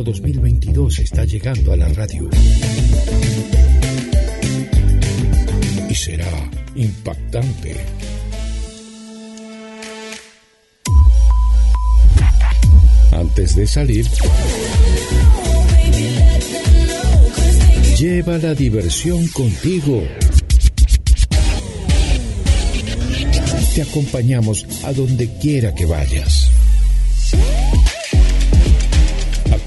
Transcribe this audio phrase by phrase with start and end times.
[0.00, 2.28] verano 2022 está llegando a la radio.
[5.88, 7.76] Y será impactante.
[13.12, 14.06] Antes de salir,
[17.98, 20.02] lleva la diversión contigo.
[23.74, 26.49] Te acompañamos a donde quiera que vayas.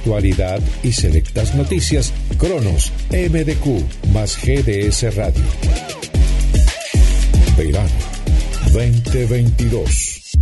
[0.04, 2.12] Actualidad y selectas noticias.
[2.38, 5.42] Cronos, MDQ, más GDS Radio.
[7.58, 7.90] Verano
[8.74, 10.38] 2022.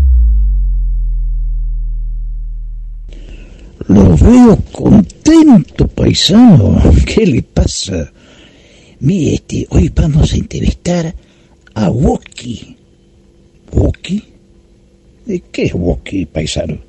[3.87, 6.81] Lo veo contento, paisano.
[7.05, 8.11] ¿Qué le pasa?
[8.99, 11.13] Mire, este, hoy vamos a entrevistar
[11.75, 12.77] a Woki.
[13.71, 14.23] ¿Woki?
[15.27, 16.79] ¿De qué es Woki, paisano?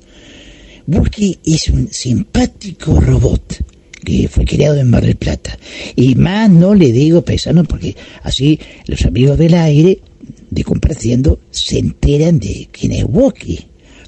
[0.87, 3.63] Woki es un simpático robot
[4.03, 5.57] que fue creado en Mar del Plata.
[5.95, 9.99] Y más no le digo paisano porque así los amigos del aire
[10.49, 13.59] de compartiendo se enteran de quién es Woki.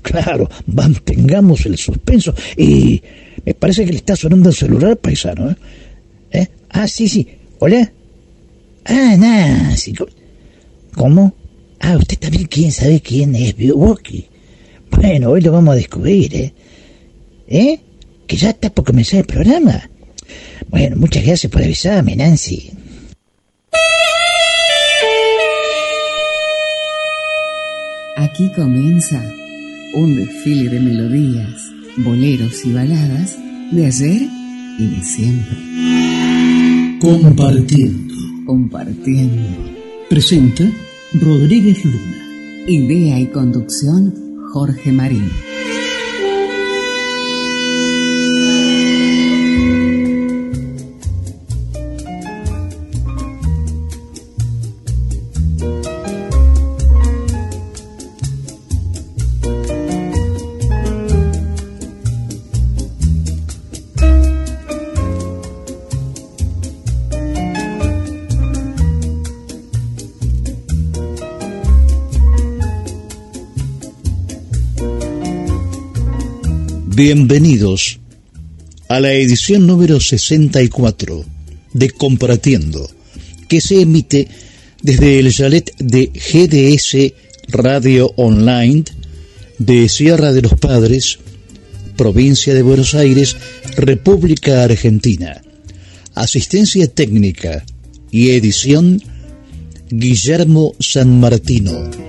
[0.02, 2.36] Claro, mantengamos el suspenso.
[2.58, 3.02] Y
[3.46, 5.50] me parece que le está sonando el celular paisano.
[5.52, 5.56] ¿eh?
[6.32, 6.48] ¿Eh?
[6.70, 7.28] Ah, sí, sí.
[7.60, 7.92] Hola.
[8.84, 9.76] Ah, nada.
[9.78, 9.94] Sí.
[10.94, 11.34] ¿Cómo?
[11.80, 14.26] Ah, usted también quiere saber quién es Woki.
[14.92, 16.54] Bueno, hoy lo vamos a descubrir, ¿eh?
[17.48, 17.80] ¿Eh?
[18.28, 19.90] Que ya está por comenzar el programa.
[20.70, 22.72] Bueno, muchas gracias por avisarme, Nancy.
[28.18, 29.22] Aquí comienza
[29.94, 31.62] un desfile de melodías,
[31.98, 33.38] boleros y baladas
[33.72, 34.22] de ayer
[34.80, 35.58] y de siempre.
[37.00, 38.14] Compartiendo.
[38.46, 39.42] Compartiendo.
[40.10, 40.64] Presenta
[41.14, 42.66] Rodríguez Luna.
[42.68, 44.14] Idea y conducción
[44.52, 45.30] Jorge Marín.
[76.96, 78.00] Bienvenidos
[78.88, 81.26] a la edición número 64
[81.74, 82.90] de Compartiendo,
[83.50, 84.30] que se emite
[84.82, 87.12] desde el chalet de GDS
[87.50, 88.86] Radio Online
[89.58, 91.20] de Sierra de los Padres,
[91.98, 93.36] provincia de Buenos Aires,
[93.76, 95.42] República Argentina.
[96.14, 97.66] Asistencia técnica
[98.10, 99.04] y edición
[99.90, 102.05] Guillermo San Martino.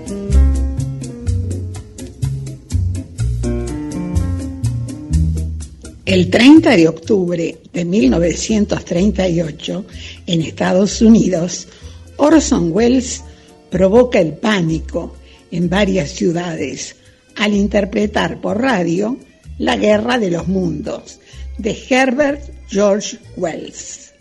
[6.16, 9.86] El 30 de octubre de 1938,
[10.26, 11.68] en Estados Unidos,
[12.16, 13.22] Orson Welles
[13.70, 15.14] provoca el pánico
[15.50, 16.96] en varias ciudades
[17.34, 19.18] al interpretar por radio
[19.58, 21.18] La Guerra de los Mundos
[21.58, 22.40] de Herbert
[22.70, 24.12] George Wells.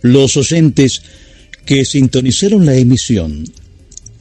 [0.00, 1.02] Los oyentes
[1.66, 3.44] que sintonizaron la emisión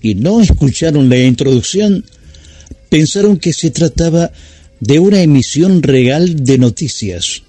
[0.01, 2.03] y no escucharon la introducción
[2.89, 4.60] pensaron que se trataba de
[4.99, 7.43] una emisión real de noticias,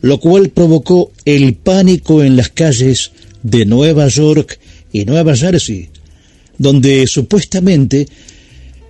[0.00, 3.12] lo cual provocó el pánico en las calles
[3.42, 4.58] de Nueva York
[4.92, 5.88] y Nueva Jersey,
[6.58, 8.06] donde supuestamente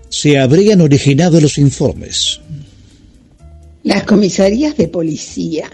[0.08, 2.40] se habrían originado los informes.
[3.84, 5.70] Las comisarías de policía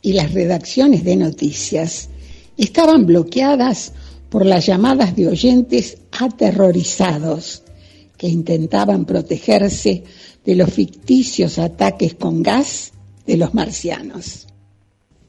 [0.00, 2.08] y las redacciones de noticias
[2.56, 3.92] estaban bloqueadas
[4.28, 7.62] por las llamadas de oyentes aterrorizados
[8.16, 10.04] que intentaban protegerse
[10.48, 12.92] de los ficticios ataques con gas
[13.26, 14.46] de los marcianos.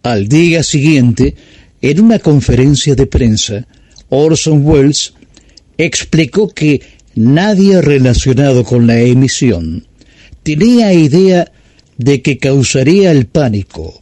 [0.04, 1.36] Al día siguiente,
[1.82, 3.68] en una conferencia de prensa,
[4.08, 5.14] Orson Welles
[5.78, 6.82] explicó que
[7.16, 9.86] nadie relacionado con la emisión
[10.42, 11.52] tenía idea
[11.98, 14.02] de que causaría el pánico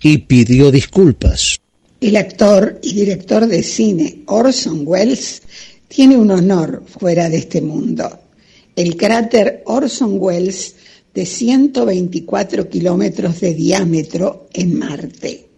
[0.00, 1.58] y pidió disculpas.
[2.00, 5.42] El actor y director de cine Orson Welles
[5.88, 8.21] tiene un honor fuera de este mundo
[8.76, 10.76] el cráter Orson Welles
[11.14, 15.48] de 124 kilómetros de diámetro en Marte.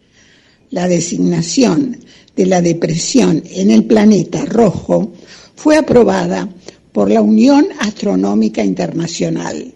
[0.70, 1.98] La designación
[2.34, 5.12] de la depresión en el planeta rojo
[5.54, 6.48] fue aprobada
[6.92, 9.72] por la Unión Astronómica Internacional,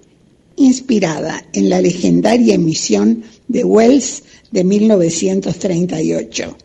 [0.57, 6.57] inspirada en la legendaria emisión de Wells de 1938,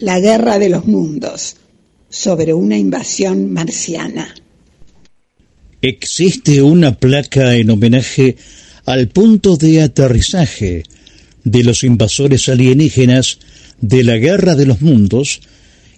[0.00, 1.56] La Guerra de los Mundos,
[2.10, 4.34] sobre una invasión marciana
[5.82, 8.36] existe una placa en homenaje
[8.84, 10.84] al punto de aterrizaje
[11.44, 13.38] de los invasores alienígenas
[13.80, 15.40] de la Guerra de los Mundos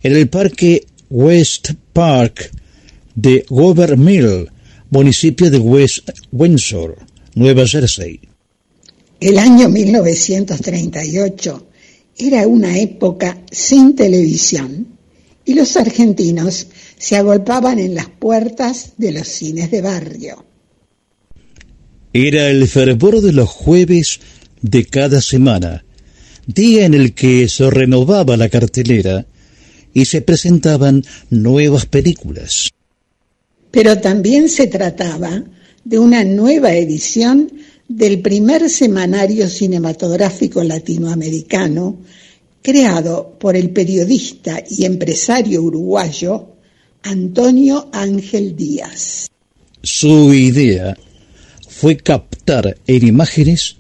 [0.03, 2.51] en el Parque West Park
[3.15, 3.45] de
[3.97, 4.49] Mill,
[4.91, 6.99] municipio de West Windsor,
[7.35, 8.21] Nueva Jersey.
[9.21, 11.67] El año 1938
[12.19, 14.98] era una época sin televisión
[15.49, 16.67] y los argentinos
[16.99, 20.45] se agolpaban en las puertas de los cines de barrio.
[22.13, 24.21] Era el fervor de los jueves
[24.61, 25.87] de cada semana,
[26.47, 29.25] día en el que se renovaba la cartelera
[29.95, 32.71] y se presentaban nuevas películas.
[33.71, 35.45] Pero también se trataba
[35.83, 37.51] de una nueva edición
[37.89, 41.97] del primer semanario cinematográfico latinoamericano
[42.63, 46.57] creado por el periodista y empresario uruguayo
[47.03, 49.29] Antonio Ángel Díaz.
[49.83, 50.97] Su idea
[51.69, 53.77] fue captar en imágenes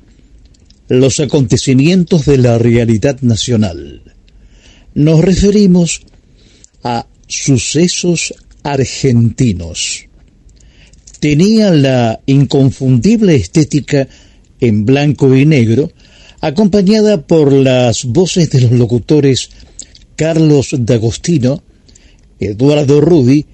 [0.89, 4.03] los acontecimientos de la realidad nacional.
[4.95, 6.03] Nos referimos
[6.83, 10.07] a sucesos argentinos.
[11.21, 14.09] Tenía la inconfundible estética
[14.61, 15.91] en blanco y negro,
[16.41, 19.51] acompañada por las voces de los locutores
[20.17, 21.63] Carlos D'Agostino,
[22.39, 23.47] Eduardo Rudi,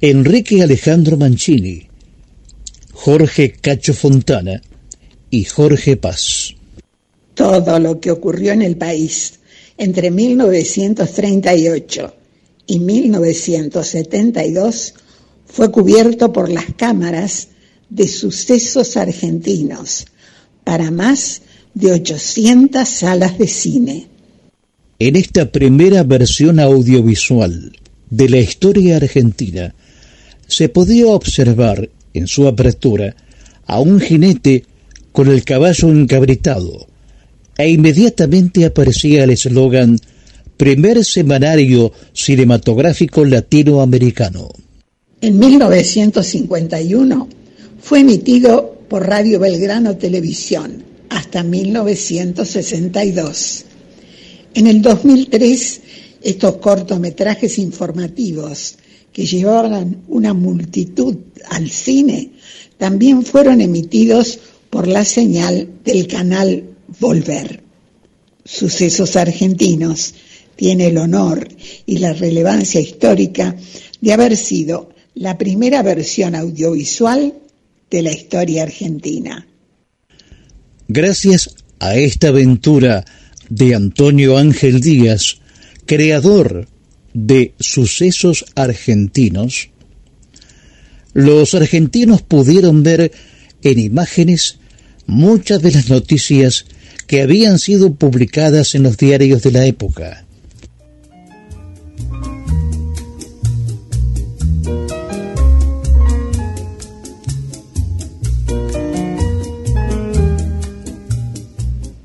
[0.00, 1.88] Enrique Alejandro Mancini,
[2.92, 4.60] Jorge Cacho Fontana
[5.30, 6.54] y Jorge Paz.
[7.34, 9.34] Todo lo que ocurrió en el país
[9.78, 12.14] entre 1938
[12.66, 14.94] y 1972
[15.46, 17.48] fue cubierto por las cámaras
[17.88, 20.06] de sucesos argentinos
[20.64, 21.42] para más
[21.74, 24.06] de 800 salas de cine.
[24.98, 27.72] En esta primera versión audiovisual
[28.10, 29.74] de la historia argentina,
[30.46, 33.14] se podía observar en su apertura
[33.66, 34.64] a un jinete
[35.12, 36.88] con el caballo encabritado,
[37.56, 39.98] e inmediatamente aparecía el eslogan
[40.56, 44.50] Primer Semanario Cinematográfico Latinoamericano.
[45.20, 47.28] En 1951
[47.80, 53.64] fue emitido por Radio Belgrano Televisión hasta 1962.
[54.54, 55.80] En el 2003,
[56.22, 58.76] estos cortometrajes informativos
[59.12, 61.16] que llevaban una multitud
[61.50, 62.30] al cine
[62.78, 64.38] también fueron emitidos
[64.70, 67.62] por la señal del canal Volver.
[68.44, 70.14] Sucesos Argentinos
[70.56, 71.48] tiene el honor
[71.86, 73.56] y la relevancia histórica
[74.00, 77.34] de haber sido la primera versión audiovisual
[77.90, 79.46] de la historia argentina.
[80.92, 83.04] Gracias a esta aventura
[83.48, 85.36] de Antonio Ángel Díaz,
[85.86, 86.66] creador
[87.14, 89.70] de Sucesos Argentinos,
[91.12, 93.12] los argentinos pudieron ver
[93.62, 94.58] en imágenes
[95.06, 96.64] muchas de las noticias
[97.06, 100.26] que habían sido publicadas en los diarios de la época.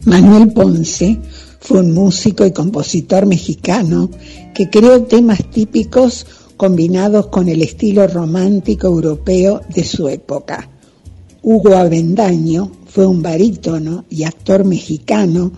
[0.05, 1.19] Manuel Ponce
[1.59, 4.11] fue un músico y compositor mexicano
[4.53, 10.69] que creó temas típicos combinados con el estilo romántico europeo de su época.
[11.41, 15.51] Hugo Avendaño fue un barítono y actor mexicano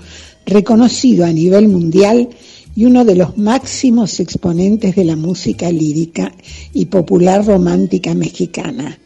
[0.46, 2.30] reconocido a nivel mundial
[2.74, 6.32] y uno de los máximos exponentes de la música lírica
[6.74, 8.98] y popular romántica mexicana.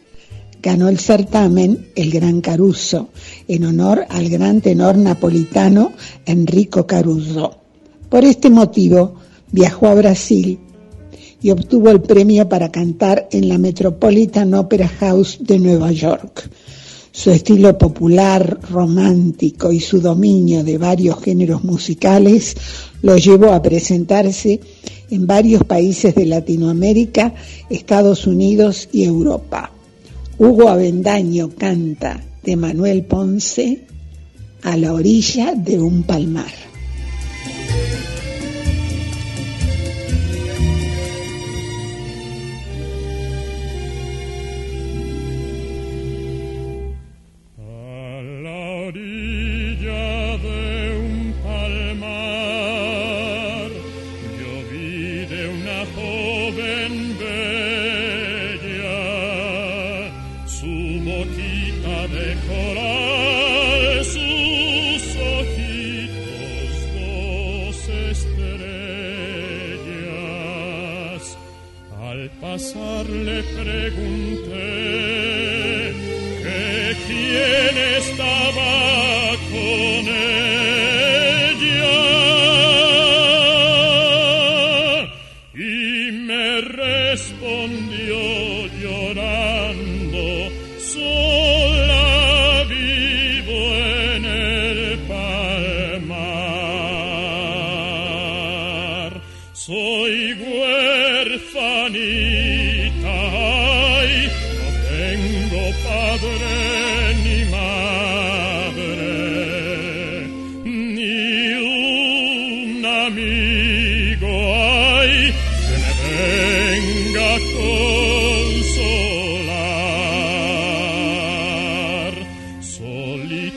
[0.62, 3.10] Ganó el certamen El Gran Caruso
[3.48, 5.91] en honor al gran tenor napolitano
[6.25, 7.58] Enrico Caruso.
[8.10, 9.15] Por este motivo
[9.51, 10.60] viajó a Brasil
[11.41, 16.48] y obtuvo el premio para cantar en la Metropolitan Opera House de Nueva York.
[17.12, 22.56] Su estilo popular, romántico y su dominio de varios géneros musicales
[23.01, 24.60] lo llevó a presentarse
[25.10, 27.34] en varios países de Latinoamérica,
[27.70, 29.72] Estados Unidos y Europa.
[30.43, 33.86] Hugo Avendaño canta de Manuel Ponce
[34.63, 36.50] a la orilla de un palmar.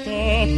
[0.06, 0.50] El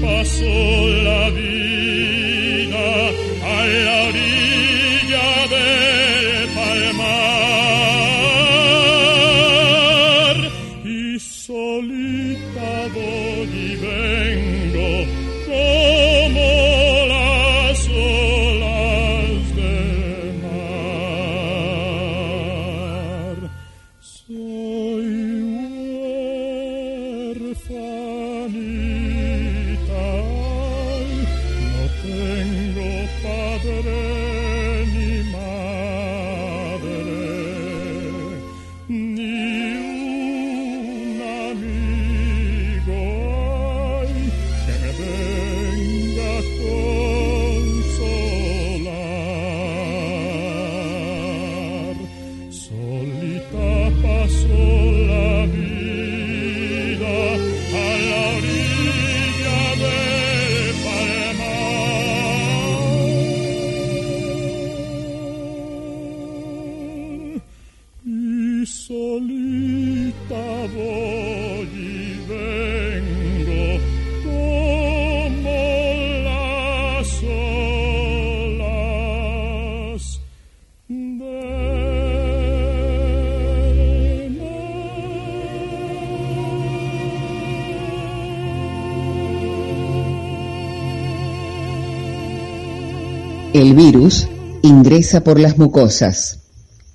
[95.06, 96.40] ingresa por las mucosas,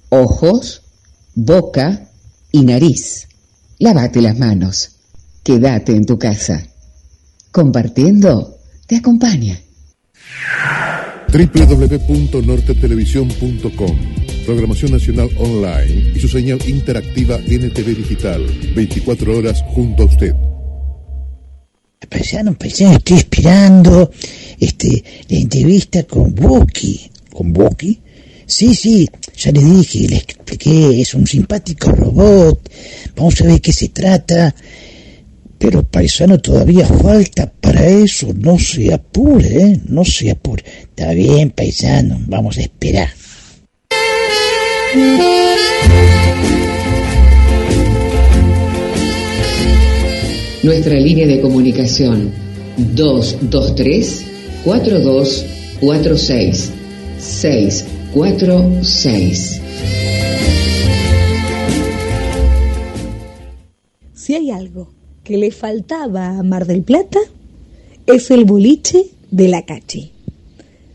[0.09, 0.81] ojos,
[1.33, 2.09] boca
[2.51, 3.29] y nariz.
[3.79, 4.97] Lávate las manos.
[5.43, 6.61] Quédate en tu casa.
[7.53, 9.57] Compartiendo te acompaña.
[11.31, 13.97] www.nortetelevisión.com
[14.45, 18.45] Programación Nacional Online y su señal interactiva NTV Digital.
[18.75, 20.35] 24 horas junto a usted.
[22.09, 24.11] Estoy esperando
[24.59, 27.11] este, la entrevista con Buki.
[27.41, 27.99] ¿Con Buki?
[28.45, 32.69] Sí, sí, ya le dije, le expliqué, es un simpático robot,
[33.15, 34.53] vamos a ver qué se trata.
[35.57, 39.81] Pero paisano, todavía falta para eso, no se apure, ¿eh?
[39.87, 40.63] no se apure.
[40.81, 43.09] Está bien, paisano, vamos a esperar.
[50.61, 52.31] Nuestra línea de comunicación
[52.77, 54.25] 223
[54.63, 56.73] 4246
[57.21, 59.61] 646.
[64.15, 64.89] Si hay algo
[65.23, 67.19] que le faltaba a Mar del Plata,
[68.07, 70.11] es el boliche de la Cachi.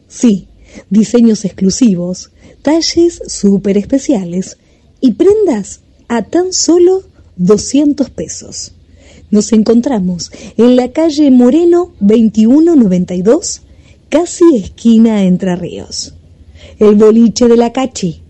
[0.08, 0.48] Sí,
[0.90, 4.58] diseños exclusivos, talles súper especiales
[5.00, 7.04] y prendas a tan solo
[7.36, 8.72] 200 pesos.
[9.30, 13.62] Nos encontramos en la calle Moreno 2192,
[14.08, 16.15] casi esquina Entre Ríos.
[16.78, 18.22] El boliche de la Cachi,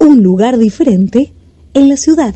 [0.00, 1.32] un lugar diferente
[1.74, 2.34] en la ciudad.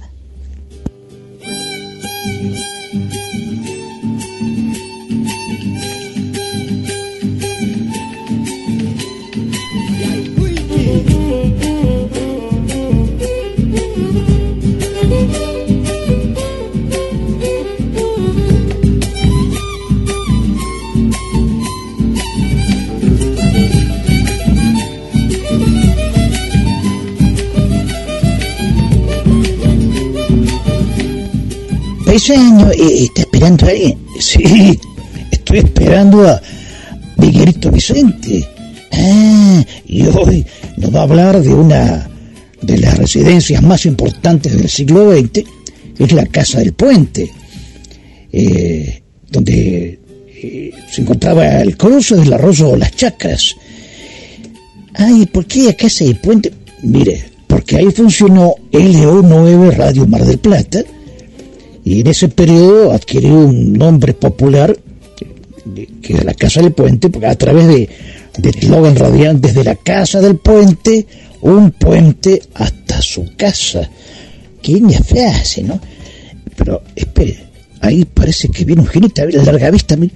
[32.19, 33.97] Paiseño, eh, ¿está esperando a alguien?
[34.19, 34.81] Sí,
[35.31, 36.43] estoy esperando a
[37.17, 38.45] Miguelito Vicente.
[38.91, 40.45] Ah, y hoy
[40.79, 42.11] nos va a hablar de una
[42.61, 45.45] de las residencias más importantes del siglo XX,
[45.97, 47.31] es la Casa del Puente,
[48.33, 50.01] eh, donde
[50.43, 53.55] eh, se encontraba el cruce del arroyo Las Chacras.
[54.95, 56.53] Ay, ¿por qué la Casa del Puente?
[56.83, 60.83] Mire, porque ahí funcionó LO9 Radio Mar del Plata,
[61.89, 64.79] y en ese periodo adquirió un nombre popular
[66.03, 67.89] que es la Casa del Puente, porque a través de,
[68.37, 71.07] de eslogan radial desde la Casa del Puente,
[71.41, 73.89] un puente hasta su casa.
[74.61, 75.81] Qué linda frase, ¿no?
[76.57, 77.39] Pero espere,
[77.81, 80.13] ahí parece que viene un jinete, a ver, larga vista, mire,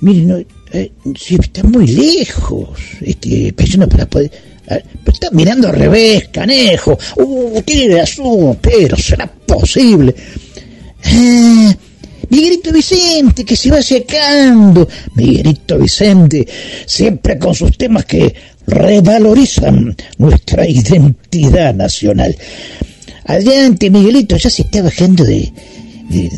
[0.00, 0.38] mire, no,
[0.72, 4.30] eh, sí, está muy lejos, este, persona para poder...
[4.66, 6.98] pero está mirando al revés, canejo.
[7.16, 10.14] Uh, tiene razón, pero será posible.
[11.10, 11.74] Ah,
[12.30, 14.88] Miguelito Vicente, que se va secando.
[15.14, 16.46] Miguelito Vicente,
[16.86, 18.34] siempre con sus temas que
[18.66, 22.36] revalorizan nuestra identidad nacional.
[23.24, 25.52] Adelante, Miguelito, ya se está bajando de,
[26.10, 26.30] de,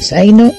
[0.00, 0.52] zaino.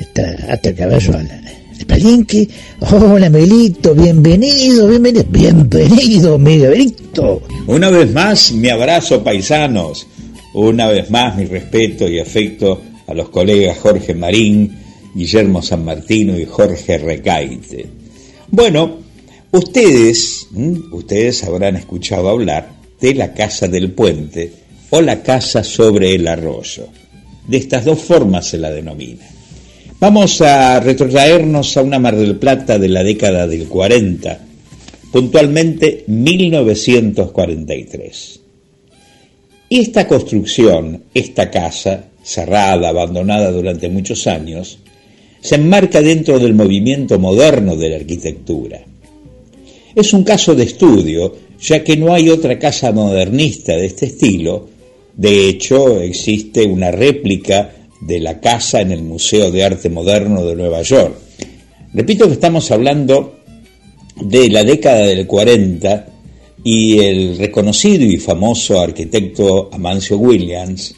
[0.00, 1.44] hasta, hasta el caballo al,
[1.86, 2.48] palenque.
[2.80, 7.42] Hola, Melito, bienvenido, bienvenido, bienvenido, Miguelito.
[7.66, 10.06] Una vez más, mi abrazo, paisanos.
[10.54, 14.72] Una vez más, mi respeto y afecto a los colegas Jorge Marín,
[15.12, 17.86] Guillermo San Martino y Jorge Recaite.
[18.50, 18.98] Bueno,
[19.50, 20.46] ustedes,
[20.92, 22.70] ustedes habrán escuchado hablar
[23.00, 24.52] de la Casa del Puente
[24.90, 26.86] o la Casa sobre el Arroyo.
[27.48, 29.26] De estas dos formas se la denomina.
[29.98, 34.38] Vamos a retrotraernos a una Mar del Plata de la década del 40,
[35.10, 38.43] puntualmente 1943.
[39.68, 44.78] Y esta construcción, esta casa, cerrada, abandonada durante muchos años,
[45.40, 48.80] se enmarca dentro del movimiento moderno de la arquitectura.
[49.94, 54.68] Es un caso de estudio, ya que no hay otra casa modernista de este estilo,
[55.16, 60.56] de hecho existe una réplica de la casa en el Museo de Arte Moderno de
[60.56, 61.14] Nueva York.
[61.92, 63.36] Repito que estamos hablando
[64.20, 66.06] de la década del 40
[66.64, 70.94] y el reconocido y famoso arquitecto Amancio Williams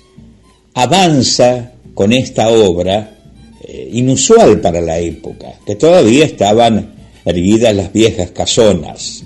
[0.75, 3.18] avanza con esta obra
[3.62, 6.94] eh, inusual para la época, que todavía estaban
[7.25, 9.24] erguidas las viejas casonas.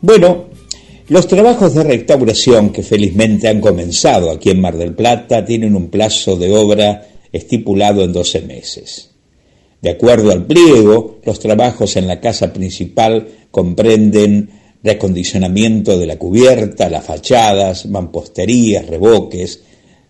[0.00, 0.46] Bueno,
[1.08, 5.88] los trabajos de restauración que felizmente han comenzado aquí en Mar del Plata tienen un
[5.88, 9.10] plazo de obra estipulado en 12 meses.
[9.80, 14.50] De acuerdo al pliego, los trabajos en la casa principal comprenden
[14.86, 19.60] reacondicionamiento de la cubierta, las fachadas, mamposterías, reboques,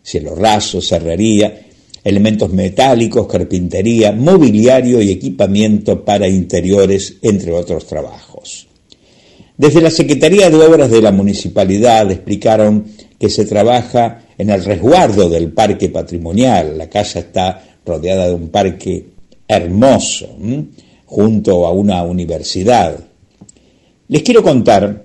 [0.02, 1.62] cielo raso, cerrería,
[2.04, 8.68] elementos metálicos, carpintería, mobiliario y equipamiento para interiores, entre otros trabajos.
[9.56, 12.84] Desde la Secretaría de Obras de la Municipalidad explicaron
[13.18, 16.76] que se trabaja en el resguardo del parque patrimonial.
[16.76, 19.06] La casa está rodeada de un parque
[19.48, 20.36] hermoso,
[21.06, 23.05] junto a una universidad.
[24.08, 25.04] Les quiero contar,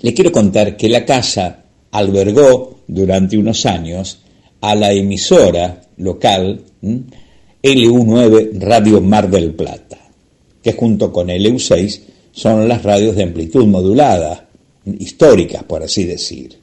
[0.00, 4.20] les quiero contar que la casa albergó durante unos años
[4.60, 6.62] a la emisora local
[7.62, 9.98] LU9 Radio Mar del Plata,
[10.62, 14.48] que junto con LU6 son las radios de amplitud modulada,
[14.98, 16.58] históricas, por así decir.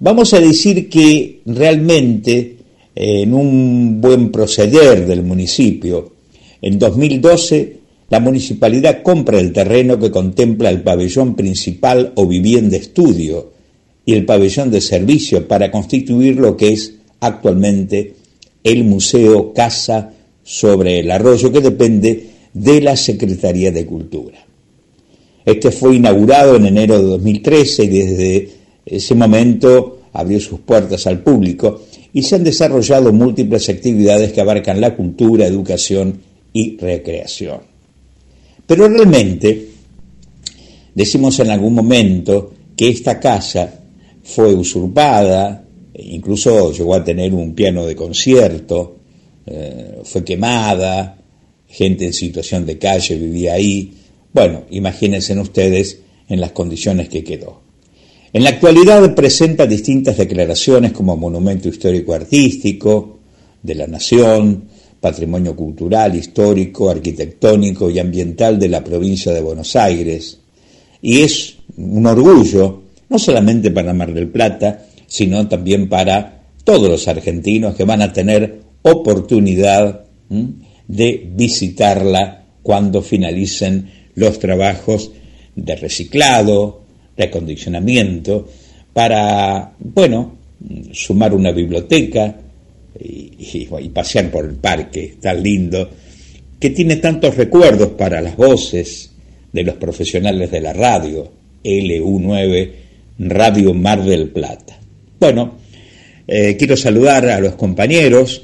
[0.00, 2.56] Vamos a decir que realmente
[2.94, 6.12] en un buen proceder del municipio,
[6.60, 7.79] en 2012
[8.10, 13.52] la municipalidad compra el terreno que contempla el pabellón principal o vivienda estudio
[14.04, 18.14] y el pabellón de servicio para constituir lo que es actualmente
[18.64, 24.44] el Museo Casa sobre el Arroyo, que depende de la Secretaría de Cultura.
[25.44, 28.50] Este fue inaugurado en enero de 2013 y desde
[28.86, 34.80] ese momento abrió sus puertas al público y se han desarrollado múltiples actividades que abarcan
[34.80, 36.20] la cultura, educación
[36.52, 37.69] y recreación.
[38.70, 39.66] Pero realmente
[40.94, 43.68] decimos en algún momento que esta casa
[44.22, 48.98] fue usurpada, incluso llegó a tener un piano de concierto,
[49.44, 51.20] eh, fue quemada,
[51.66, 53.92] gente en situación de calle vivía ahí,
[54.32, 57.62] bueno, imagínense ustedes en las condiciones que quedó.
[58.32, 63.18] En la actualidad presenta distintas declaraciones como monumento histórico artístico
[63.64, 64.66] de la nación,
[65.00, 70.38] patrimonio cultural, histórico, arquitectónico y ambiental de la provincia de Buenos Aires.
[71.00, 77.08] Y es un orgullo, no solamente para Mar del Plata, sino también para todos los
[77.08, 80.04] argentinos que van a tener oportunidad
[80.86, 85.10] de visitarla cuando finalicen los trabajos
[85.56, 86.82] de reciclado,
[87.16, 88.48] recondicionamiento,
[88.92, 90.36] para, bueno,
[90.92, 92.36] sumar una biblioteca
[92.98, 95.90] y, pasear por el parque tan lindo,
[96.58, 99.10] que tiene tantos recuerdos para las voces
[99.52, 101.30] de los profesionales de la radio,
[101.64, 102.70] LU9,
[103.18, 104.78] Radio Mar del Plata.
[105.18, 105.58] Bueno,
[106.26, 108.42] eh, quiero saludar a los compañeros,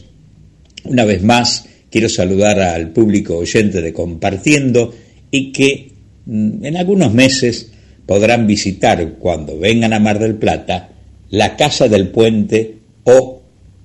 [0.85, 4.95] una vez más quiero saludar al público oyente de Compartiendo
[5.31, 5.93] y que
[6.27, 7.71] mm, en algunos meses
[8.07, 10.91] podrán visitar cuando vengan a Mar del Plata
[11.31, 13.36] la Casa del Puente o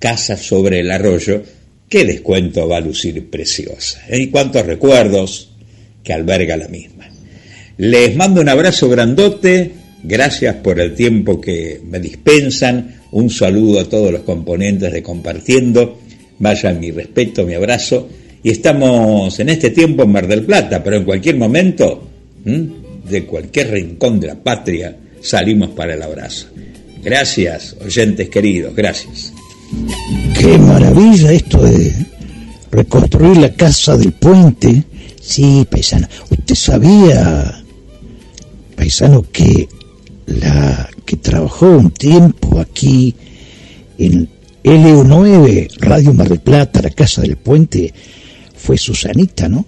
[0.02, 1.44] Casa sobre el Arroyo,
[1.88, 4.02] que les cuento va a lucir preciosa.
[4.08, 4.18] ¿eh?
[4.18, 5.52] Y cuántos recuerdos
[6.02, 7.08] que alberga la misma.
[7.76, 9.70] Les mando un abrazo grandote,
[10.02, 16.00] gracias por el tiempo que me dispensan, un saludo a todos los componentes de Compartiendo,
[16.40, 18.08] vaya mi respeto, mi abrazo
[18.42, 22.10] y estamos en este tiempo en Mar del Plata, pero en cualquier momento,
[22.44, 26.48] de cualquier rincón de la patria, salimos para el abrazo.
[27.04, 29.32] Gracias, oyentes queridos, gracias.
[30.38, 31.94] Qué maravilla esto de
[32.70, 34.84] reconstruir la casa del puente.
[35.20, 36.08] Sí, paisano.
[36.30, 37.62] ¿Usted sabía,
[38.76, 39.68] paisano, que
[40.26, 43.14] la que trabajó un tiempo aquí
[43.98, 44.28] en
[44.64, 47.92] LU9, Radio Mar del Plata, la casa del puente,
[48.54, 49.66] fue Susanita, ¿no?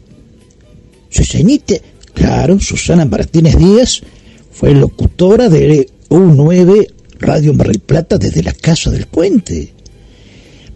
[1.11, 1.75] Susanita,
[2.13, 4.03] claro, Susana Martínez Díaz
[4.51, 6.89] fue locutora de LU9,
[7.19, 9.73] Radio Mar del Plata, desde la casa del puente.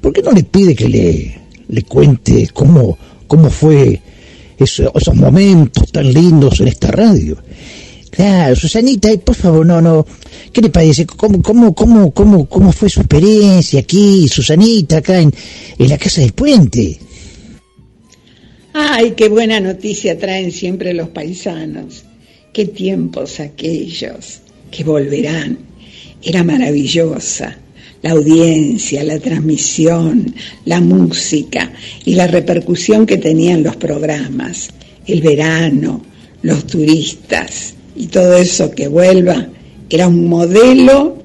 [0.01, 4.01] ¿Por qué no le pide que le, le cuente cómo, cómo fue
[4.59, 7.37] esos momentos tan lindos en esta radio?
[8.11, 10.07] Claro, Susanita, por favor, no, no.
[10.53, 11.07] ¿Qué le parece?
[11.07, 15.33] ¿Cómo, cómo, cómo, cómo, cómo fue su experiencia aquí, Susanita, acá en,
[15.79, 16.99] en la Casa del Puente?
[18.73, 22.05] Ay, qué buena noticia traen siempre los paisanos.
[22.53, 25.59] Qué tiempos aquellos que volverán.
[26.23, 27.59] Era maravillosa
[28.03, 30.35] la audiencia, la transmisión,
[30.65, 31.73] la música
[32.05, 34.69] y la repercusión que tenían los programas,
[35.07, 36.03] el verano,
[36.43, 39.49] los turistas y todo eso que vuelva,
[39.91, 41.23] era un modelo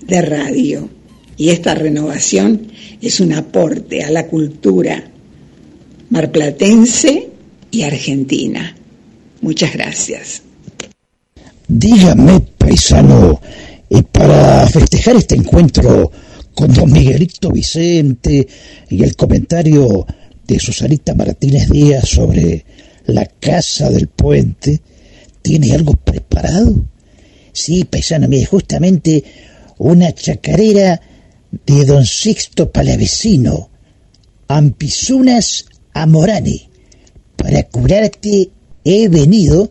[0.00, 0.88] de radio.
[1.36, 2.68] Y esta renovación
[3.00, 5.10] es un aporte a la cultura
[6.14, 7.28] marplatense
[7.70, 8.76] y argentina.
[9.40, 10.42] Muchas gracias.
[11.66, 13.40] Dígame, paisano,
[13.88, 16.10] y para festejar este encuentro
[16.54, 18.46] con don Miguelito Vicente
[18.88, 20.06] y el comentario
[20.46, 22.64] de Susanita Martínez Díaz sobre
[23.06, 24.80] la casa del puente,
[25.42, 26.84] ¿tiene algo preparado?
[27.52, 29.22] Sí, paisano, mire, justamente
[29.78, 31.00] una chacarera
[31.66, 33.70] de don Sixto Palavecino,
[34.48, 36.68] Ampizunas Amorani.
[37.36, 38.50] Para curarte
[38.84, 39.70] he venido,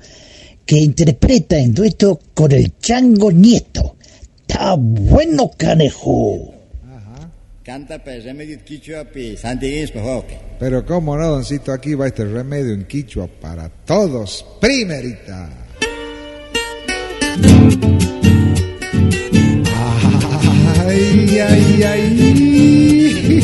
[0.65, 3.97] que interpreta en dueto con el Chango Nieto.
[4.47, 6.53] Está bueno, canejo.
[7.63, 10.38] Canta pues remedio quichua pi santiguis pojoque.
[10.60, 14.45] Pero cómo no, doncito, aquí va este remedio en quichua para todos.
[14.60, 15.49] Primerita.
[20.86, 23.39] Ay, ay, ay.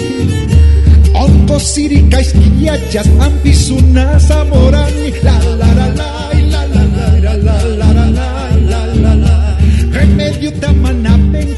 [1.14, 5.14] Onto siricais quillachas, ampisunas amorani.
[5.24, 6.19] La la la la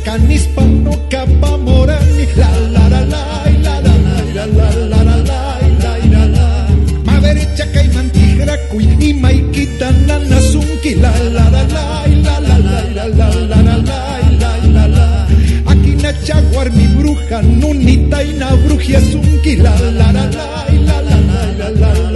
[0.03, 2.25] tamana penca nispano capa morani.
[2.35, 3.21] La la la la
[3.63, 5.39] la la la la la la
[5.79, 6.67] la la la
[7.05, 8.57] Maderecha caimán tijera
[8.99, 10.95] y maiquita nana sunki.
[10.95, 13.97] La la la la la la la la la la
[14.39, 15.27] la la la
[15.67, 19.55] Aquí na chaguar mi bruja nunita y na brujia sunki.
[19.57, 22.11] La la la la la la la la la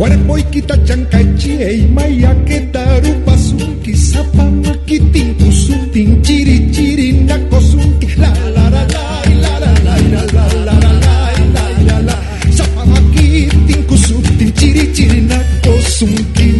[0.00, 7.36] Cuerpo y quita chanca y maya que tarupa sunki sapa makitin kusuntin chiri chiri la
[8.56, 9.04] la la la
[9.42, 11.12] la la la la la la la
[11.52, 12.16] la la la
[12.50, 16.50] sapa makitin kusuntin chiri chiri nako sunki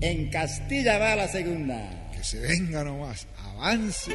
[0.00, 1.78] En Castilla va la segunda.
[2.10, 3.24] que se venga nomás.
[3.38, 4.10] Avance.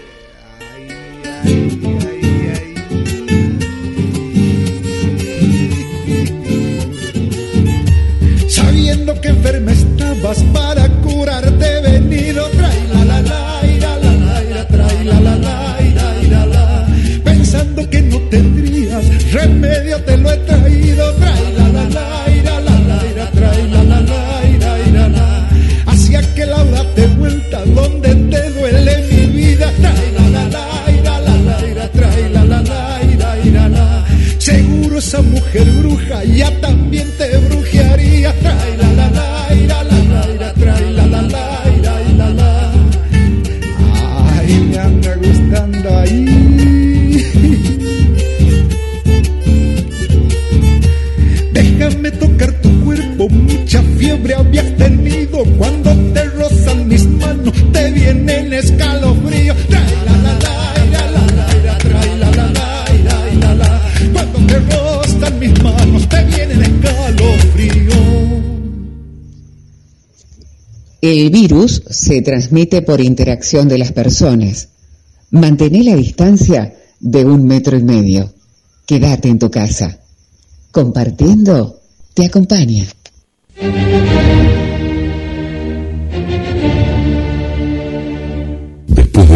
[0.59, 0.83] Ay
[1.23, 2.24] ay ay
[8.95, 15.03] Que enferma estabas para curarte venido trae la la la ira, la la ira, trae
[15.03, 16.87] la la la ira, la
[17.23, 22.79] pensando que no tendrías remedio te lo he traído trae la la la ira, la
[22.79, 24.49] la ira, trae la la la
[24.87, 25.49] ira, la
[25.87, 31.19] hacia que la date vuelta donde te duele mi vida trae la la la ira,
[31.21, 32.99] la la ira, trae la la la
[33.43, 34.05] ira, la
[34.37, 37.74] seguro esa mujer bruja ya también te brujearía
[64.69, 67.95] rozan mis manos, te vienen escalofríos.
[71.01, 74.69] El virus se transmite por interacción de las personas.
[75.31, 78.33] Mantén la distancia de un metro y medio.
[78.85, 79.99] Quédate en tu casa.
[80.71, 81.81] Compartiendo
[82.13, 82.85] te acompaña.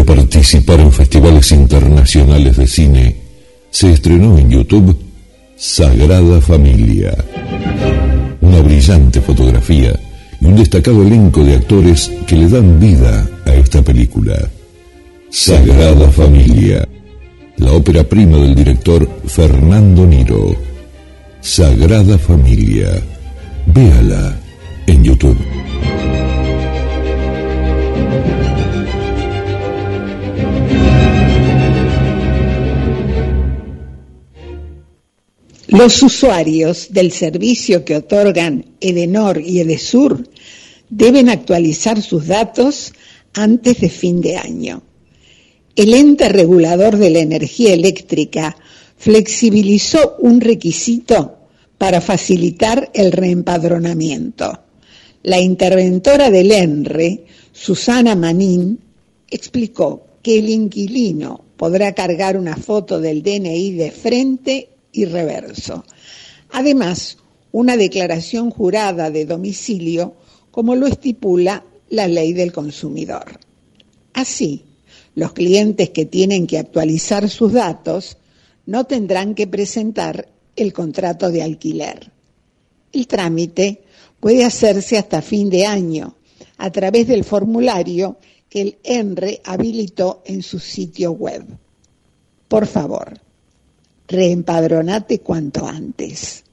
[0.09, 3.15] Participar en festivales internacionales de cine,
[3.69, 4.97] se estrenó en YouTube
[5.55, 7.13] Sagrada Familia.
[8.41, 9.93] Una brillante fotografía
[10.41, 14.35] y un destacado elenco de actores que le dan vida a esta película.
[15.29, 16.87] Sagrada Familia,
[17.57, 20.55] la ópera prima del director Fernando Niro.
[21.39, 22.99] Sagrada Familia,
[23.67, 24.39] véala
[24.87, 25.58] en YouTube.
[35.69, 40.27] Los usuarios del servicio que otorgan Edenor y Edesur
[40.89, 42.91] deben actualizar sus datos
[43.35, 44.81] antes de fin de año.
[45.75, 48.57] El ente regulador de la energía eléctrica
[48.97, 51.37] flexibilizó un requisito
[51.77, 54.61] para facilitar el reempadronamiento.
[55.21, 58.79] La interventora del ENRE, Susana Manín,
[59.29, 65.85] explicó que el inquilino podrá cargar una foto del DNI de frente y reverso.
[66.51, 67.17] Además,
[67.51, 70.15] una declaración jurada de domicilio,
[70.51, 73.39] como lo estipula la ley del consumidor.
[74.13, 74.63] Así,
[75.15, 78.17] los clientes que tienen que actualizar sus datos
[78.65, 82.11] no tendrán que presentar el contrato de alquiler.
[82.91, 83.83] El trámite
[84.19, 86.15] puede hacerse hasta fin de año
[86.57, 88.17] a través del formulario
[88.49, 91.45] que el ENRE habilitó en su sitio web.
[92.47, 93.19] Por favor,
[94.09, 96.43] reempadronate cuanto antes.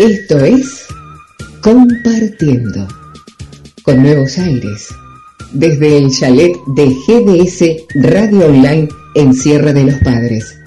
[0.00, 0.86] Esto es
[1.60, 2.88] Compartiendo
[3.82, 4.88] con nuevos aires
[5.52, 10.58] desde el chalet de GDS Radio Online en Sierra de los Padres.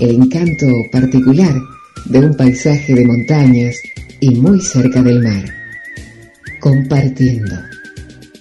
[0.00, 1.54] El encanto particular
[2.06, 3.76] de un paisaje de montañas
[4.20, 5.44] y muy cerca del mar.
[6.58, 7.56] Compartiendo.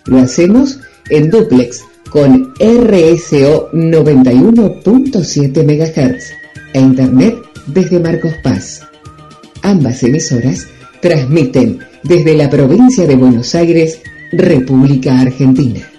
[0.05, 6.31] Lo hacemos en duplex con RSO 91.7 MHz
[6.73, 7.35] e Internet
[7.67, 8.81] desde Marcos Paz.
[9.65, 10.67] Ambas emisoras
[11.01, 13.99] transmiten desde la provincia de Buenos Aires,
[14.31, 15.91] República Argentina.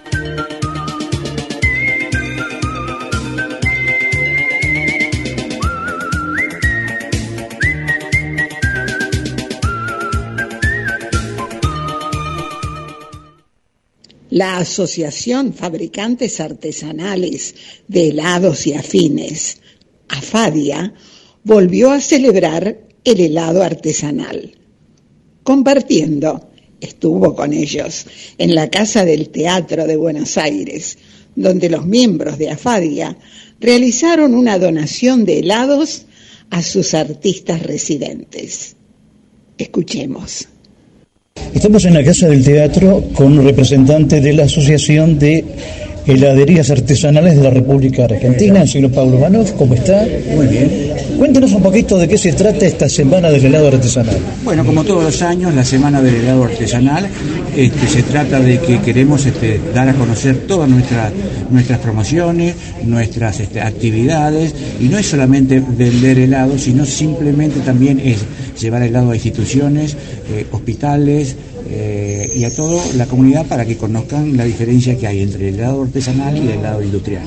[14.29, 17.55] La Asociación Fabricantes Artesanales
[17.89, 19.59] de Helados y Afines,
[20.07, 20.93] AFADIA,
[21.43, 24.51] volvió a celebrar el helado artesanal.
[25.43, 26.49] Compartiendo,
[26.81, 28.05] estuvo con ellos
[28.37, 30.97] en la Casa del Teatro de Buenos Aires,
[31.35, 33.17] donde los miembros de AFADIA
[33.61, 36.05] realizaron una donación de helados
[36.49, 38.75] a sus artistas residentes.
[39.57, 40.47] Escuchemos.
[41.53, 45.45] Estamos en la Casa del Teatro con un representante de la Asociación de
[46.05, 49.53] Heladerías Artesanales de la República Argentina, el señor Pablo Manov.
[49.55, 50.05] ¿Cómo está?
[50.35, 50.86] Muy bien.
[51.17, 54.17] Cuéntenos un poquito de qué se trata esta Semana del Helado Artesanal.
[54.43, 57.07] Bueno, como todos los años, la Semana del Helado Artesanal
[57.55, 61.11] este, se trata de que queremos este, dar a conocer todas nuestras
[61.49, 68.19] nuestras promociones, nuestras este, actividades, y no es solamente vender helado, sino simplemente también es
[68.59, 69.95] llevar helado a instituciones,
[70.29, 71.35] eh, hospitales,
[71.69, 75.55] eh, y a toda la comunidad para que conozcan la diferencia que hay entre el
[75.55, 77.23] helado artesanal y el helado industrial.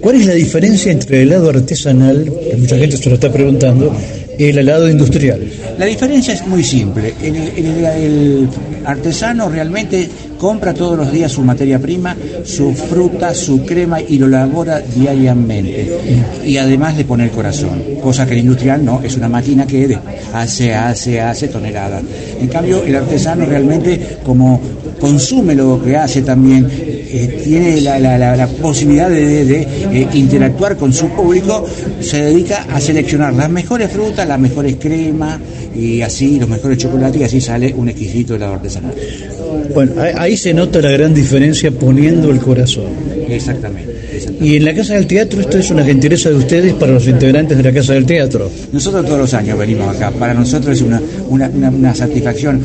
[0.00, 3.94] ¿Cuál es la diferencia entre el helado artesanal, que mucha gente se lo está preguntando,
[4.38, 5.40] y el helado industrial?
[5.78, 7.14] La diferencia es muy simple.
[7.22, 8.48] el
[8.84, 14.26] artesano realmente compra todos los días su materia prima, su fruta, su crema y lo
[14.26, 15.98] elabora diariamente.
[16.44, 19.98] Y además le pone el corazón, cosa que el industrial no, es una máquina que
[20.32, 22.02] hace, hace, hace toneladas.
[22.40, 24.60] En cambio, el artesano realmente como
[25.00, 31.66] consume lo que hace también, eh, tiene la, posibilidad de, eh, interactuar con su público,
[32.00, 35.38] se dedica a seleccionar las mejores frutas, las mejores cremas
[35.74, 38.94] y así los mejores chocolates y así sale un exquisito helado artesanal.
[39.74, 42.86] Bueno, ahí se nota la gran diferencia poniendo el corazón.
[43.28, 43.98] Exactamente.
[44.40, 47.56] Y en la Casa del Teatro, esto es una gentileza de ustedes para los integrantes
[47.56, 48.50] de la Casa del Teatro.
[48.72, 50.10] Nosotros todos los años venimos acá.
[50.10, 52.60] Para nosotros es una, una, satisfacción,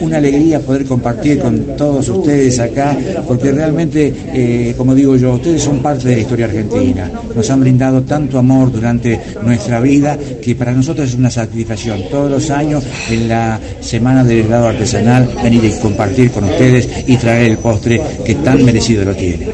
[0.00, 5.62] una alegría poder compartir con todos ustedes acá, porque realmente, eh, como digo yo, ustedes
[5.62, 7.10] son parte de la historia argentina.
[7.34, 12.02] Nos han brindado tanto amor durante nuestra vida que para nosotros es una satisfacción.
[12.30, 17.16] Todos los años en la semana del helado artesanal venir y compartir con ustedes y
[17.16, 19.48] traer el postre que tan merecido lo tiene.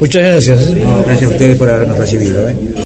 [0.00, 0.74] Muchas gracias.
[1.04, 2.48] gracias a ustedes por habernos recibido.
[2.48, 2.85] ¿eh?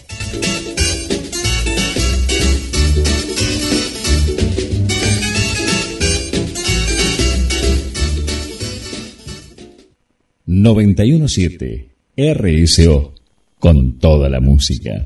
[10.53, 11.87] 917
[12.17, 13.13] RSO
[13.57, 15.05] con toda la música.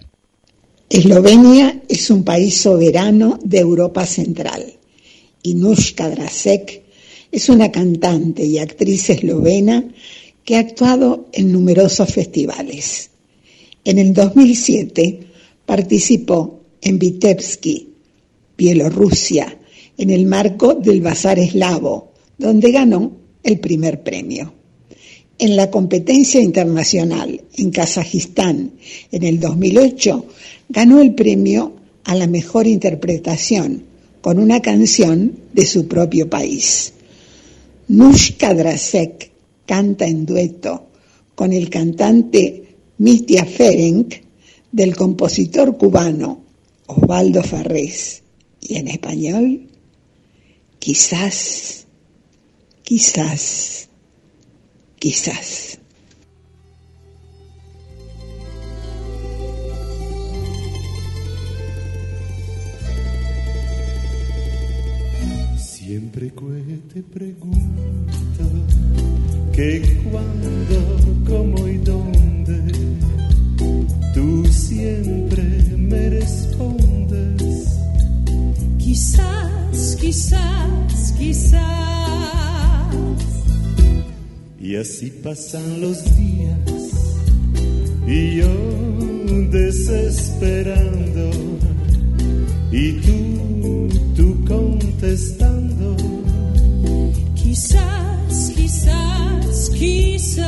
[0.89, 4.63] Eslovenia es un país soberano de Europa Central.
[5.43, 6.81] Inushka Drasek
[7.31, 9.87] es una cantante y actriz eslovena
[10.43, 13.11] que ha actuado en numerosos festivales.
[13.83, 15.19] En el 2007
[15.63, 17.89] participó en Vitebsky,
[18.57, 19.59] Bielorrusia,
[19.95, 24.64] en el marco del Bazar Eslavo, donde ganó el primer premio.
[25.37, 28.71] En la competencia internacional en Kazajistán
[29.11, 30.25] en el 2008
[30.69, 31.73] ganó el premio
[32.05, 33.83] a la mejor interpretación
[34.21, 36.93] con una canción de su propio país.
[37.87, 39.31] Nushka Drasek
[39.65, 40.87] canta en dueto
[41.35, 44.15] con el cantante Mitya Ferenc
[44.71, 46.41] del compositor cubano
[46.87, 48.23] Osvaldo Farrés
[48.61, 49.67] y en español
[50.79, 51.87] quizás,
[52.83, 53.89] quizás
[54.99, 55.79] quizás.
[65.57, 68.43] Siempre que te pregunto
[69.53, 72.59] que cuándo, cómo y dónde,
[74.13, 75.43] tú siempre
[75.77, 77.77] me respondes.
[78.79, 81.75] Quizás, quizás, quizás
[84.65, 86.57] y así pasan los días
[88.07, 88.47] y yo
[89.51, 91.29] desesperando
[92.71, 95.95] y tú, tú contestando.
[97.35, 100.47] Quizás, quizás, quizás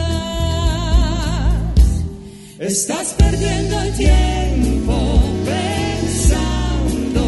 [2.57, 7.21] estás perdiendo el tiempo pensando,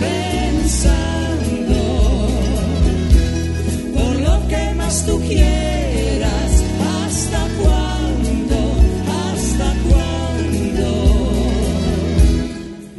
[0.00, 1.80] pensando
[3.94, 5.75] por lo que más tú quieres.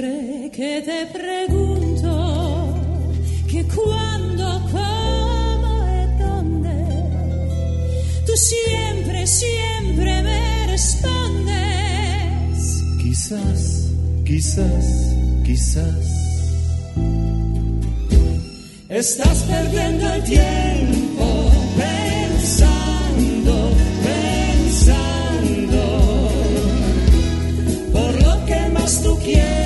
[0.00, 2.74] Que te pregunto
[3.50, 6.76] que cuando, cómo y dónde,
[8.26, 11.54] tú siempre, siempre me respondes.
[13.02, 13.90] Quizás,
[14.26, 15.14] quizás,
[15.46, 16.06] quizás.
[18.90, 23.72] Estás perdiendo el tiempo pensando,
[24.04, 25.82] pensando
[27.92, 29.65] por lo que más tú quieres.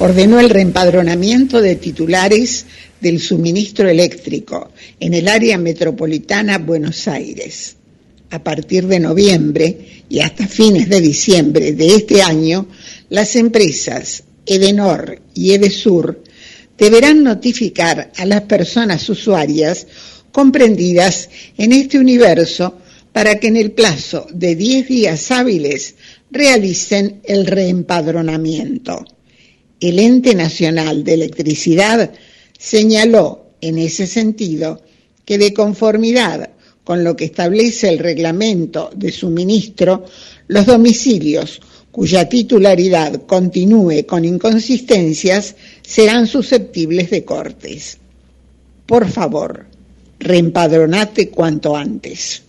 [0.00, 2.64] ordenó el reempadronamiento de titulares
[3.02, 7.76] del suministro eléctrico en el área metropolitana Buenos Aires.
[8.30, 12.66] A partir de noviembre y hasta fines de diciembre de este año,
[13.10, 16.24] las empresas Edenor y Edesur
[16.78, 19.86] deberán notificar a las personas usuarias
[20.32, 21.28] comprendidas
[21.58, 22.78] en este universo
[23.12, 25.96] para que en el plazo de 10 días hábiles
[26.30, 29.04] realicen el reempadronamiento.
[29.80, 32.10] El Ente Nacional de Electricidad
[32.58, 34.82] señaló en ese sentido
[35.24, 36.50] que de conformidad
[36.84, 40.04] con lo que establece el reglamento de suministro,
[40.48, 41.60] los domicilios
[41.90, 47.98] cuya titularidad continúe con inconsistencias serán susceptibles de cortes.
[48.86, 49.66] Por favor,
[50.18, 52.42] reempadronate cuanto antes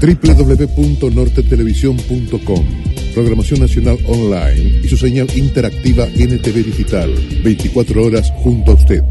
[0.00, 2.64] www.nortetelevisión.com
[3.14, 7.14] Programación Nacional Online y su señal interactiva NTV Digital.
[7.42, 9.02] 24 horas junto a usted.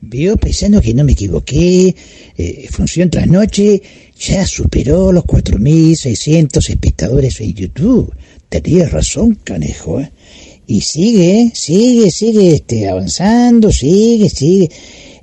[0.00, 1.94] Veo, paisano, que no me equivoqué.
[2.36, 3.82] Eh, función tras noche
[4.18, 8.14] ya superó los 4.600 espectadores en YouTube.
[8.48, 10.00] Tenías razón, canejo.
[10.00, 10.10] ¿eh?
[10.66, 14.70] Y sigue, sigue, sigue este, avanzando, sigue, sigue.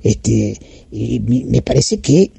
[0.04, 0.56] Este,
[0.92, 2.30] y me parece que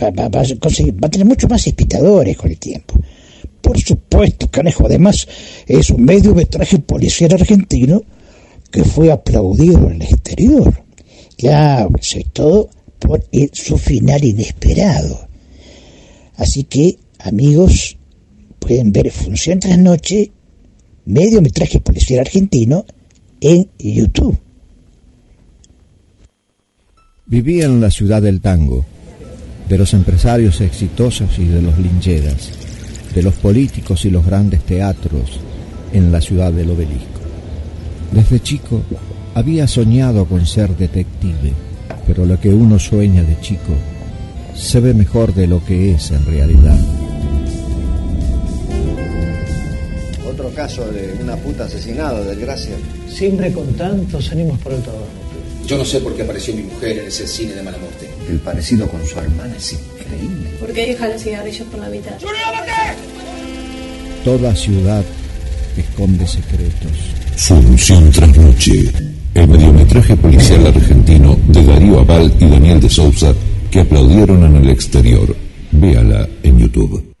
[0.00, 2.94] va, a conseguir, va a tener muchos más espectadores con el tiempo.
[3.60, 5.26] Por supuesto, Canejo, además
[5.66, 8.02] es un medio metraje policial argentino
[8.70, 10.82] que fue aplaudido en el exterior.
[11.36, 15.28] Claro, sobre todo por su final inesperado.
[16.36, 17.96] Así que, amigos,
[18.58, 20.30] pueden ver Función tras Noche,
[21.04, 22.84] medio metraje policial argentino,
[23.40, 24.38] en YouTube.
[27.26, 28.84] Vivía en la ciudad del tango
[29.70, 32.50] de los empresarios exitosos y de los lincheras,
[33.14, 35.38] de los políticos y los grandes teatros
[35.92, 37.20] en la ciudad del obelisco.
[38.10, 38.82] Desde chico
[39.32, 41.52] había soñado con ser detective,
[42.04, 43.72] pero lo que uno sueña de chico
[44.56, 46.78] se ve mejor de lo que es en realidad.
[50.28, 52.74] Otro caso de una puta asesinada, desgracia.
[53.08, 55.06] Siempre con tantos ánimos por el trabajo.
[55.64, 58.09] Yo no sé por qué apareció mi mujer en ese cine de mala muerte.
[58.30, 60.50] El parecido con su hermana es increíble.
[60.60, 62.12] ¿Por qué deja los cigarrillos por la mitad?
[64.24, 65.02] Toda ciudad
[65.76, 66.92] esconde secretos.
[67.34, 68.92] Función tras noche.
[69.34, 73.34] El mediometraje policial argentino de Darío Aval y Daniel de Sousa
[73.68, 75.34] que aplaudieron en el exterior.
[75.72, 77.12] Véala en YouTube.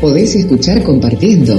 [0.00, 1.56] Podés escuchar compartiendo.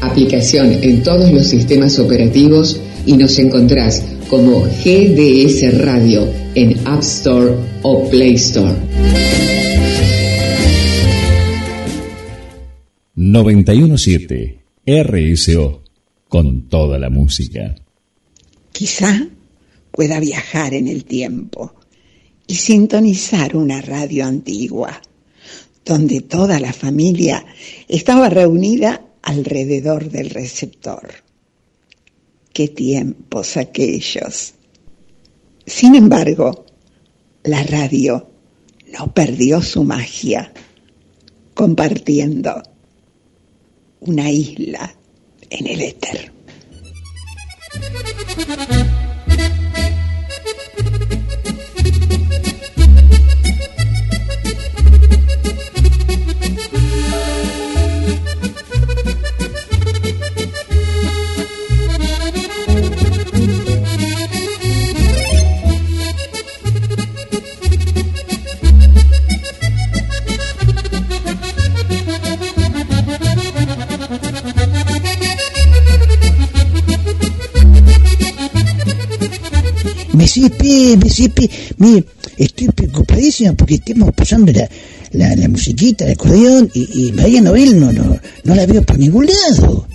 [0.00, 7.54] Aplicación en todos los sistemas operativos y nos encontrás como GDS Radio en App Store
[7.82, 8.76] o Play Store.
[13.14, 15.82] 917 RSO
[16.28, 17.74] con toda la música.
[18.70, 19.28] Quizá
[19.90, 21.74] pueda viajar en el tiempo
[22.46, 25.00] y sintonizar una radio antigua,
[25.86, 27.46] donde toda la familia
[27.88, 31.27] estaba reunida alrededor del receptor.
[32.58, 34.54] Qué tiempos aquellos.
[35.64, 36.66] Sin embargo,
[37.44, 38.32] la radio
[38.98, 40.52] no perdió su magia,
[41.54, 42.60] compartiendo
[44.00, 44.92] una isla
[45.48, 46.32] en el éter.
[80.18, 82.04] Messi P, Messi P, mire,
[82.36, 84.68] estoy preocupadísima porque estamos pasando la,
[85.12, 89.26] la, la musiquita, el acordeón y, María Noel no, no, no la veo por ningún
[89.26, 89.86] lado.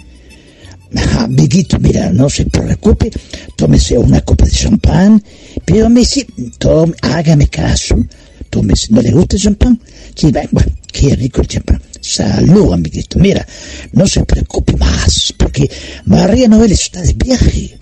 [0.95, 3.11] Ajá, amiguito, mira, no se preocupe,
[3.57, 5.21] tómese una copa de champán,
[5.65, 6.25] pero Messi,
[6.57, 7.97] tome, hágame caso,
[8.49, 9.81] tómese, ¿no le gusta el champán?
[10.15, 11.81] Sí, bueno, qué rico el champán.
[11.99, 13.45] Salud, amiguito, mira,
[13.91, 15.69] no se preocupe más, porque
[16.05, 17.77] María Noel está de viaje,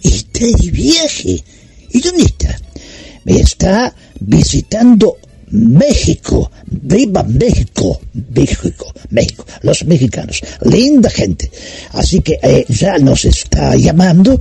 [0.00, 1.42] está de viaje.
[1.92, 2.58] ¿Y dónde está?
[3.24, 5.18] está visitando
[5.50, 6.50] México.
[6.66, 8.00] ¡Viva México!
[8.34, 10.40] México, México, los mexicanos.
[10.62, 11.50] Linda gente.
[11.92, 14.40] Así que eh, ya nos está llamando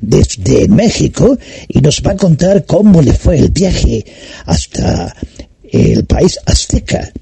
[0.00, 1.36] desde México
[1.68, 4.04] y nos va a contar cómo le fue el viaje
[4.46, 5.14] hasta
[5.64, 7.12] el país azteca.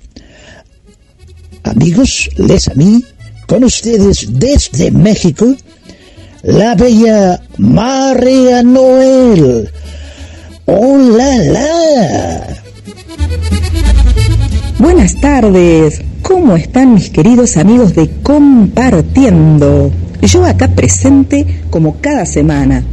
[1.63, 3.03] Amigos, les a mí,
[3.47, 5.55] con ustedes desde México,
[6.43, 9.69] la bella María Noel.
[10.65, 12.47] ¡Hola, la!
[14.79, 19.91] Buenas tardes, ¿cómo están mis queridos amigos de Compartiendo?
[20.23, 22.85] Yo acá presente como cada semana,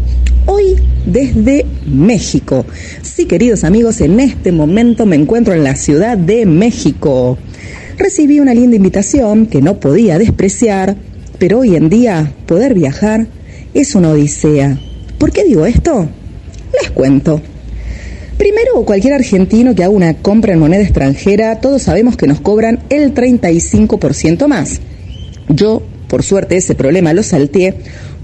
[0.45, 0.75] hoy
[1.05, 2.65] desde México.
[3.01, 7.37] Sí, queridos amigos, en este momento me encuentro en la Ciudad de México.
[7.97, 10.97] Recibí una linda invitación que no podía despreciar,
[11.39, 13.27] pero hoy en día poder viajar
[13.81, 14.79] es una odisea.
[15.19, 16.09] ¿Por qué digo esto?
[16.81, 17.39] Les cuento.
[18.37, 22.79] Primero, cualquier argentino que haga una compra en moneda extranjera, todos sabemos que nos cobran
[22.89, 24.81] el 35% más.
[25.47, 27.75] Yo, por suerte, ese problema lo salteé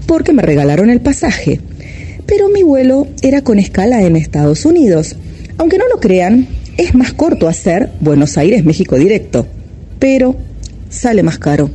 [0.06, 1.60] porque me regalaron el pasaje.
[2.26, 5.16] Pero mi vuelo era con escala en Estados Unidos.
[5.58, 6.48] Aunque no lo crean,
[6.78, 9.46] es más corto hacer Buenos Aires-México directo.
[10.00, 10.34] Pero
[10.94, 11.70] sale más caro.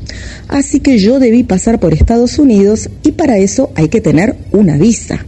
[0.48, 4.78] Así que yo debí pasar por Estados Unidos y para eso hay que tener una
[4.78, 5.26] visa.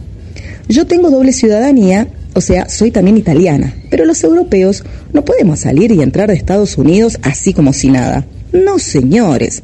[0.68, 5.92] Yo tengo doble ciudadanía o sea, soy también italiana, pero los europeos no podemos salir
[5.92, 8.24] y entrar de Estados Unidos así como si nada.
[8.52, 9.62] No, señores.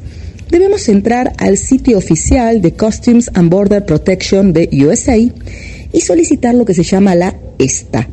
[0.51, 6.65] Debemos entrar al sitio oficial de Customs and Border Protection de USA y solicitar lo
[6.65, 8.07] que se llama la ESTA,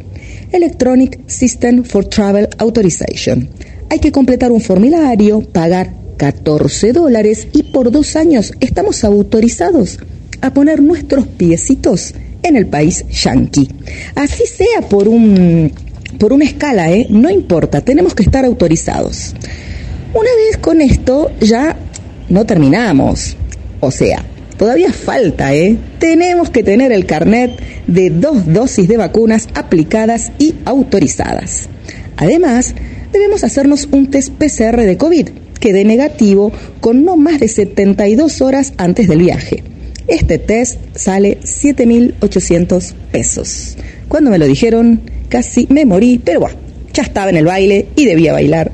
[0.52, 3.48] Electronic System for Travel Authorization.
[3.90, 9.98] Hay que completar un formulario, pagar 14 dólares y por dos años estamos autorizados
[10.40, 13.68] a poner nuestros piecitos en el país yanqui.
[14.14, 15.72] Así sea por un
[16.18, 17.06] por una escala, ¿eh?
[17.10, 19.34] no importa, tenemos que estar autorizados.
[20.14, 21.76] Una vez con esto ya
[22.30, 23.36] no terminamos.
[23.80, 24.24] O sea,
[24.56, 25.76] todavía falta, ¿eh?
[25.98, 31.68] Tenemos que tener el carnet de dos dosis de vacunas aplicadas y autorizadas.
[32.16, 32.74] Además,
[33.12, 35.28] debemos hacernos un test PCR de COVID
[35.66, 39.64] que dé negativo con no más de 72 horas antes del viaje.
[40.06, 43.76] Este test sale 7.800 pesos.
[44.06, 46.46] Cuando me lo dijeron, casi me morí, pero
[46.94, 48.70] ya estaba en el baile y debía bailar.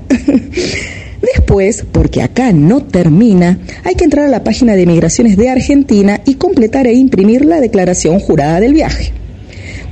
[1.35, 6.21] Después, porque acá no termina, hay que entrar a la página de migraciones de Argentina
[6.27, 9.13] y completar e imprimir la declaración jurada del viaje.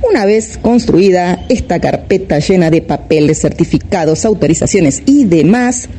[0.07, 5.89] Una vez construida esta carpeta llena de papeles, certificados, autorizaciones y demás,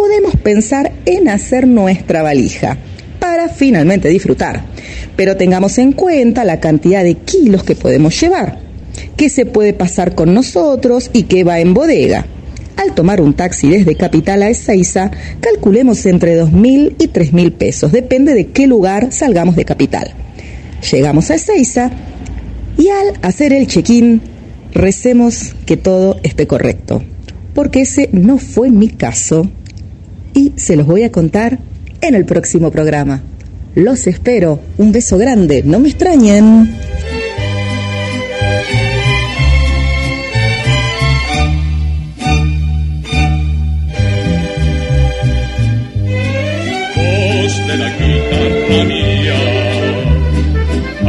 [0.00, 2.78] podemos pensar en hacer nuestra valija
[3.18, 4.64] para finalmente disfrutar.
[5.14, 8.60] Pero tengamos en cuenta la cantidad de kilos que podemos llevar,
[9.18, 12.24] qué se puede pasar con nosotros y qué va en bodega.
[12.76, 18.32] Al tomar un taxi desde Capital a Ezeiza, calculemos entre 2.000 y 3.000 pesos, depende
[18.32, 20.14] de qué lugar salgamos de Capital.
[20.90, 21.90] Llegamos a Ezeiza
[22.78, 24.22] y al hacer el check-in,
[24.72, 27.02] recemos que todo esté correcto,
[27.52, 29.50] porque ese no fue mi caso
[30.34, 31.58] y se los voy a contar
[32.00, 33.22] en el próximo programa.
[33.74, 34.60] Los espero.
[34.78, 35.62] Un beso grande.
[35.64, 36.76] No me extrañen.
[46.96, 49.40] Voz de la guitarra mía,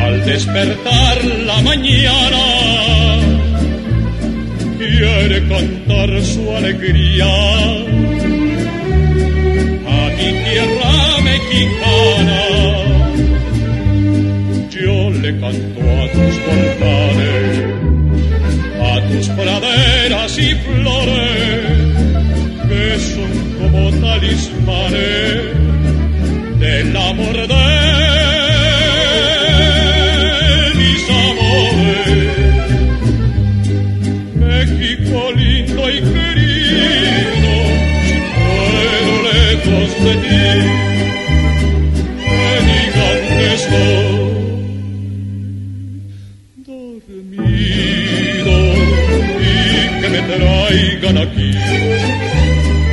[0.05, 2.43] al despertar la mañana,
[4.77, 8.10] quiere cantar su alegría
[11.51, 12.41] mexicana.
[14.69, 17.51] Yo le canto a tus volcanes,
[18.81, 21.71] a tus praderas y flores,
[22.67, 25.41] que son como talismanes
[26.59, 27.90] del amor de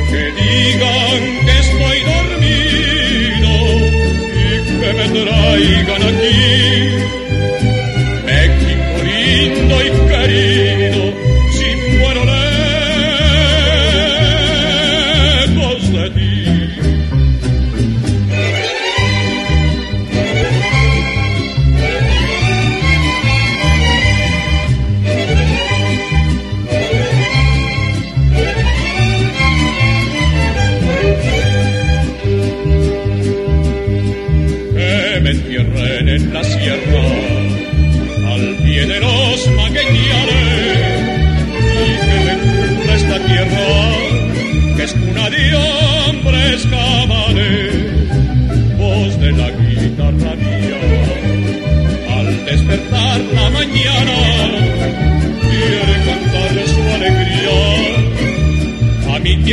[0.09, 3.51] Que digan que estoy dormido
[4.35, 4.47] y
[4.81, 6.58] que me traigan aquí.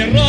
[0.02, 0.25] Alegría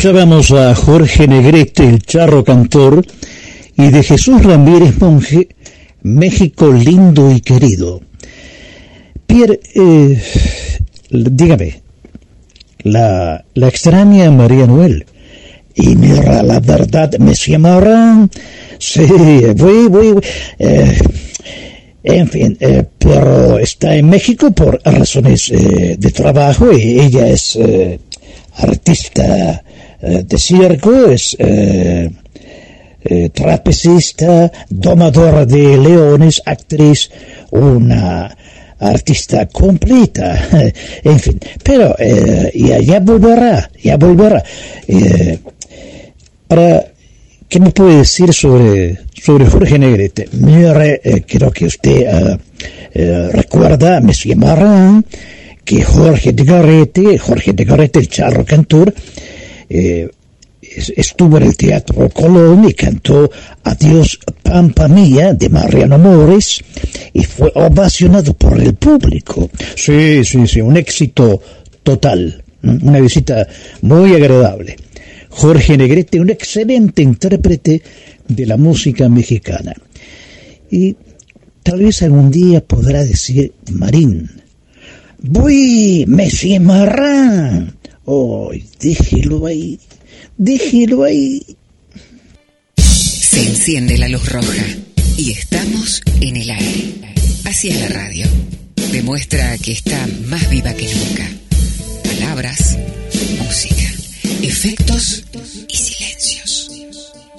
[0.00, 3.04] Escuchábamos a Jorge Negrete, el charro cantor,
[3.76, 5.48] y de Jesús Ramírez Monje,
[6.00, 8.00] México lindo y querido.
[9.26, 10.22] Pierre, eh,
[11.10, 11.82] dígame,
[12.78, 15.04] la, la extraña María Noel.
[15.74, 18.30] Y mira, la verdad, me llamarán.
[18.78, 19.04] Sí,
[19.54, 20.24] voy, voy, voy.
[20.58, 20.98] Eh,
[22.04, 27.58] en fin, eh, pero está en México por razones de trabajo y ella es
[28.56, 29.70] artista eh,
[30.00, 32.10] de circo, es eh,
[33.02, 37.10] eh, trapecista, domadora de leones, actriz,
[37.50, 38.36] una
[38.78, 40.48] artista completa,
[41.04, 41.94] en fin, pero
[42.54, 44.42] ya, ya, volverá, ya volverá.
[46.48, 46.86] ahora,
[47.46, 50.28] ¿qué me puede decir sobre, sobre Jorge Negrete?
[50.32, 52.06] Mire, creo que usted
[53.32, 55.04] recuerda, me llamarán
[55.70, 58.92] que Jorge de Garrete, Jorge de Garrete, el charro cantor,
[59.70, 60.10] eh,
[60.60, 63.30] estuvo en el Teatro Colón y cantó
[63.62, 66.62] Adiós Pampa Mía de Mariano Mores
[67.12, 69.48] y fue ovacionado por el público.
[69.76, 71.40] Sí, sí, sí, un éxito
[71.82, 73.46] total, una visita
[73.82, 74.76] muy agradable.
[75.30, 77.80] Jorge Negrete, un excelente intérprete
[78.26, 79.72] de la música mexicana.
[80.70, 80.96] Y
[81.62, 84.28] tal vez algún día podrá decir Marín.
[85.22, 87.79] Voy, Messi Marrán
[88.12, 88.50] Oh,
[88.80, 89.78] déjelo ahí,
[90.36, 91.46] déjelo ahí.
[92.76, 94.64] Se enciende la luz roja
[95.16, 97.14] y estamos en el aire.
[97.44, 98.26] Así es la radio.
[98.90, 101.30] Demuestra que está más viva que nunca.
[102.02, 102.76] Palabras,
[103.44, 103.92] música,
[104.42, 105.24] efectos
[105.68, 106.68] y silencios.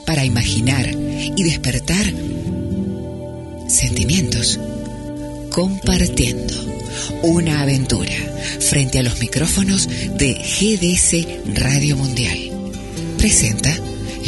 [0.06, 0.90] Para imaginar
[1.36, 2.14] y despertar
[3.68, 4.58] sentimientos.
[5.52, 6.54] Compartiendo
[7.24, 8.14] una aventura
[8.62, 12.38] frente a los micrófonos de GDS Radio Mundial.
[13.18, 13.70] Presenta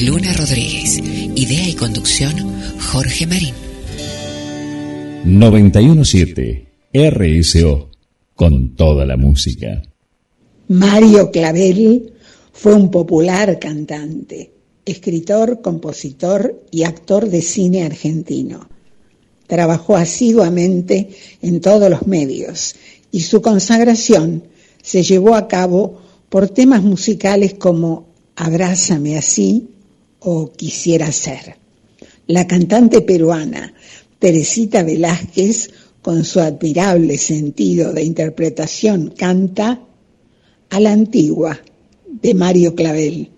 [0.06, 0.98] Luna Rodríguez.
[0.98, 2.34] Idea y conducción
[2.92, 3.54] Jorge Marín.
[5.24, 7.90] 917 RSO
[8.36, 9.82] con toda la música.
[10.68, 12.12] Mario Clavel
[12.52, 14.52] fue un popular cantante,
[14.86, 18.73] escritor, compositor y actor de cine argentino.
[19.48, 21.10] Trabajó asiduamente
[21.42, 22.76] en todos los medios
[23.12, 24.44] y su consagración
[24.82, 29.70] se llevó a cabo por temas musicales como Abrázame así
[30.20, 31.58] o Quisiera ser.
[32.28, 33.74] La cantante peruana
[34.24, 35.70] Teresita Velázquez,
[36.02, 39.82] con su admirable sentido de interpretación, canta
[40.70, 41.60] a la antigua
[42.08, 43.33] de Mario Clavel.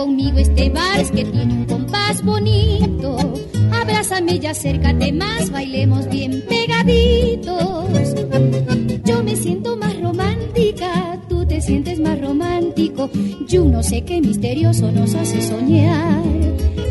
[0.00, 3.18] Conmigo este vals que tiene un compás bonito.
[3.70, 7.84] Abrázame y acércate más, bailemos bien pegaditos.
[9.04, 13.10] Yo me siento más romántica, tú te sientes más romántico.
[13.46, 16.22] Yo no sé qué misterioso nos hace soñar.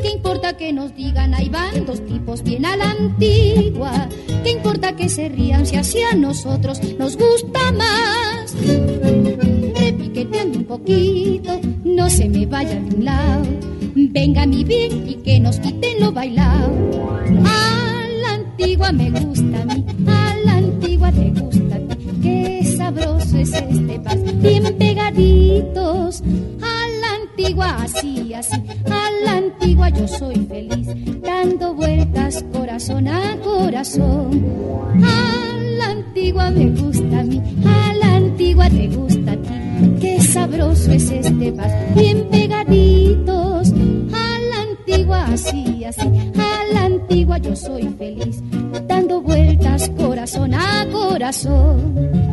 [0.03, 4.07] ¿Qué importa que nos digan ahí van dos tipos bien a la antigua?
[4.43, 9.58] ¿Qué importa que se rían si así a nosotros nos gusta más?
[9.89, 13.43] Repiqueteando un poquito, no se me vaya de un lado.
[13.95, 16.69] Venga mi bien y que nos quiten lo bailado.
[17.43, 21.95] A la antigua me gusta a mí, a la antigua te gusta a ti.
[22.21, 26.21] Qué sabroso es este pas, bien pegaditos.
[26.61, 30.87] A la antigua así, así, a la antigua yo soy feliz,
[31.23, 34.45] dando vueltas corazón a corazón.
[35.03, 39.38] A la antigua me gusta a mí, a la antigua te gusta a.
[39.99, 43.69] Qué sabroso es este pas, bien pegaditos.
[44.13, 46.07] A la antigua así, así,
[46.37, 48.41] a la antigua yo soy feliz,
[48.87, 52.28] dando vueltas corazón a corazón.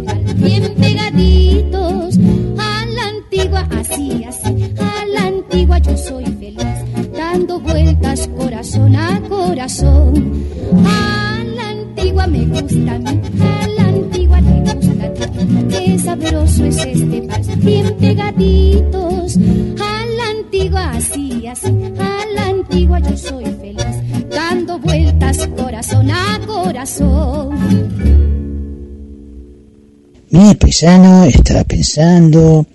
[0.00, 2.18] Bien pegaditos.
[2.58, 9.20] A la antigua así, así, a la antigua yo soy feliz, dando vueltas corazón a
[9.28, 10.44] corazón.
[10.84, 15.98] A la antigua me gusta a mí, a la antigua te gusta a ti, qué
[15.98, 19.36] sabroso es este vals, bien pegaditos.
[19.80, 21.68] A la antigua así, así,
[21.98, 28.35] a la antigua yo soy feliz, dando vueltas corazón a corazón.
[30.36, 32.66] Mi paisano estaba pensando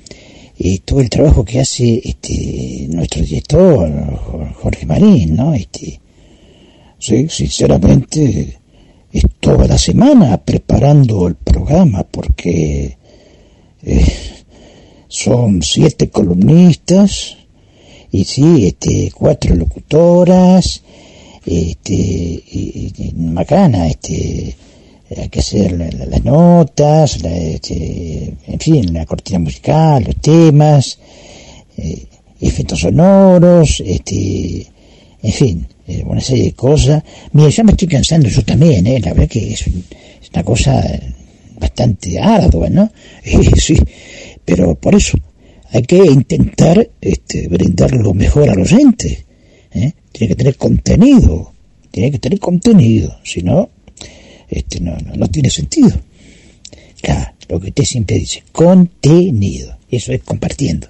[0.57, 3.87] eh, todo el trabajo que hace este nuestro director
[4.61, 5.53] Jorge Marín, ¿no?
[5.53, 5.99] Este,
[6.97, 8.57] sí, sinceramente,
[9.11, 12.97] es toda la semana preparando el programa porque
[13.83, 14.05] eh,
[15.07, 17.37] son siete columnistas
[18.11, 20.81] y sí, este, cuatro locutoras,
[21.45, 24.55] este, y, y- macana, este,
[25.17, 30.15] hay que hacer la- la- las notas, la, este, en fin, la cortina musical, los
[30.17, 30.97] temas,
[31.77, 32.05] eh,
[32.39, 34.67] efectos sonoros, este,
[35.23, 37.03] en fin, eh, una serie de cosas.
[37.33, 39.83] Mira, ya me estoy cansando yo también, eh, la verdad que es, un-
[40.21, 40.83] es una cosa
[41.59, 42.91] bastante ardua, ¿no?
[43.57, 43.75] Sí,
[44.45, 45.17] pero por eso
[45.71, 49.25] hay que intentar este, brindar lo mejor al oyente.
[49.73, 49.93] ¿eh?
[50.11, 51.53] Tiene que tener contenido,
[51.91, 53.69] tiene que tener contenido, si no,
[54.51, 55.89] este, no, no, no tiene sentido.
[57.01, 60.87] Claro, lo que usted siempre dice, contenido, eso es compartiendo.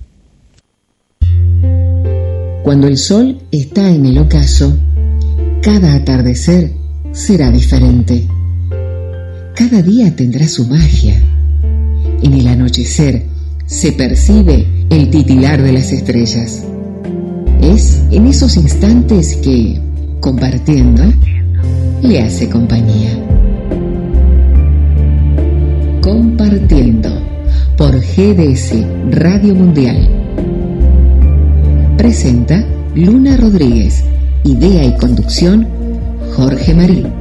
[2.64, 4.78] Cuando el sol está en el ocaso,
[5.62, 6.72] cada atardecer
[7.12, 8.28] será diferente.
[9.55, 11.16] Cada día tendrá su magia.
[12.24, 13.26] En el anochecer
[13.66, 16.64] se percibe el titilar de las estrellas.
[17.62, 19.80] Es en esos instantes que,
[20.20, 21.03] compartiendo,
[22.01, 23.41] le hace compañía.
[28.22, 30.07] GDS Radio Mundial.
[31.97, 32.63] Presenta
[32.93, 34.03] Luna Rodríguez.
[34.43, 35.67] Idea y conducción
[36.36, 37.11] Jorge Marín.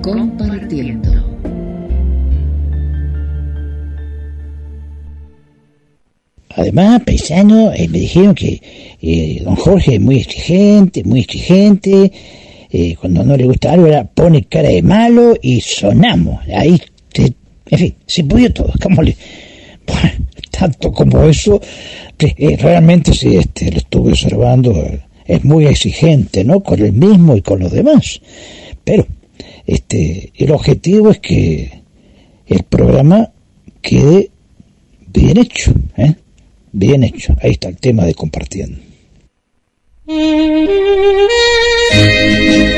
[0.00, 1.10] Compartiendo.
[6.56, 8.62] Además, paisano, eh, me dijeron que
[9.02, 12.10] eh, don Jorge es muy exigente, muy exigente.
[12.70, 16.40] eh, cuando no le gusta algo, pone cara de malo y sonamos.
[16.48, 16.80] Ahí,
[17.70, 18.72] en fin, se pudió todo.
[18.82, 19.16] ¿Cómo le-
[19.86, 21.60] Bueno, tanto como eso,
[22.18, 26.62] eh, realmente sí, este, lo estuve observando, eh, es muy exigente, ¿no?
[26.62, 28.20] Con él mismo y con los demás.
[28.84, 29.06] Pero,
[29.66, 31.82] este, el objetivo es que
[32.46, 33.30] el programa
[33.82, 34.30] quede
[35.12, 36.14] bien hecho, ¿eh?
[36.72, 37.34] Bien hecho.
[37.42, 38.78] Ahí está el tema de compartiendo.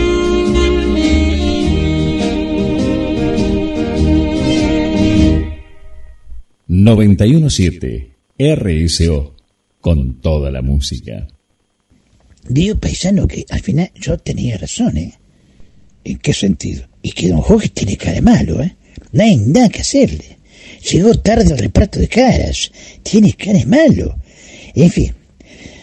[6.73, 9.35] 917 RSO
[9.81, 11.27] con toda la música.
[12.47, 15.13] Digo, paisano, que al final yo tenía razón, ¿eh?
[16.05, 16.87] ¿En qué sentido?
[17.01, 18.77] Y que don Jorge tiene cara malo, ¿eh?
[19.11, 20.37] No hay nada que hacerle.
[20.89, 22.71] Llegó tarde al reparto de caras.
[23.03, 24.15] Tiene cara malo.
[24.73, 25.13] En fin,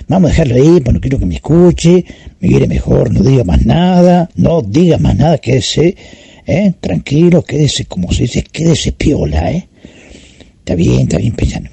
[0.09, 2.03] vamos a dejarlo ahí, pues no quiero que me escuche,
[2.41, 5.95] me quiere mejor, no diga más nada, no diga más nada, quédese,
[6.47, 6.73] ¿eh?
[6.81, 9.69] tranquilo, quédese, como se dice, quédese piola, ¿eh?
[10.69, 11.71] Está bien, está bien pensando.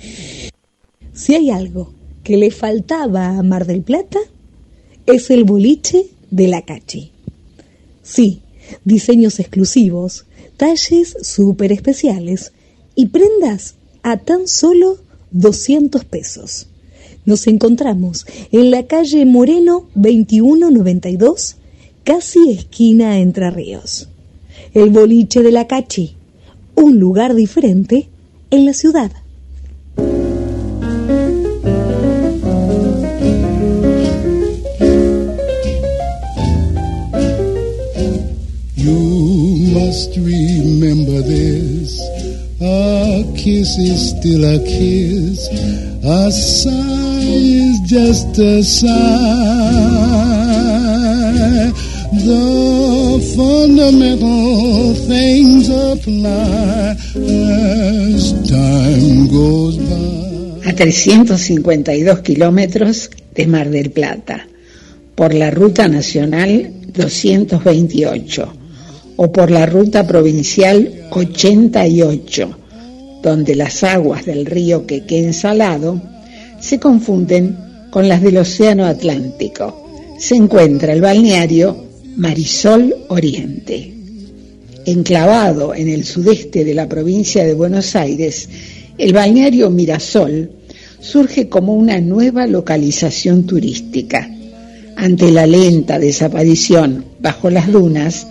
[1.11, 1.91] Si hay algo
[2.23, 4.19] que le faltaba a Mar del Plata,
[5.05, 7.11] es el boliche de la Cachi.
[8.03, 8.39] Sí,
[8.85, 12.53] diseños exclusivos, talles súper especiales
[12.95, 14.97] y prendas a tan solo
[15.31, 16.67] 200 pesos.
[17.25, 21.57] Nos encontramos en la calle Moreno 2192,
[22.05, 24.07] casi esquina Entre Ríos.
[24.73, 26.15] El boliche de la Cachi,
[26.75, 28.07] un lugar diferente
[28.55, 29.11] en la ciudad.
[38.75, 38.99] You
[39.73, 41.99] must remember this.
[42.61, 45.49] A kiss is still a kiss.
[46.03, 48.85] A sigh is just a sigh.
[52.15, 58.33] The fundamental things apply as
[60.65, 64.47] a 352 kilómetros de Mar del Plata,
[65.13, 68.53] por la Ruta Nacional 228
[69.17, 72.57] o por la Ruta Provincial 88,
[73.21, 76.01] donde las aguas del río Quequén Salado
[76.61, 77.57] se confunden
[77.91, 80.15] con las del Océano Atlántico.
[80.17, 81.85] Se encuentra el balneario
[82.17, 83.91] Marisol Oriente.
[84.85, 88.47] Enclavado en el sudeste de la provincia de Buenos Aires,
[88.97, 90.49] el balneario Mirasol
[91.01, 94.29] surge como una nueva localización turística
[94.95, 98.27] ante la lenta desaparición bajo las dunas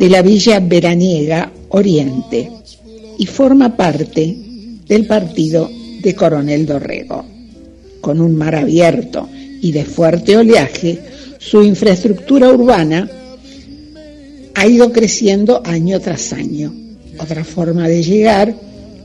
[0.00, 2.50] de la villa veraniega Oriente
[3.16, 4.36] y forma parte
[4.88, 5.70] del partido
[6.02, 7.24] de Coronel Dorrego.
[8.00, 9.28] Con un mar abierto
[9.62, 10.98] y de fuerte oleaje,
[11.38, 13.08] su infraestructura urbana
[14.54, 16.74] ha ido creciendo año tras año.
[17.18, 18.54] Otra forma de llegar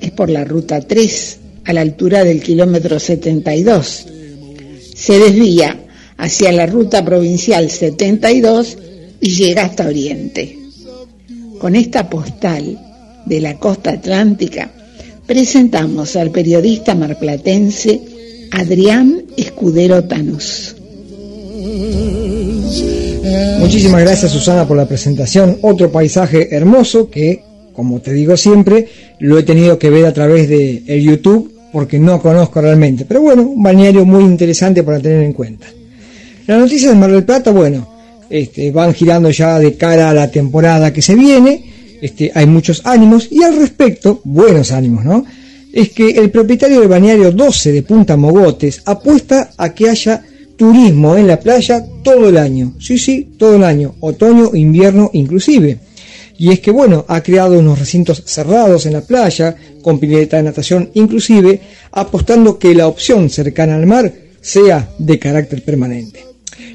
[0.01, 4.05] es por la ruta 3, a la altura del kilómetro 72.
[4.95, 5.85] Se desvía
[6.17, 8.77] hacia la ruta provincial 72
[9.19, 10.57] y llega hasta Oriente.
[11.59, 12.79] Con esta postal
[13.25, 14.71] de la costa atlántica,
[15.25, 18.01] presentamos al periodista marplatense
[18.51, 20.75] Adrián Escudero Tanús.
[23.59, 25.57] Muchísimas gracias Susana por la presentación.
[25.61, 28.87] Otro paisaje hermoso que, como te digo siempre,
[29.19, 33.05] lo he tenido que ver a través de el YouTube porque no conozco realmente.
[33.05, 35.67] Pero bueno, un balneario muy interesante para tener en cuenta.
[36.47, 37.87] Las noticias de Mar del Plata, bueno,
[38.29, 41.97] este, van girando ya de cara a la temporada que se viene.
[42.01, 45.25] Este, hay muchos ánimos y al respecto, buenos ánimos, ¿no?
[45.73, 50.23] Es que el propietario del balneario 12 de Punta Mogotes apuesta a que haya
[50.55, 52.73] turismo en la playa todo el año.
[52.79, 55.79] Sí, sí, todo el año, otoño, invierno inclusive.
[56.37, 60.43] Y es que, bueno, ha creado unos recintos cerrados en la playa, con pileta de
[60.43, 66.25] natación inclusive, apostando que la opción cercana al mar sea de carácter permanente.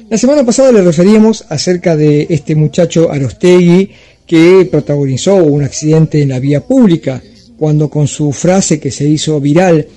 [0.09, 3.91] La semana pasada le referíamos acerca de este muchacho Arostegui
[4.25, 7.21] que protagonizó un accidente en la vía pública,
[7.57, 9.87] cuando con su frase que se hizo viral,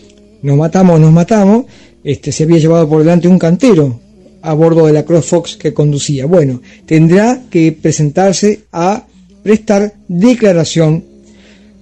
[0.43, 1.65] nos matamos, nos matamos,
[2.05, 4.01] este, se había llevado por delante un cantero
[4.43, 6.27] a bordo de la CrossFox que conducía.
[6.27, 9.07] Bueno, tendrá que presentarse a
[9.43, 11.03] prestar declaración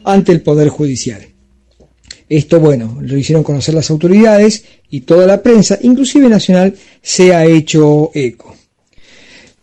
[0.04, 1.26] ante el Poder Judicial.
[2.28, 7.44] Esto, bueno, lo hicieron conocer las autoridades y toda la prensa, inclusive nacional, se ha
[7.44, 8.54] hecho eco.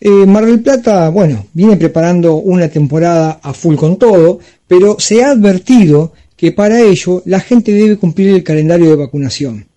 [0.02, 5.24] Eh, Mar del Plata, bueno, viene preparando una temporada a full con todo, pero se
[5.24, 9.69] ha advertido que para ello la gente debe cumplir el calendario de vacunación.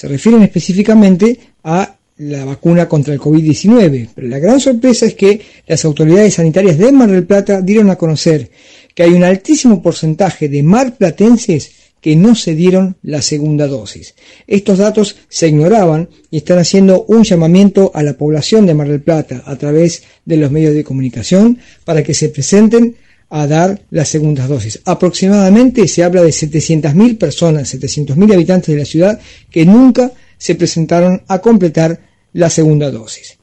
[0.00, 5.38] Se refieren específicamente a la vacuna contra el COVID-19, pero la gran sorpresa es que
[5.66, 8.50] las autoridades sanitarias de Mar del Plata dieron a conocer
[8.94, 14.14] que hay un altísimo porcentaje de marplatenses que no se dieron la segunda dosis.
[14.46, 19.02] Estos datos se ignoraban y están haciendo un llamamiento a la población de Mar del
[19.02, 22.96] Plata a través de los medios de comunicación para que se presenten
[23.30, 24.80] a dar las segundas dosis.
[24.84, 29.20] Aproximadamente se habla de 700.000 personas, 700.000 habitantes de la ciudad
[29.50, 32.00] que nunca se presentaron a completar
[32.32, 33.38] la segunda dosis.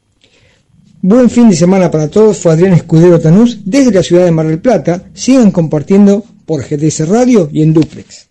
[1.01, 4.47] Buen fin de semana para todos, fue Adrián Escudero Tanús desde la ciudad de Mar
[4.47, 5.05] del Plata.
[5.13, 8.27] Sigan compartiendo por GTS Radio y en Duplex.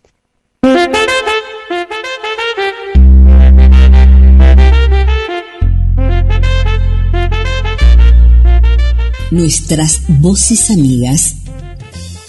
[9.30, 11.45] Nuestras voces amigas.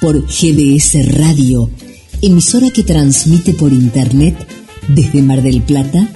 [0.00, 1.70] por GDS Radio,
[2.22, 4.34] emisora que transmite por Internet
[4.88, 6.08] desde Mar del Plata,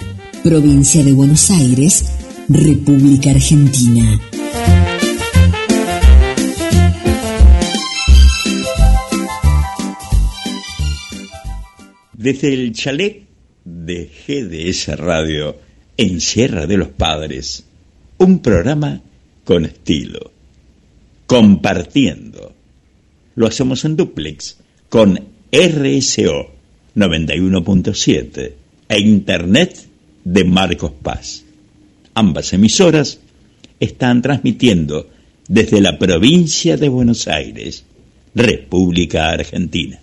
[0.43, 2.07] provincia de Buenos Aires,
[2.49, 4.19] República Argentina.
[12.15, 13.27] Desde el chalet
[13.67, 15.59] de GDS Radio
[15.99, 17.65] en Sierra de los Padres,
[18.17, 19.03] un programa
[19.45, 20.31] con estilo,
[21.27, 22.54] compartiendo.
[23.37, 24.57] Lo hacemos en duplex
[24.89, 25.19] con
[25.51, 26.51] RSO
[26.97, 28.53] 91.7
[28.89, 29.87] e Internet
[30.25, 31.45] de Marcos Paz.
[32.15, 33.19] Ambas emisoras
[33.81, 35.09] están transmitiendo
[35.49, 37.85] desde la provincia de Buenos Aires,
[38.35, 39.99] República Argentina.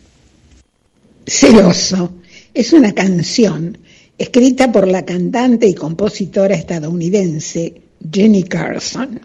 [1.25, 2.13] Celoso
[2.53, 3.77] es una canción
[4.17, 9.21] escrita por la cantante y compositora estadounidense Jenny Carson.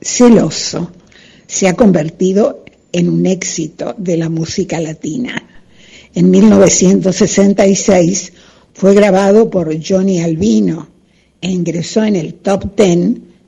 [0.00, 0.92] Celoso
[1.46, 5.40] se ha convertido en un éxito de la música latina.
[6.14, 8.32] En 1966
[8.74, 10.88] fue grabado por Johnny Albino
[11.40, 12.98] e ingresó en el top 10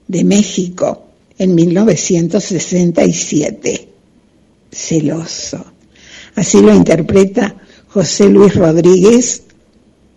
[0.08, 1.04] de México
[1.38, 3.88] en 1967.
[4.70, 5.64] Celoso.
[6.34, 7.54] Así lo interpreta
[7.88, 9.42] José Luis Rodríguez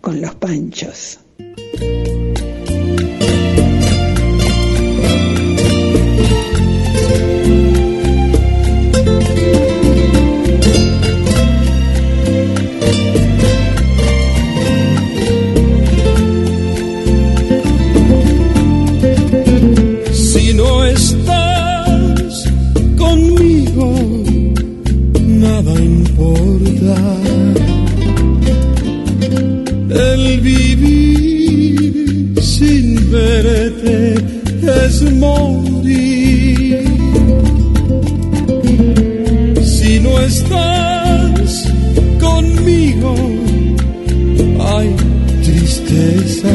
[0.00, 1.18] con los Panchos.
[34.86, 36.84] Es morir.
[39.64, 41.68] Si no estás
[42.20, 43.14] conmigo,
[44.70, 44.88] hay
[45.42, 46.54] tristeza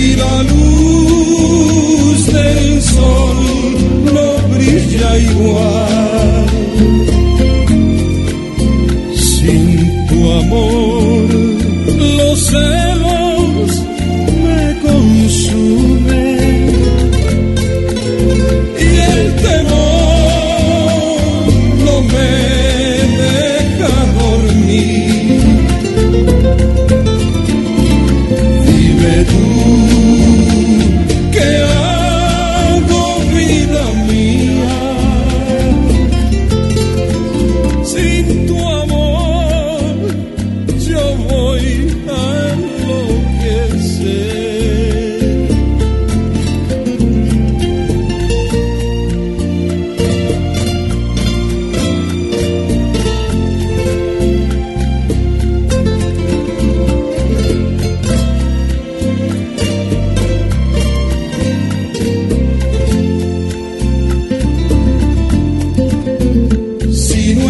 [0.00, 3.36] y la luz del sol
[4.14, 6.46] no brilla igual.
[9.14, 11.28] Sin tu amor,
[12.18, 12.85] los celos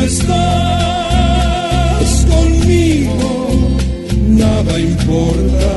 [0.07, 0.27] estás
[2.31, 3.49] conmigo,
[4.29, 5.73] nada importa.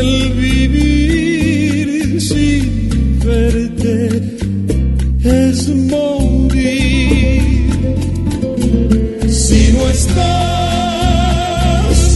[0.00, 3.96] El vivir sin verte
[5.24, 7.70] es morir.
[9.28, 10.28] Si no estás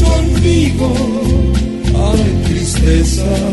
[0.04, 0.92] conmigo,
[1.94, 3.49] hay tristeza.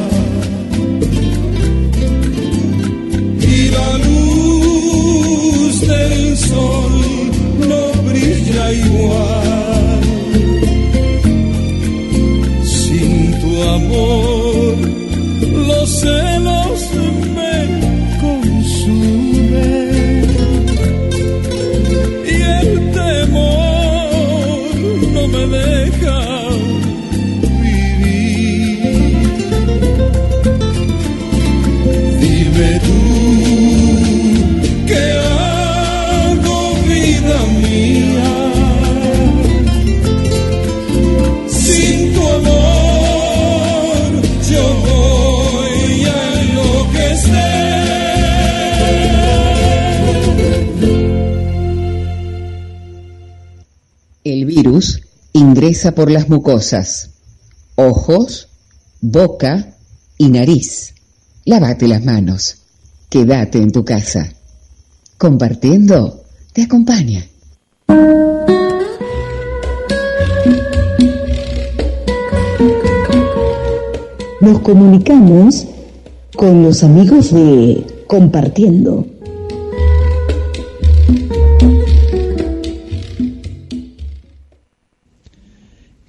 [55.77, 57.11] Por las mucosas,
[57.75, 58.49] ojos,
[58.99, 59.75] boca
[60.17, 60.95] y nariz.
[61.45, 62.63] Lávate las manos.
[63.09, 64.33] Quédate en tu casa.
[65.17, 67.23] Compartiendo te acompaña.
[74.41, 75.67] Nos comunicamos
[76.35, 79.16] con los amigos de Compartiendo.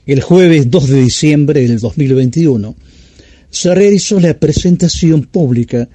[0.09, 2.75] El jueves 2 de diciembre del 2021
[3.51, 5.87] se realizó la presentación pública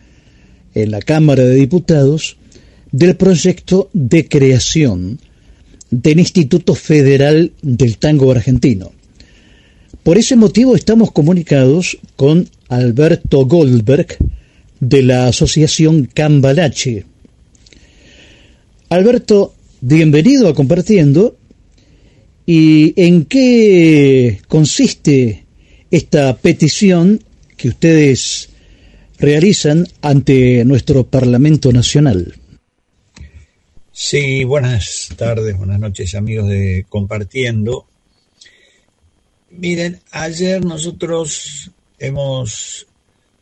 [0.75, 2.37] en la Cámara de Diputados
[2.91, 5.19] del proyecto de creación
[5.89, 8.91] del Instituto Federal del Tango Argentino.
[10.03, 14.17] Por ese motivo estamos comunicados con Alberto Goldberg
[14.79, 17.05] de la Asociación Cambalache.
[18.89, 21.35] Alberto, bienvenido a Compartiendo.
[22.45, 25.45] ¿Y en qué consiste
[25.89, 27.23] esta petición
[27.55, 28.49] que ustedes
[29.17, 32.35] realizan ante nuestro Parlamento Nacional?
[33.93, 37.85] Sí, buenas tardes, buenas noches amigos de Compartiendo.
[39.51, 42.87] Miren, ayer nosotros hemos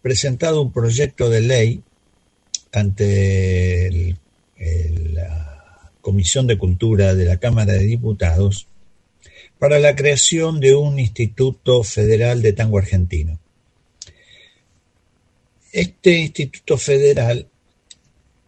[0.04, 1.82] presentado un proyecto de ley
[2.72, 4.16] ante
[5.14, 8.68] la Comisión de Cultura de la Cámara de Diputados
[9.62, 13.38] para la creación de un Instituto Federal de Tango Argentino.
[15.72, 17.47] Este Instituto Federal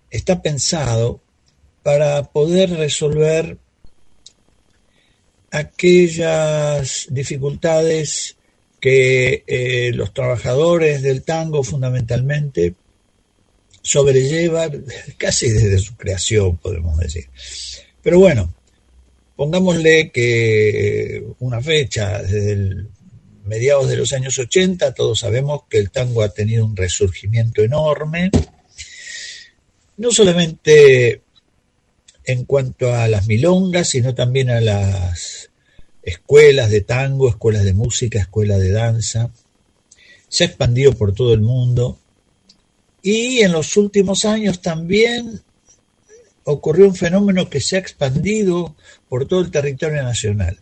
[0.10, 1.22] está pensado
[1.84, 3.60] para poder resolver
[5.52, 8.36] aquellas dificultades
[8.80, 12.74] que eh, los trabajadores del tango fundamentalmente
[13.84, 14.84] sobrellevan
[15.18, 17.30] casi desde su creación, podemos decir.
[18.02, 18.52] Pero bueno,
[19.36, 22.86] pongámosle que una fecha, desde
[23.46, 28.32] mediados de los años 80, todos sabemos que el tango ha tenido un resurgimiento enorme,
[29.98, 31.22] no solamente
[32.26, 35.50] en cuanto a las milongas, sino también a las
[36.02, 39.32] escuelas de tango, escuelas de música, escuelas de danza.
[40.28, 42.00] Se ha expandido por todo el mundo
[43.02, 45.42] y en los últimos años también
[46.44, 48.76] ocurrió un fenómeno que se ha expandido
[49.10, 50.60] por todo el territorio nacional.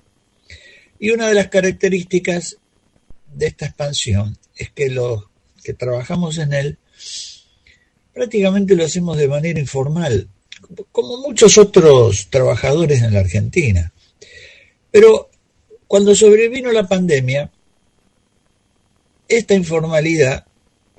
[1.00, 2.58] Y una de las características
[3.34, 5.26] de esta expansión es que los
[5.64, 6.78] que trabajamos en él
[8.14, 10.28] prácticamente lo hacemos de manera informal,
[10.92, 13.92] como muchos otros trabajadores en la Argentina.
[14.92, 15.30] Pero
[15.88, 17.52] cuando sobrevino la pandemia,
[19.28, 20.46] esta informalidad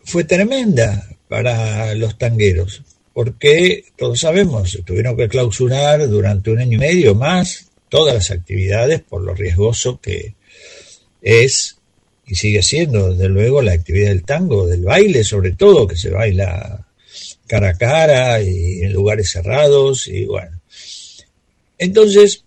[0.04, 2.82] fue tremenda para los tangueros,
[3.12, 9.00] porque todos sabemos, tuvieron que clausurar durante un año y medio más todas las actividades
[9.02, 10.34] por lo riesgoso que
[11.20, 11.76] es
[12.26, 16.10] y sigue siendo, desde luego, la actividad del tango, del baile sobre todo, que se
[16.10, 16.86] baila
[17.46, 20.58] cara a cara y en lugares cerrados y bueno.
[21.76, 22.44] Entonces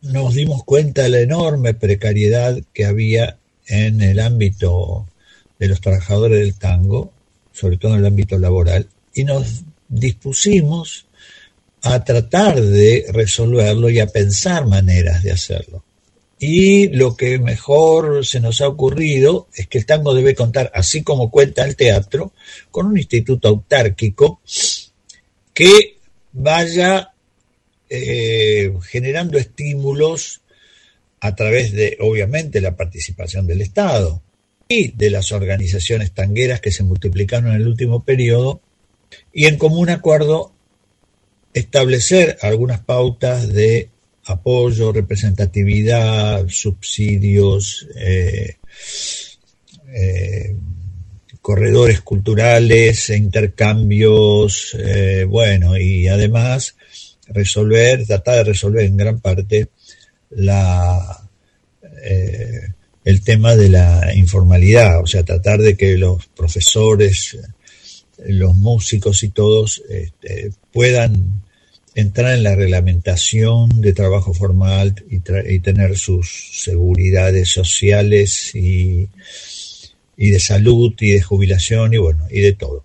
[0.00, 5.06] nos dimos cuenta de la enorme precariedad que había en el ámbito
[5.58, 7.12] de los trabajadores del tango,
[7.52, 11.06] sobre todo en el ámbito laboral, y nos dispusimos
[11.82, 15.84] a tratar de resolverlo y a pensar maneras de hacerlo.
[16.38, 21.02] Y lo que mejor se nos ha ocurrido es que el tango debe contar, así
[21.02, 22.32] como cuenta el teatro,
[22.70, 24.40] con un instituto autárquico
[25.54, 25.98] que
[26.32, 27.12] vaya
[27.88, 30.40] eh, generando estímulos
[31.20, 34.22] a través de, obviamente, la participación del Estado
[34.66, 38.60] y de las organizaciones tangueras que se multiplicaron en el último periodo,
[39.32, 40.52] y en común acuerdo
[41.54, 43.90] establecer algunas pautas de
[44.24, 48.56] apoyo, representatividad, subsidios, eh,
[49.94, 50.56] eh,
[51.40, 56.76] corredores culturales, intercambios, eh, bueno, y además
[57.26, 59.68] resolver, tratar de resolver en gran parte
[60.30, 61.28] la,
[63.04, 67.36] el tema de la informalidad, o sea, tratar de que los profesores,
[68.26, 71.42] los músicos y todos este, puedan
[71.94, 75.20] entrar en la reglamentación de trabajo formal y,
[75.60, 79.08] tener sus seguridades sociales y,
[80.16, 82.84] y, de salud y de jubilación y bueno, y de todo.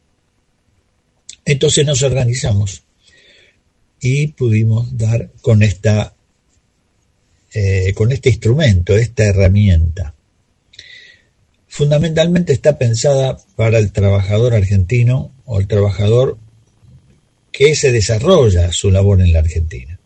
[1.45, 2.83] Entonces nos organizamos
[4.01, 6.13] y pudimos dar con esta
[7.53, 10.13] eh, con este instrumento, esta herramienta.
[11.67, 16.37] Fundamentalmente está pensada para el trabajador argentino o el trabajador
[17.51, 19.99] que se desarrolla su labor en la Argentina.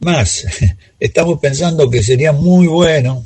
[0.00, 0.46] Más,
[1.00, 3.24] estamos pensando que sería muy bueno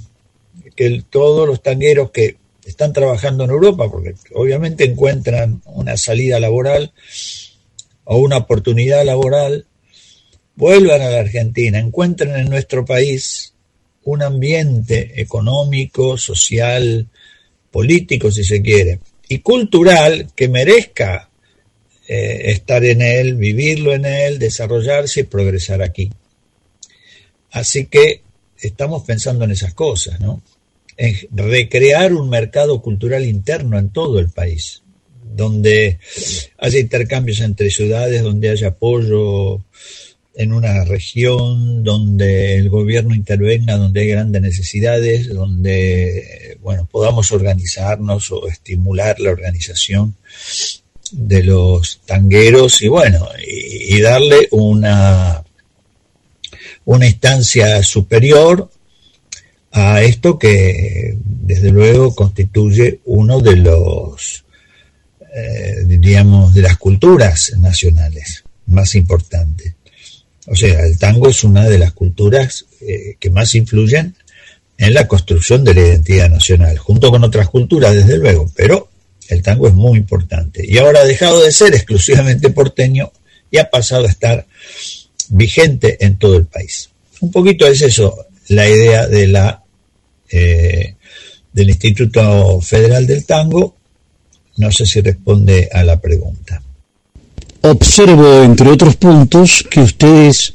[0.74, 6.92] que todos los tangueros que están trabajando en Europa, porque obviamente encuentran una salida laboral
[8.04, 9.66] o una oportunidad laboral,
[10.56, 13.53] vuelvan a la Argentina, encuentren en nuestro país
[14.04, 17.06] un ambiente económico, social,
[17.70, 21.30] político, si se quiere, y cultural que merezca
[22.06, 26.10] eh, estar en él, vivirlo en él, desarrollarse y progresar aquí.
[27.50, 28.20] Así que
[28.58, 30.42] estamos pensando en esas cosas, ¿no?
[30.96, 34.82] En recrear un mercado cultural interno en todo el país,
[35.34, 35.98] donde
[36.58, 39.64] haya intercambios entre ciudades, donde haya apoyo
[40.36, 48.32] en una región donde el gobierno intervenga, donde hay grandes necesidades, donde bueno, podamos organizarnos
[48.32, 50.16] o estimular la organización
[51.12, 55.44] de los tangueros y bueno, y, darle una,
[56.84, 58.68] una instancia superior
[59.70, 64.44] a esto que desde luego constituye uno de los,
[65.34, 69.74] eh, diríamos, de las culturas nacionales más importantes.
[70.46, 74.14] O sea, el tango es una de las culturas eh, que más influyen
[74.76, 78.90] en la construcción de la identidad nacional, junto con otras culturas, desde luego, pero
[79.28, 80.64] el tango es muy importante.
[80.66, 83.12] Y ahora ha dejado de ser exclusivamente porteño
[83.50, 84.46] y ha pasado a estar
[85.28, 86.90] vigente en todo el país.
[87.20, 89.62] Un poquito es eso la idea de la,
[90.30, 90.96] eh,
[91.52, 93.76] del Instituto Federal del Tango.
[94.56, 96.62] No sé si responde a la pregunta.
[97.66, 100.52] Observo, entre otros puntos, que ustedes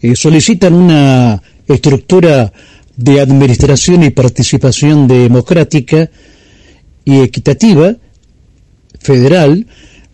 [0.00, 2.50] eh, solicitan una estructura
[2.96, 6.10] de administración y participación democrática
[7.04, 7.94] y equitativa
[8.98, 9.66] federal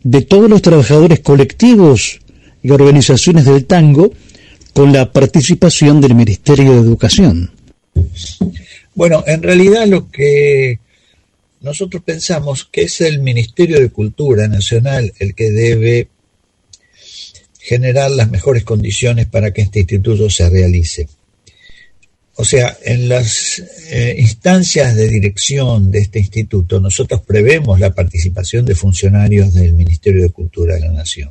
[0.03, 2.19] de todos los trabajadores colectivos
[2.61, 4.13] y organizaciones del tango
[4.73, 7.53] con la participación del Ministerio de Educación.
[8.97, 10.81] Bueno, en realidad lo que
[11.61, 16.09] nosotros pensamos que es el Ministerio de Cultura Nacional el que debe
[17.63, 21.09] generar las mejores condiciones para que este instituto se realice.
[22.35, 28.65] O sea, en las eh, instancias de dirección de este instituto nosotros prevemos la participación
[28.65, 31.31] de funcionarios del Ministerio de Cultura de la Nación,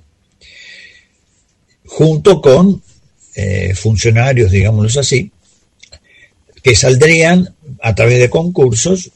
[1.85, 2.81] junto con
[3.35, 5.31] eh, funcionarios, digámoslo así,
[6.63, 9.11] que saldrían a través de concursos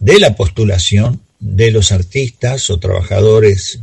[0.00, 3.80] de la postulación de los artistas o trabajadores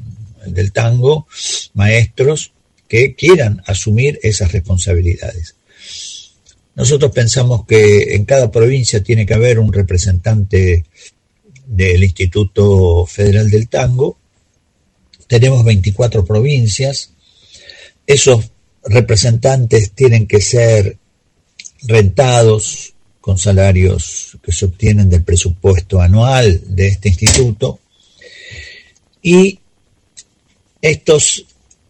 [0.47, 1.27] del tango,
[1.73, 2.51] maestros
[2.87, 5.55] que quieran asumir esas responsabilidades.
[6.75, 10.85] Nosotros pensamos que en cada provincia tiene que haber un representante
[11.65, 14.17] del Instituto Federal del Tango.
[15.27, 17.11] Tenemos 24 provincias.
[18.05, 18.51] Esos
[18.83, 20.97] representantes tienen que ser
[21.83, 27.79] rentados con salarios que se obtienen del presupuesto anual de este instituto
[29.21, 29.59] y
[30.89, 31.45] estos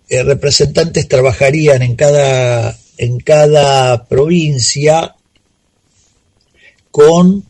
[0.08, 5.16] eh, representantes trabajarían en cada, en cada provincia
[6.92, 7.44] con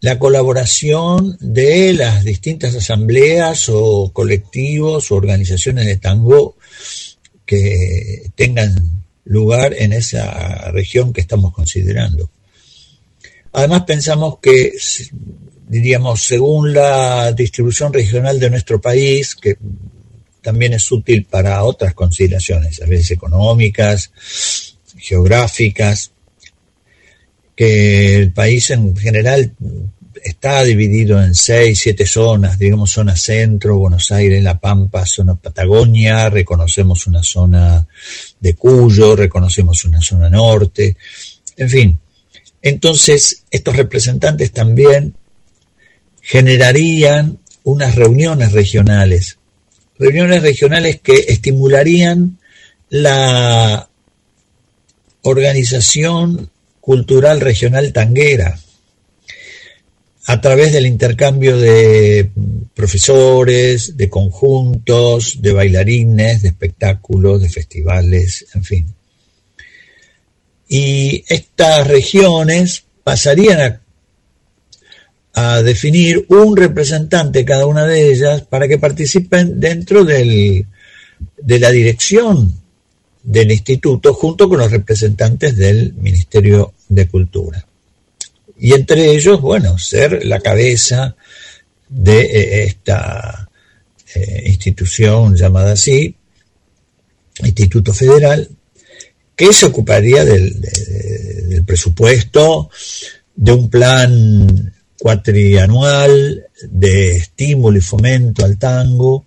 [0.00, 6.56] la colaboración de las distintas asambleas o colectivos o organizaciones de tango
[7.44, 12.30] que tengan lugar en esa región que estamos considerando.
[13.52, 14.72] Además pensamos que
[15.68, 19.56] diríamos, según la distribución regional de nuestro país, que
[20.40, 24.12] también es útil para otras consideraciones, a veces económicas,
[24.96, 26.12] geográficas,
[27.54, 29.52] que el país en general
[30.22, 36.28] está dividido en seis, siete zonas, digamos zona centro, Buenos Aires, La Pampa, zona Patagonia,
[36.28, 37.86] reconocemos una zona
[38.38, 40.96] de Cuyo, reconocemos una zona norte,
[41.56, 41.98] en fin.
[42.62, 45.14] Entonces, estos representantes también
[46.26, 49.38] generarían unas reuniones regionales,
[49.96, 52.38] reuniones regionales que estimularían
[52.90, 53.88] la
[55.22, 56.50] organización
[56.80, 58.58] cultural regional tanguera
[60.26, 62.28] a través del intercambio de
[62.74, 68.94] profesores, de conjuntos, de bailarines, de espectáculos, de festivales, en fin.
[70.68, 73.85] Y estas regiones pasarían a
[75.38, 80.66] a definir un representante cada una de ellas para que participen dentro del,
[81.36, 82.58] de la dirección
[83.22, 87.66] del instituto junto con los representantes del Ministerio de Cultura.
[88.58, 91.14] Y entre ellos, bueno, ser la cabeza
[91.86, 93.50] de eh, esta
[94.14, 96.14] eh, institución llamada así,
[97.44, 98.48] Instituto Federal,
[99.36, 102.70] que se ocuparía del, del presupuesto,
[103.34, 109.24] de un plan cuatrianual de estímulo y fomento al tango,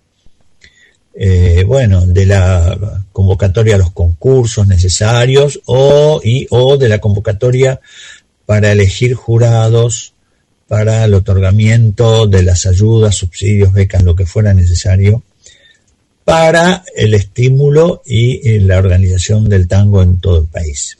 [1.14, 7.80] eh, bueno, de la convocatoria a los concursos necesarios o, y, o de la convocatoria
[8.46, 10.14] para elegir jurados
[10.66, 15.24] para el otorgamiento de las ayudas, subsidios, becas, lo que fuera necesario,
[16.24, 20.96] para el estímulo y la organización del tango en todo el país.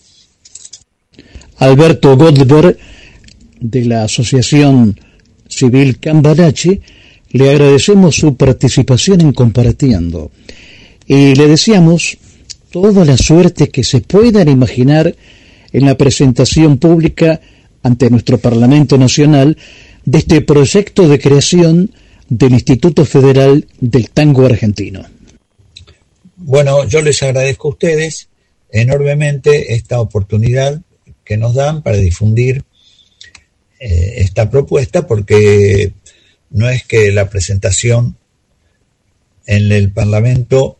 [1.58, 2.76] Alberto Goldberg,
[3.60, 4.98] de la Asociación
[5.48, 6.80] Civil Cambarache,
[7.30, 10.30] le agradecemos su participación en Compartiendo
[11.06, 12.18] y le deseamos
[12.70, 15.14] toda la suerte que se puedan imaginar
[15.72, 17.40] en la presentación pública
[17.82, 19.56] ante nuestro Parlamento Nacional
[20.04, 21.90] de este proyecto de creación
[22.28, 25.04] del Instituto Federal del Tango Argentino.
[26.36, 28.28] Bueno, yo les agradezco a ustedes
[28.70, 30.80] enormemente esta oportunidad
[31.24, 32.64] que nos dan para difundir
[33.80, 35.94] eh, esta propuesta porque
[36.50, 38.18] no es que la presentación
[39.46, 40.76] en el Parlamento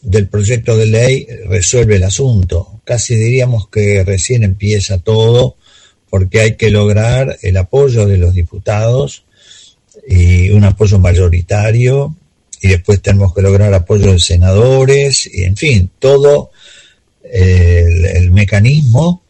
[0.00, 2.80] del proyecto de ley resuelve el asunto.
[2.84, 5.56] Casi diríamos que recién empieza todo
[6.08, 9.24] porque hay que lograr el apoyo de los diputados
[10.06, 12.14] y un apoyo mayoritario
[12.62, 16.52] y después tenemos que lograr apoyo de senadores y en fin, todo
[17.24, 19.25] el, el mecanismo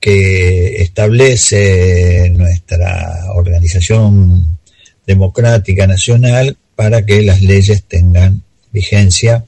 [0.00, 4.58] que establece nuestra organización
[5.06, 8.42] democrática nacional para que las leyes tengan
[8.72, 9.44] vigencia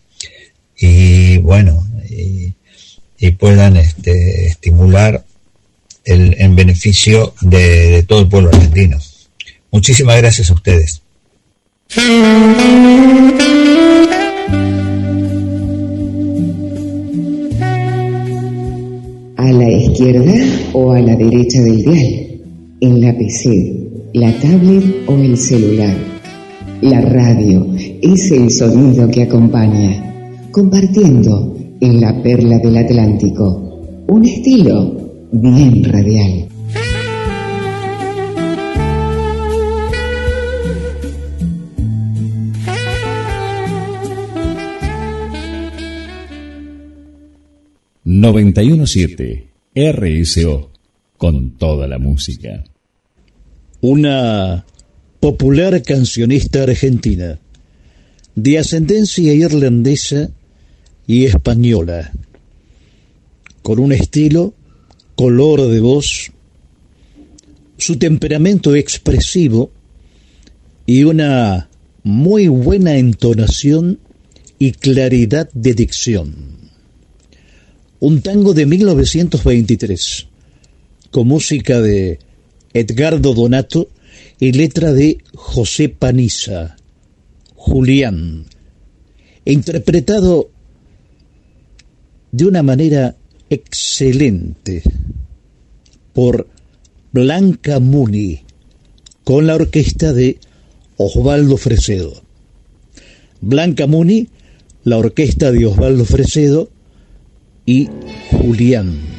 [0.77, 2.55] y bueno y,
[3.39, 5.24] puedan este, estimular
[6.05, 8.98] el, en beneficio de, de todo el pueblo argentino.
[9.70, 11.01] Muchísimas gracias a ustedes.
[19.64, 20.34] la izquierda
[20.74, 22.42] o a la derecha del dial,
[22.80, 25.96] en la PC, la tablet o el celular.
[26.82, 27.66] La radio
[28.02, 36.48] es el sonido que acompaña, compartiendo en la perla del Atlántico un estilo bien radial.
[48.06, 49.53] ...917...
[49.74, 50.70] RSO...
[51.16, 52.64] ...con toda la música
[53.86, 54.64] una
[55.20, 57.38] popular cancionista argentina
[58.34, 60.30] de ascendencia irlandesa
[61.06, 62.10] y española,
[63.60, 64.55] con un estilo,
[65.16, 66.32] color de voz,
[67.76, 69.70] su temperamento expresivo
[70.86, 71.68] y una
[72.02, 73.98] muy buena entonación
[74.59, 76.63] y claridad de dicción.
[78.00, 80.26] Un tango de 1923,
[81.10, 82.18] con música de
[82.72, 83.88] Edgardo Donato
[84.38, 86.76] y letra de José Paniza,
[87.54, 88.46] Julián,
[89.44, 90.50] interpretado
[92.32, 93.16] de una manera
[93.48, 94.82] excelente
[96.12, 96.48] por
[97.12, 98.40] Blanca Muni
[99.22, 100.38] con la orquesta de
[100.96, 102.22] Osvaldo Fresedo.
[103.40, 104.28] Blanca Muni,
[104.82, 106.73] la orquesta de Osvaldo Fresedo
[107.66, 107.88] y
[108.30, 109.13] Julián.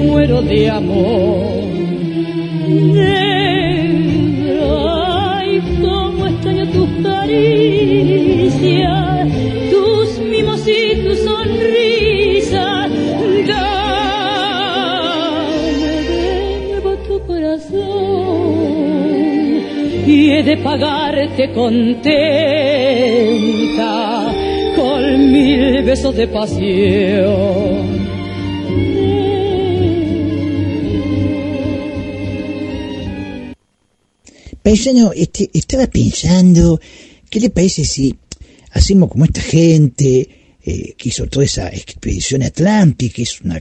[0.00, 1.64] Muero de amor.
[2.68, 4.54] Negra,
[5.38, 8.58] ay, cómo extraño tus caricias,
[9.70, 12.88] tus mimos y tu sonrisa.
[13.46, 14.00] Dame
[15.78, 18.40] de nuevo tu corazón
[20.06, 22.10] y he de pagarte contenta
[24.76, 27.89] con mil besos de pasión.
[34.70, 36.80] Paisano, este, estaba pensando,
[37.28, 38.16] ¿qué le parece si
[38.70, 40.28] hacemos como esta gente
[40.62, 43.60] eh, que hizo toda esa expedición atlántica, que es una,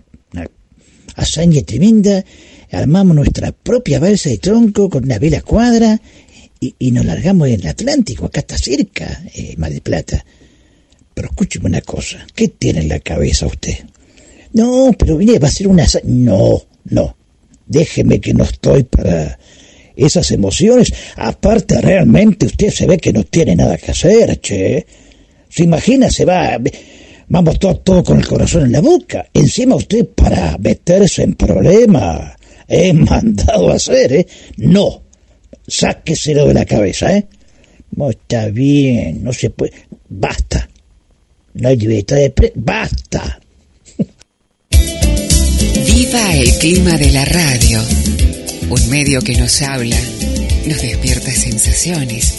[1.16, 2.24] hazaña tremenda,
[2.72, 6.00] armamos nuestra propia balsa de tronco con una vela cuadra
[6.60, 10.24] y, y nos largamos en el Atlántico, acá está cerca, eh, Mar del Plata.
[11.16, 13.80] Pero escúcheme una cosa, ¿qué tiene en la cabeza usted?
[14.54, 15.88] No, pero mire, va a ser una...
[16.04, 17.18] No, no,
[17.66, 19.40] déjeme que no estoy para
[20.06, 20.94] esas emociones.
[21.16, 24.86] Aparte, realmente usted se ve que no tiene nada que hacer, che.
[25.50, 26.60] Se imagina, se va,
[27.28, 29.28] vamos todo, con el corazón en la boca.
[29.34, 32.36] Encima usted para meterse en problemas,
[32.68, 34.28] es mandado a hacer, ¿eh?
[34.58, 35.04] No,
[35.68, 37.28] sáqueselo de la cabeza, ¿eh?
[37.96, 39.74] No está bien, no se puede,
[40.08, 40.70] basta.
[41.56, 42.54] No hay libertad de pre...
[42.56, 43.40] ¡Basta!
[45.86, 47.82] Viva el clima de la radio,
[48.70, 50.00] un medio que nos habla,
[50.66, 52.34] nos despierta sensaciones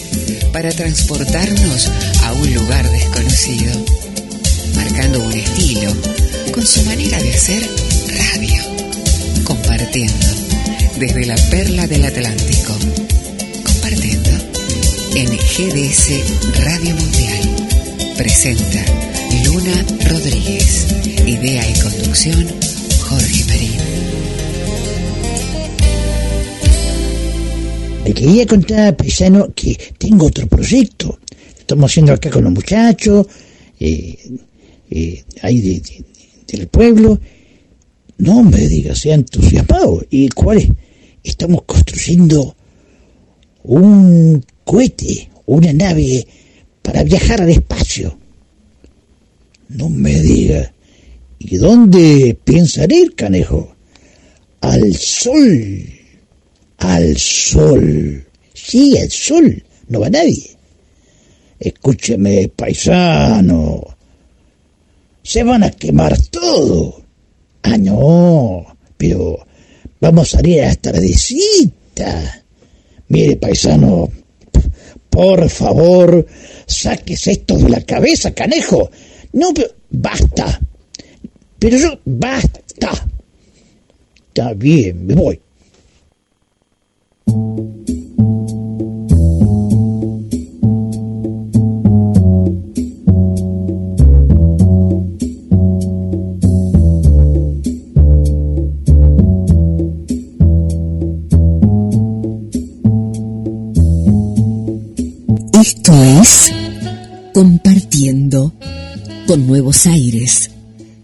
[0.52, 1.90] para transportarnos
[2.22, 3.72] a un lugar desconocido,
[4.74, 5.92] marcando un estilo
[6.52, 7.62] con su manera de hacer
[8.32, 8.62] radio,
[9.44, 10.26] compartiendo
[10.98, 12.74] desde la perla del Atlántico,
[13.64, 14.30] compartiendo
[15.14, 16.10] en GDS
[16.64, 17.56] Radio Mundial.
[18.16, 18.84] Presenta
[19.44, 20.86] Luna Rodríguez,
[21.26, 22.46] idea y conducción
[23.08, 23.89] Jorge Marín.
[28.10, 31.20] Le quería contar, paisano, que tengo otro proyecto.
[31.56, 33.24] Estamos haciendo acá con los muchachos,
[33.78, 34.18] eh,
[34.90, 36.04] eh, ahí de- de-
[36.48, 37.20] del pueblo.
[38.18, 40.04] No me diga, sea entusiasmado.
[40.10, 40.68] ¿Y cuál es?
[41.22, 42.56] Estamos construyendo
[43.62, 46.26] un cohete, una nave
[46.82, 48.18] para viajar al espacio.
[49.68, 50.72] No me diga.
[51.38, 53.72] ¿Y dónde piensan ir, canejo?
[54.62, 55.99] Al sol.
[56.80, 58.26] Al sol.
[58.52, 59.62] Sí, al sol.
[59.88, 60.56] No va nadie.
[61.58, 63.96] Escúcheme, paisano.
[65.22, 67.02] Se van a quemar todo.
[67.62, 68.66] Ah, no.
[68.96, 69.46] Pero
[70.00, 72.44] vamos a salir a la tardecita.
[73.08, 74.08] Mire, paisano,
[75.10, 76.24] por favor,
[76.66, 78.90] sáquese esto de la cabeza, canejo.
[79.32, 80.60] No, pero basta.
[81.58, 82.90] Pero yo, basta.
[84.28, 85.40] Está bien, me voy.
[105.60, 106.52] Esto es
[107.34, 108.54] Compartiendo
[109.26, 110.50] con Nuevos Aires,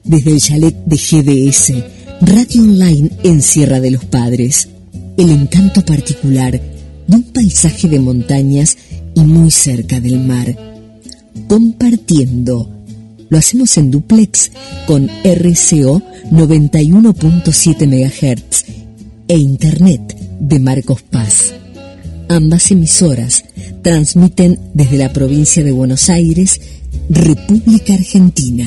[0.03, 1.75] desde el chalet de GDS,
[2.23, 4.69] Radio Online en Sierra de los Padres,
[5.17, 6.61] el encanto particular
[7.07, 8.77] de un paisaje de montañas
[9.15, 10.57] y muy cerca del mar.
[11.49, 12.71] Compartiendo.
[13.29, 14.53] Lo hacemos en duplex
[14.87, 18.65] con RCO 91.7 MHz
[19.29, 21.55] e Internet de Marcos Paz.
[22.29, 23.45] Ambas emisoras
[23.83, 26.61] transmiten desde la provincia de Buenos Aires,
[27.09, 28.67] República Argentina.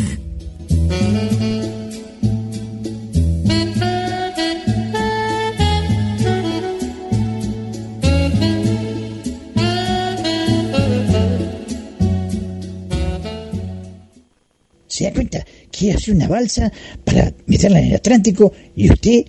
[14.99, 16.69] Se da cuenta, quiere hacer una balsa
[17.05, 19.23] para meterla en el Atlántico y usted,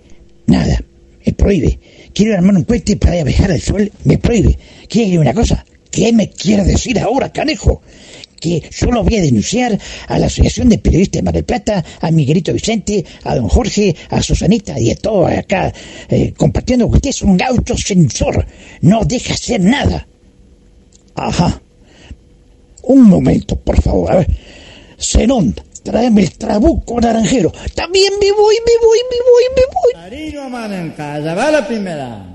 [0.47, 0.83] nada,
[1.25, 1.79] me prohíbe.
[2.13, 4.59] Quiere armar un cohete para viajar al sol, me prohíbe.
[4.89, 5.65] ¿Quiere una cosa?
[5.93, 7.83] ¿Qué me quiere decir ahora, canejo?
[8.41, 9.79] Que yo lo voy a denunciar
[10.09, 13.95] a la Asociación de Periodistas de Mar del Plata, a Miguelito Vicente, a don Jorge,
[14.09, 15.73] a Susanita y a todos acá,
[16.09, 18.45] eh, compartiendo que usted es un gaucho censor.
[18.81, 20.05] No deja hacer nada.
[21.15, 21.63] Ajá.
[22.83, 24.11] Un momento, por favor.
[24.11, 24.60] A ver.
[25.01, 27.53] Zenón, tráeme el trabuco naranjero.
[27.75, 30.03] También me voy, me voy, me voy, me voy.
[30.03, 32.31] Marino Manenca, ya va la primera.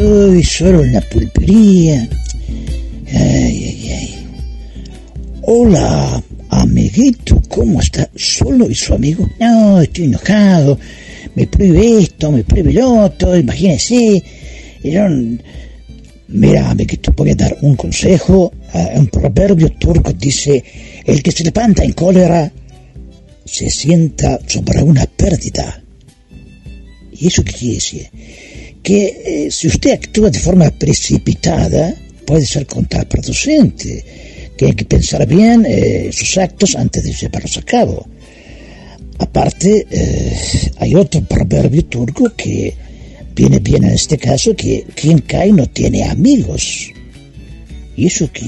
[0.00, 2.08] Y aquí estoy solo en la pulpería.
[3.12, 4.26] Ay, ay, ay.
[5.42, 8.08] Hola, amiguito, ¿cómo está?
[8.16, 9.28] ¿Solo y su amigo?
[9.38, 10.78] No, estoy enojado.
[11.34, 14.22] Me prohíbe esto, me prohíbe lo otro, imagínese.
[16.28, 18.52] Mira, amiguito, voy a dar un consejo.
[18.72, 20.64] Ah, un proverbio turco dice,
[21.04, 22.50] el que se levanta en cólera
[23.44, 25.82] se sienta sobre una pérdida.
[27.12, 28.08] ¿Y eso qué quiere decir?
[28.82, 31.94] Que eh, si usted actúa de forma precipitada,
[32.24, 34.04] puede ser contraproducente.
[34.56, 38.06] Tiene que pensar bien eh, sus actos antes de llevarlos a cabo.
[39.18, 40.36] Aparte, eh,
[40.78, 42.74] hay otro proverbio turco que
[43.34, 46.90] viene bien en este caso, que quien cae no tiene amigos.
[47.96, 48.46] Y eso que,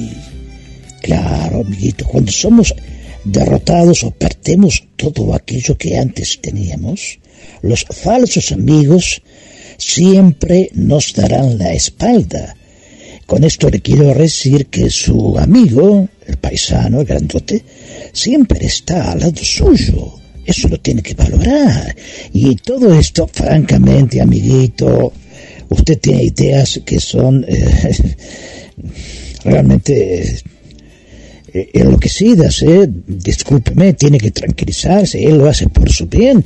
[1.02, 2.74] claro, amiguito, cuando somos
[3.24, 7.18] derrotados o perdemos todo aquello que antes teníamos,
[7.62, 9.22] los falsos amigos
[9.82, 12.56] siempre nos darán la espalda.
[13.26, 17.62] Con esto le quiero decir que su amigo, el paisano, el grandote,
[18.12, 20.14] siempre está al lado suyo.
[20.44, 21.94] Eso lo tiene que valorar.
[22.32, 25.12] Y todo esto, francamente, amiguito,
[25.68, 28.14] usted tiene ideas que son eh,
[29.44, 30.42] realmente
[31.54, 32.88] eh, enloquecidas, ¿eh?
[33.06, 36.44] Discúlpeme, tiene que tranquilizarse, él lo hace por su bien.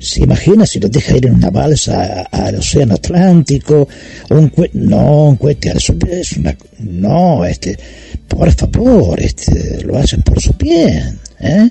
[0.00, 3.86] ¿Se imagina si lo deja ir en una balsa al Océano Atlántico?
[4.30, 6.56] Un no, un cohete al sur, es una...
[6.78, 7.78] No, este...
[8.26, 9.84] Por favor, este...
[9.84, 11.68] Lo hace por su bien, ¿eh?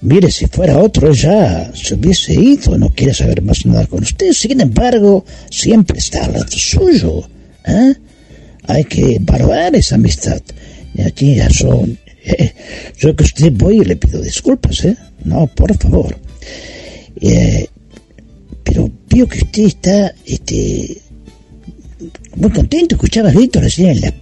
[0.00, 4.32] Mire, si fuera otro ya se hubiese ido, no quiere saber más nada con usted.
[4.32, 7.28] Sin embargo, siempre está al lado suyo,
[7.66, 7.94] ¿eh?
[8.68, 10.40] Hay que valorar esa amistad.
[10.94, 11.98] Y aquí ya son...
[12.98, 14.96] yo que usted voy y le pido disculpas, ¿eh?
[15.24, 16.16] No, por favor.
[17.20, 17.68] Eh,
[18.64, 21.00] pero veo que usted está este,
[22.36, 22.94] muy contento.
[22.94, 24.14] Escuchaba gritos recién en la...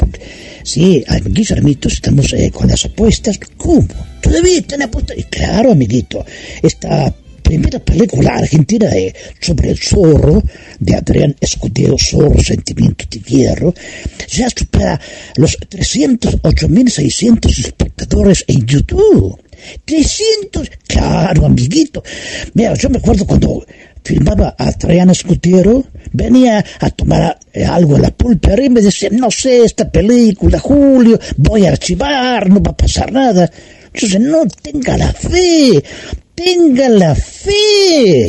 [0.65, 3.39] Sí, amiguitos, amiguitos, estamos eh, con las apuestas.
[3.57, 3.87] ¿Cómo?
[4.21, 5.23] ¿Todavía están apostando?
[5.31, 6.25] Claro, amiguito.
[6.63, 7.15] Esta
[7.49, 10.43] primera película argentina de, sobre el zorro,
[10.79, 13.73] de Adrián Escudero, Zorro, Sentimiento de Hierro,
[14.29, 15.01] ya supera
[15.37, 19.41] los 308.600 espectadores en YouTube.
[19.85, 22.03] 300, claro, amiguito.
[22.55, 23.65] Mira, yo me acuerdo cuando
[24.05, 29.11] filmaba a Adrián Escudero, venía a tomar eh, algo en la pulpería y me decía,
[29.13, 33.51] no sé, esta película, Julio, voy a archivar, no va a pasar nada.
[33.95, 35.83] Yo decía, no, tenga la fe,
[36.35, 38.29] tenga la fe.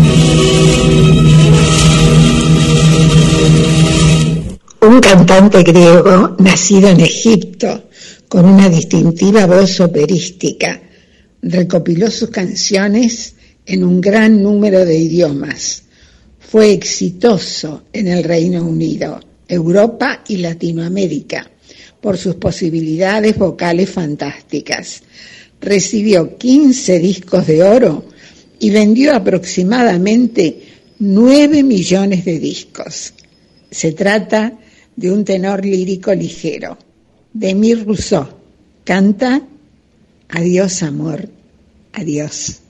[4.83, 7.83] Un cantante griego nacido en Egipto
[8.27, 10.81] con una distintiva voz operística
[11.39, 15.83] recopiló sus canciones en un gran número de idiomas.
[16.39, 21.47] Fue exitoso en el Reino Unido, Europa y Latinoamérica
[22.01, 25.03] por sus posibilidades vocales fantásticas.
[25.61, 28.05] Recibió 15 discos de oro
[28.57, 30.59] y vendió aproximadamente
[30.97, 33.13] 9 millones de discos.
[33.69, 34.57] Se trata
[34.95, 36.77] de un tenor lírico ligero.
[37.33, 38.27] Demir Rousseau
[38.83, 39.41] canta
[40.31, 41.27] Adiós amor,
[41.91, 42.61] adiós.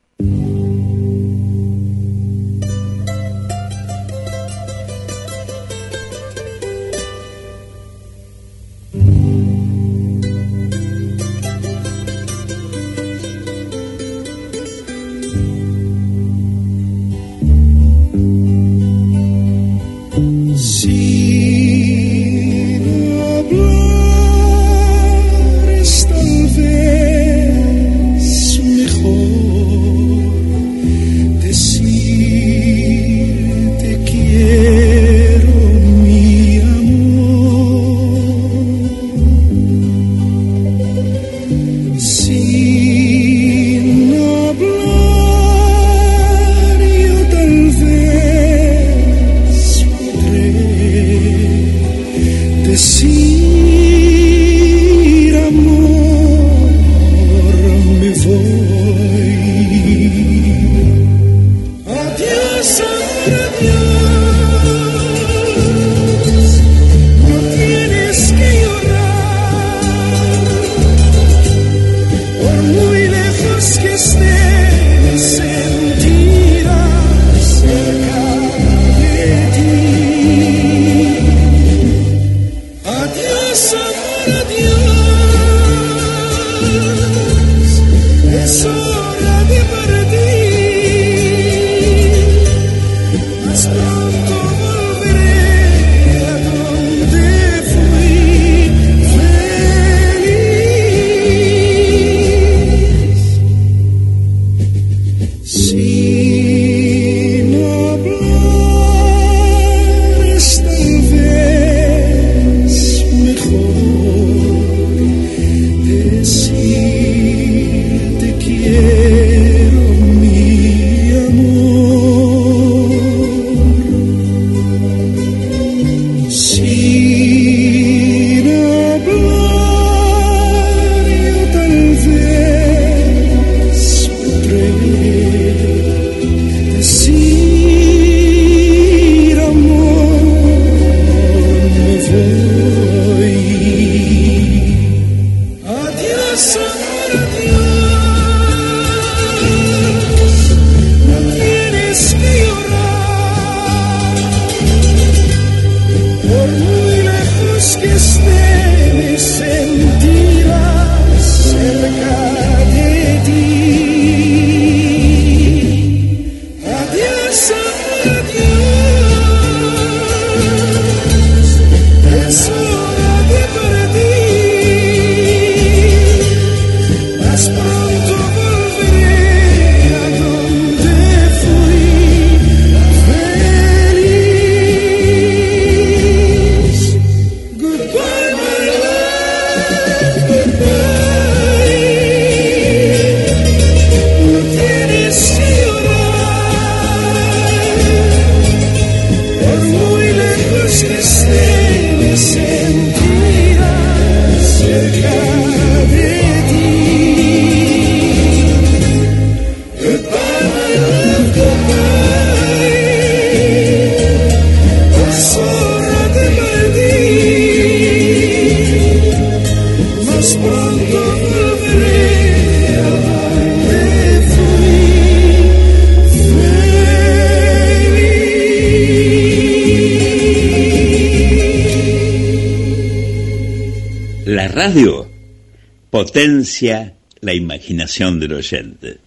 [236.12, 238.98] Potencia la imaginación del oyente.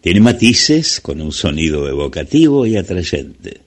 [0.00, 3.60] Tiene matices con un sonido evocativo y atrayente.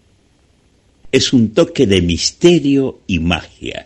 [1.11, 3.85] Es un toque de misterio y magia.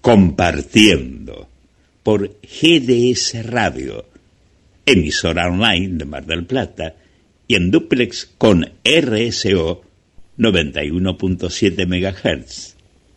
[0.00, 1.48] Compartiendo
[2.04, 4.06] por GDS Radio,
[4.86, 6.94] emisora online de Mar del Plata,
[7.48, 9.82] y en duplex con RSO
[10.38, 12.76] 91.7 MHz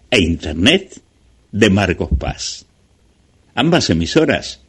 [0.10, 1.00] e Internet
[1.52, 2.67] de Marcos Paz.
[3.60, 4.60] Ambas emisoras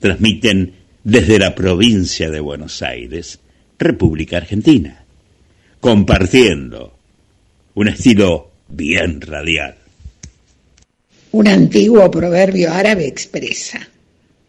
[0.00, 0.74] transmiten
[1.04, 3.38] desde la provincia de Buenos Aires,
[3.78, 5.04] República Argentina,
[5.78, 6.98] compartiendo
[7.76, 9.76] un estilo bien radial.
[11.30, 13.88] Un antiguo proverbio árabe expresa,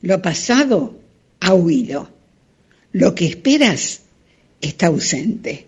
[0.01, 0.97] lo pasado
[1.39, 2.09] ha huido,
[2.93, 4.01] lo que esperas
[4.59, 5.67] está ausente,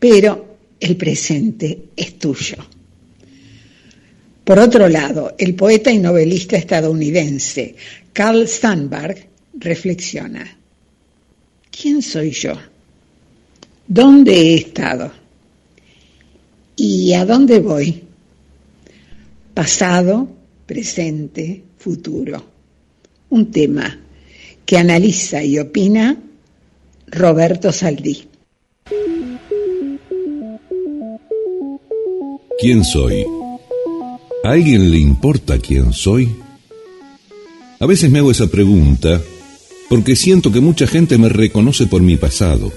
[0.00, 2.56] pero el presente es tuyo.
[4.44, 7.76] Por otro lado, el poeta y novelista estadounidense
[8.12, 10.58] Carl Sandburg reflexiona,
[11.70, 12.54] ¿quién soy yo?
[13.86, 15.12] ¿Dónde he estado?
[16.76, 18.02] ¿Y a dónde voy?
[19.54, 20.28] Pasado,
[20.66, 22.44] presente, futuro.
[23.30, 23.98] Un tema
[24.64, 26.16] que analiza y opina
[27.08, 28.28] Roberto Saldí.
[32.58, 33.24] ¿Quién soy?
[34.42, 36.34] ¿A alguien le importa quién soy?
[37.78, 39.20] A veces me hago esa pregunta
[39.90, 42.72] porque siento que mucha gente me reconoce por mi pasado.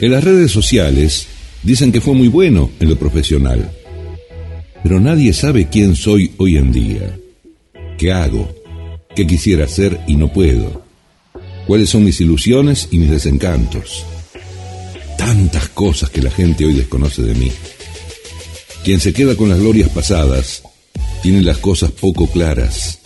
[0.00, 1.26] En las redes sociales
[1.62, 3.70] dicen que fue muy bueno en lo profesional,
[4.82, 7.18] pero nadie sabe quién soy hoy en día,
[7.96, 8.54] qué hago,
[9.16, 10.82] qué quisiera hacer y no puedo,
[11.66, 14.04] cuáles son mis ilusiones y mis desencantos.
[15.16, 17.50] Tantas cosas que la gente hoy desconoce de mí.
[18.84, 20.62] Quien se queda con las glorias pasadas
[21.22, 22.98] tiene las cosas poco claras.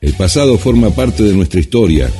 [0.00, 2.10] El pasado forma parte de nuestra historia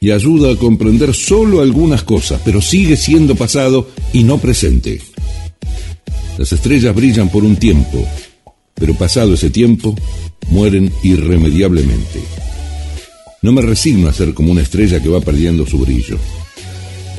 [0.00, 5.00] y ayuda a comprender solo algunas cosas, pero sigue siendo pasado y no presente.
[6.36, 8.04] Las estrellas brillan por un tiempo,
[8.74, 9.94] pero pasado ese tiempo,
[10.48, 12.20] mueren irremediablemente.
[13.40, 16.18] No me resigno a ser como una estrella que va perdiendo su brillo.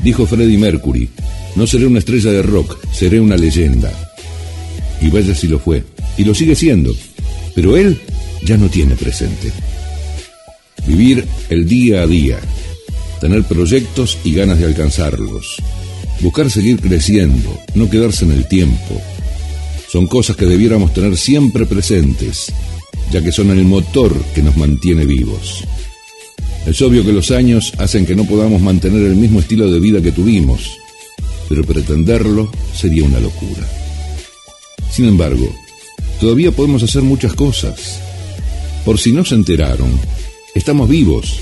[0.04, 1.08] Dijo Freddie Mercury,
[1.56, 4.07] no seré una estrella de rock, seré una leyenda.
[5.02, 5.84] Y vaya si lo fue.
[6.18, 6.96] Y lo sigue siendo.
[7.56, 8.00] Pero él
[8.44, 9.52] ya no tiene presente.
[10.86, 12.40] Vivir el día a día.
[13.20, 15.58] Tener proyectos y ganas de alcanzarlos.
[16.22, 19.02] Buscar seguir creciendo, no quedarse en el tiempo.
[19.88, 22.52] Son cosas que debiéramos tener siempre presentes,
[23.12, 25.64] ya que son el motor que nos mantiene vivos.
[26.66, 30.02] Es obvio que los años hacen que no podamos mantener el mismo estilo de vida
[30.02, 30.78] que tuvimos,
[31.48, 33.66] pero pretenderlo sería una locura.
[34.92, 35.48] Sin embargo,
[36.20, 38.00] todavía podemos hacer muchas cosas.
[38.86, 39.92] Por si no se enteraron,
[40.56, 41.40] estamos vivos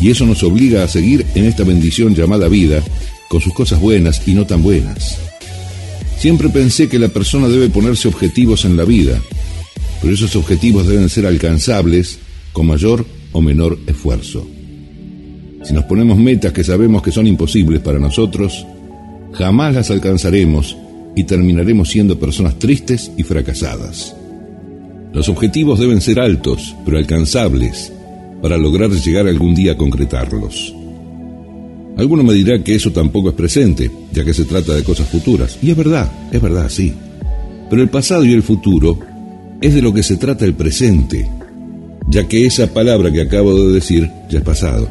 [0.00, 2.82] y eso nos obliga a seguir en esta bendición llamada vida
[3.28, 5.18] con sus cosas buenas y no tan buenas.
[6.18, 9.20] Siempre pensé que la persona debe ponerse objetivos en la vida,
[10.02, 12.18] pero esos objetivos deben ser alcanzables
[12.52, 14.46] con mayor o menor esfuerzo.
[15.62, 18.66] Si nos ponemos metas que sabemos que son imposibles para nosotros,
[19.32, 20.76] jamás las alcanzaremos
[21.14, 24.14] y terminaremos siendo personas tristes y fracasadas.
[25.12, 27.92] Los objetivos deben ser altos, pero alcanzables,
[28.40, 30.74] para lograr llegar algún día a concretarlos.
[31.96, 35.58] Alguno me dirá que eso tampoco es presente, ya que se trata de cosas futuras.
[35.60, 36.94] Y es verdad, es verdad, sí.
[37.68, 38.98] Pero el pasado y el futuro
[39.60, 41.28] es de lo que se trata el presente,
[42.08, 44.88] ya que esa palabra que acabo de decir ya es pasado.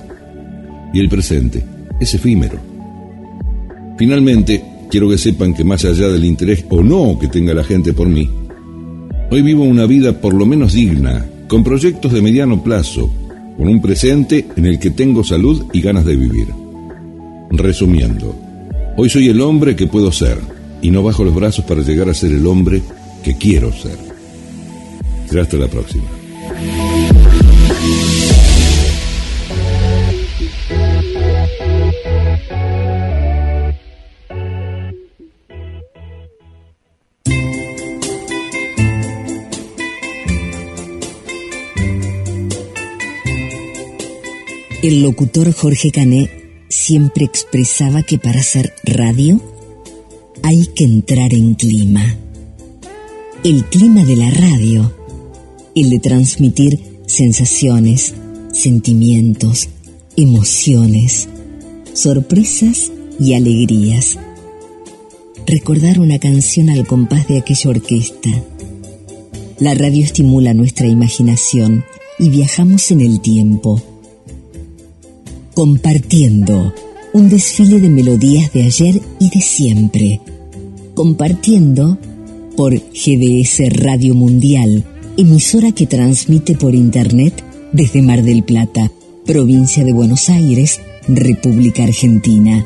[0.94, 1.64] Y el presente
[2.00, 2.60] es efímero.
[3.98, 7.94] Finalmente, quiero que sepan que más allá del interés o no que tenga la gente
[7.94, 8.30] por mí,
[9.32, 13.10] hoy vivo una vida por lo menos digna, con proyectos de mediano plazo,
[13.58, 16.48] con un presente en el que tengo salud y ganas de vivir.
[17.52, 18.36] Resumiendo,
[18.98, 20.40] hoy soy el hombre que puedo ser
[20.82, 22.82] y no bajo los brazos para llegar a ser el hombre
[23.24, 23.98] que quiero ser.
[25.28, 26.19] Será hasta la próxima.
[44.90, 46.32] El locutor Jorge Cané
[46.68, 49.40] siempre expresaba que para hacer radio
[50.42, 52.18] hay que entrar en clima.
[53.44, 54.92] El clima de la radio,
[55.76, 58.16] el de transmitir sensaciones,
[58.52, 59.70] sentimientos,
[60.18, 61.30] emociones,
[61.94, 64.18] sorpresas y alegrías.
[65.46, 68.32] Recordar una canción al compás de aquella orquesta.
[69.60, 71.86] La radio estimula nuestra imaginación
[72.18, 73.84] y viajamos en el tiempo
[75.60, 76.74] Compartiendo,
[77.12, 80.22] un desfile de melodías de ayer y de siempre.
[80.94, 81.98] Compartiendo
[82.56, 84.86] por GDS Radio Mundial,
[85.18, 88.90] emisora que transmite por Internet desde Mar del Plata,
[89.26, 90.80] provincia de Buenos Aires,
[91.10, 92.66] República Argentina.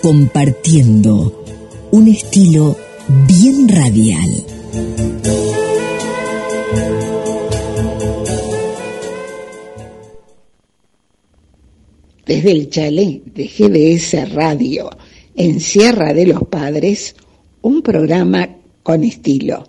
[0.00, 1.44] Compartiendo,
[1.90, 2.76] un estilo
[3.26, 4.30] bien radial.
[12.24, 14.88] Desde el chalet de GDS Radio
[15.34, 17.16] en Sierra de los Padres,
[17.62, 19.68] un programa con estilo,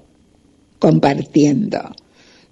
[0.79, 1.79] compartiendo.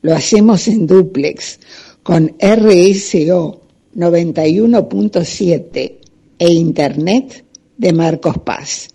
[0.02, 1.60] Lo hacemos en duplex
[2.04, 3.62] con RSO
[3.96, 5.94] 91.7
[6.40, 7.46] e Internet
[7.78, 8.90] de Marcos Paz.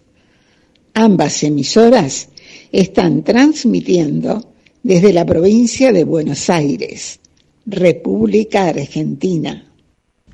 [0.95, 2.31] Ambas emisoras
[2.73, 4.53] están transmitiendo
[4.83, 7.21] desde la provincia de Buenos Aires,
[7.67, 9.66] República Argentina.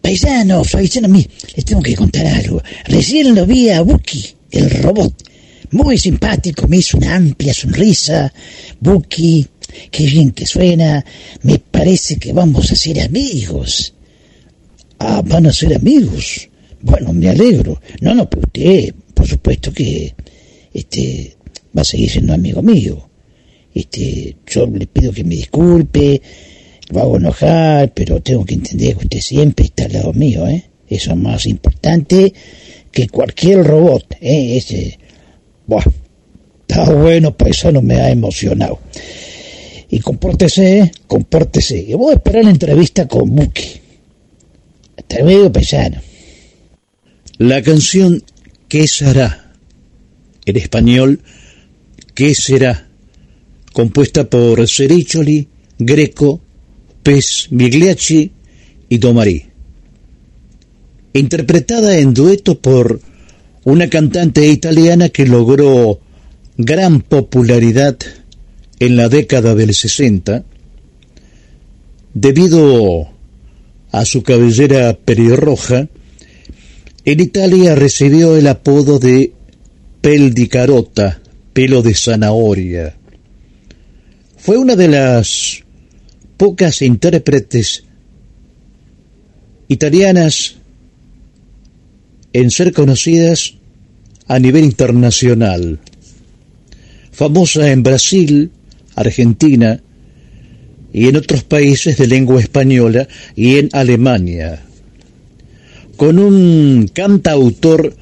[0.03, 2.61] Paisano, paisano, mí, les tengo que contar algo.
[2.87, 5.15] Recién lo vi a Buki, el robot.
[5.71, 8.33] Muy simpático, me hizo una amplia sonrisa.
[8.81, 9.47] Buki,
[9.91, 11.05] qué bien que suena.
[11.43, 13.95] Me parece que vamos a ser amigos.
[14.99, 16.49] Ah, van a ser amigos.
[16.81, 17.81] Bueno, me alegro.
[18.01, 20.15] No, no, pero usted, por supuesto que
[20.75, 21.37] este
[21.77, 23.09] va a seguir siendo amigo mío.
[23.73, 26.21] Este, yo le pido que me disculpe,
[26.93, 30.65] lo hago enojar, pero tengo que entender que usted siempre está al lado mío, ¿eh?
[30.89, 32.33] Eso es más importante
[32.91, 34.57] que cualquier robot, ¿eh?
[34.57, 34.99] Ese,
[35.67, 35.93] bueno,
[36.61, 38.79] está bueno, paisano, me ha emocionado.
[39.91, 41.79] Y compórtese, compórtese.
[41.79, 43.81] Y voy a esperar la entrevista con Muki.
[44.97, 46.01] Hasta luego, paisano.
[47.39, 48.23] La canción
[48.69, 49.53] ¿Qué será?
[50.47, 51.21] En español,
[52.15, 52.89] ¿Qué será?
[53.75, 55.49] Compuesta por Sericcioli,
[55.79, 56.41] Greco,
[57.03, 58.33] Pes Migliacci
[58.89, 59.45] y Domari.
[61.15, 63.01] Interpretada en dueto por
[63.65, 66.01] una cantante italiana que logró
[66.57, 67.97] gran popularidad
[68.79, 70.45] en la década del 60
[72.15, 73.09] debido
[73.91, 75.89] a su cabellera pelirroja
[77.05, 79.33] en Italia recibió el apodo de
[80.01, 81.21] pel di carota,
[81.53, 82.97] pelo de zanahoria.
[84.37, 85.62] Fue una de las
[86.43, 87.85] pocas intérpretes
[89.69, 90.57] italianas
[92.33, 93.55] en ser conocidas
[94.27, 95.79] a nivel internacional.
[97.13, 98.51] Famosa en Brasil,
[98.97, 99.81] Argentina
[100.93, 103.07] y en otros países de lengua española
[103.37, 104.65] y en Alemania
[105.97, 107.95] con un cantautor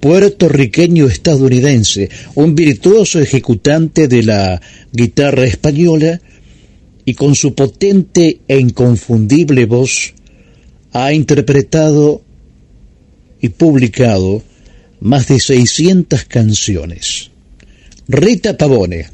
[0.00, 4.60] puertorriqueño estadounidense, un virtuoso ejecutante de la
[4.92, 6.20] guitarra española
[7.10, 10.14] y con su potente e inconfundible voz
[10.92, 12.22] ha interpretado
[13.40, 14.44] y publicado
[15.00, 17.32] más de 600 canciones.
[18.06, 19.08] Rita Pavone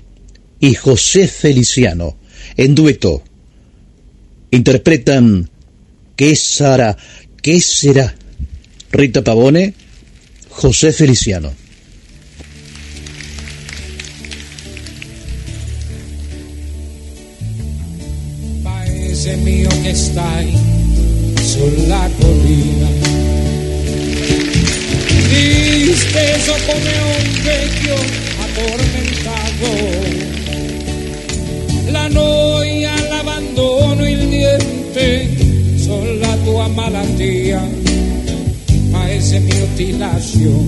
[0.60, 2.18] y José Feliciano,
[2.58, 3.22] en dueto,
[4.50, 5.48] interpretan
[6.16, 6.98] ¿Qué Sara
[7.40, 8.14] ¿Qué será?
[8.92, 9.72] Rita Pavone,
[10.50, 11.50] José Feliciano.
[19.16, 20.52] Paese mio che stai
[21.40, 22.86] sulla collina,
[25.30, 27.94] disteso come un vecchio
[28.42, 29.70] addormentato,
[31.86, 35.30] la noia, l'abbandono, il niente
[35.78, 37.66] sono la tua malattia,
[38.90, 40.62] paese mio ti lascio,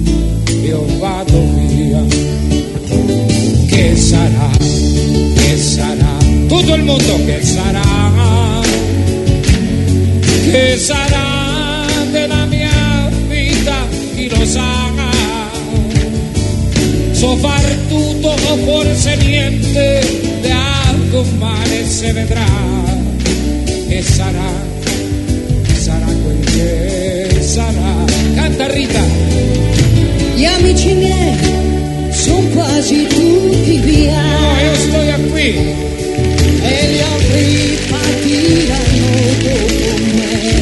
[0.63, 2.03] io vado via.
[3.67, 4.51] Che sarà,
[5.35, 8.61] che sarà, tutto il mondo che sarà,
[10.51, 13.77] che sarà della mia vita,
[14.15, 14.77] chi lo sa.
[17.13, 22.47] So far tutto o forse niente, da domani si vedrà
[23.89, 24.69] che sarà
[26.45, 28.05] che sarà.
[28.35, 29.03] Canta Rita.
[30.35, 31.37] Gli amici miei
[32.11, 34.23] sono quasi tutti via.
[34.23, 34.99] No, io sto
[35.31, 35.98] qui.
[36.71, 39.09] E gli altri partiranno
[39.43, 40.59] dopo me.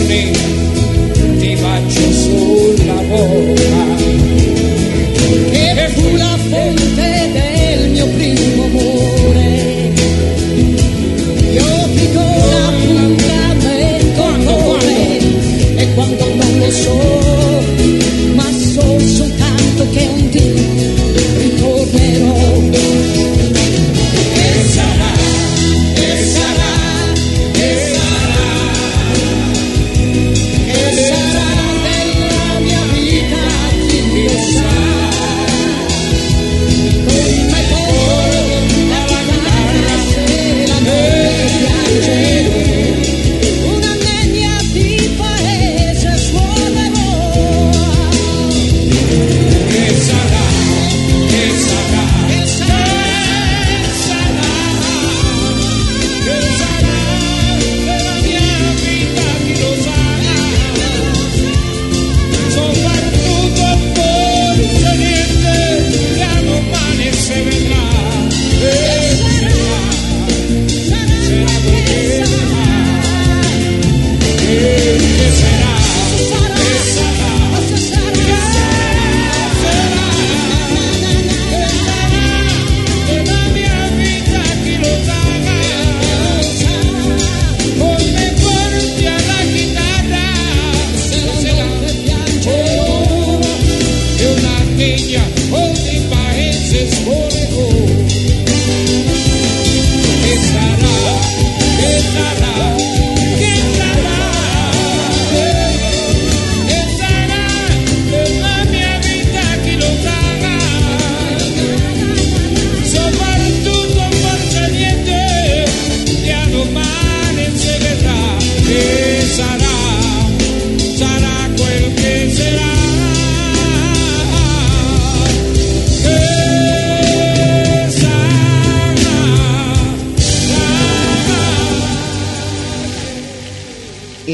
[0.00, 0.32] Pavone
[1.38, 3.59] ti bacio sulla bocca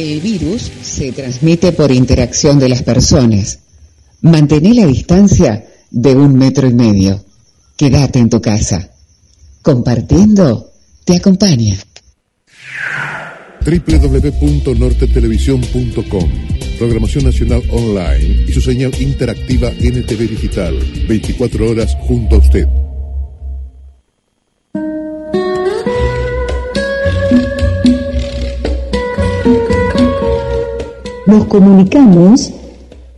[0.07, 3.59] El virus se transmite por interacción de las personas.
[4.21, 7.25] Mantén la distancia de un metro y medio.
[7.77, 8.89] Quédate en tu casa.
[9.63, 10.71] Compartiendo
[11.05, 11.75] te acompaña.
[13.65, 16.31] www.nortetelevisión.com
[16.79, 20.79] Programación Nacional Online y su señal interactiva NTV Digital.
[21.09, 22.69] 24 horas junto a usted.
[31.37, 32.51] Nos comunicamos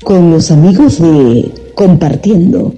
[0.03, 2.75] con los amigos de Compartiendo.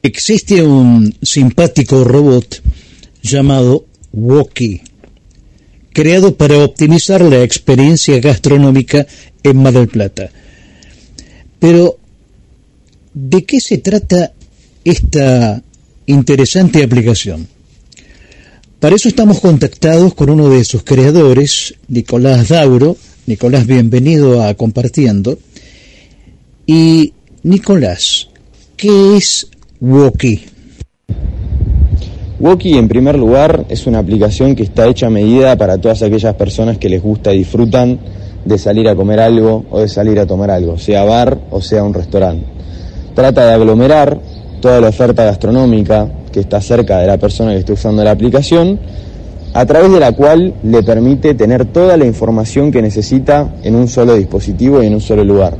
[0.00, 2.62] Existe un simpático robot
[3.20, 4.80] llamado Woki,
[5.92, 9.08] creado para optimizar la experiencia gastronómica
[9.42, 10.30] en Mar del Plata.
[11.58, 11.98] Pero,
[13.12, 14.34] ¿de qué se trata
[14.84, 15.60] esta
[16.06, 17.48] interesante aplicación?
[18.82, 22.96] Para eso estamos contactados con uno de sus creadores, Nicolás Dauro.
[23.28, 25.38] Nicolás, bienvenido a Compartiendo.
[26.66, 27.12] Y
[27.44, 28.28] Nicolás,
[28.76, 29.46] ¿qué es
[29.80, 30.46] Woki?
[32.40, 36.34] Woki, en primer lugar, es una aplicación que está hecha a medida para todas aquellas
[36.34, 38.00] personas que les gusta y disfrutan
[38.44, 41.84] de salir a comer algo o de salir a tomar algo, sea bar o sea
[41.84, 42.46] un restaurante.
[43.14, 44.20] Trata de aglomerar
[44.60, 48.80] toda la oferta gastronómica que está cerca de la persona que está usando la aplicación,
[49.54, 53.86] a través de la cual le permite tener toda la información que necesita en un
[53.86, 55.54] solo dispositivo y en un solo lugar.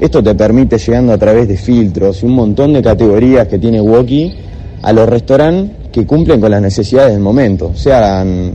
[0.00, 3.80] Esto te permite, llegando a través de filtros y un montón de categorías que tiene
[3.80, 4.34] Woki,
[4.82, 8.52] a los restaurantes que cumplen con las necesidades del momento, sean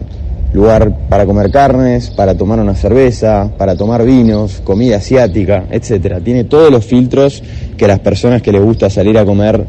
[0.54, 6.20] lugar para comer carnes, para tomar una cerveza, para tomar vinos, comida asiática, etcétera.
[6.22, 7.44] Tiene todos los filtros
[7.78, 9.66] que las personas que les gusta salir a comer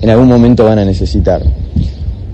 [0.00, 1.42] en algún momento van a necesitar.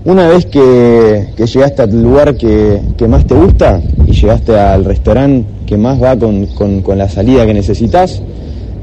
[0.05, 5.77] Una vez que, llegaste al lugar que, más te gusta y llegaste al restaurante que
[5.77, 8.21] más va con, con, con la salida que necesitas,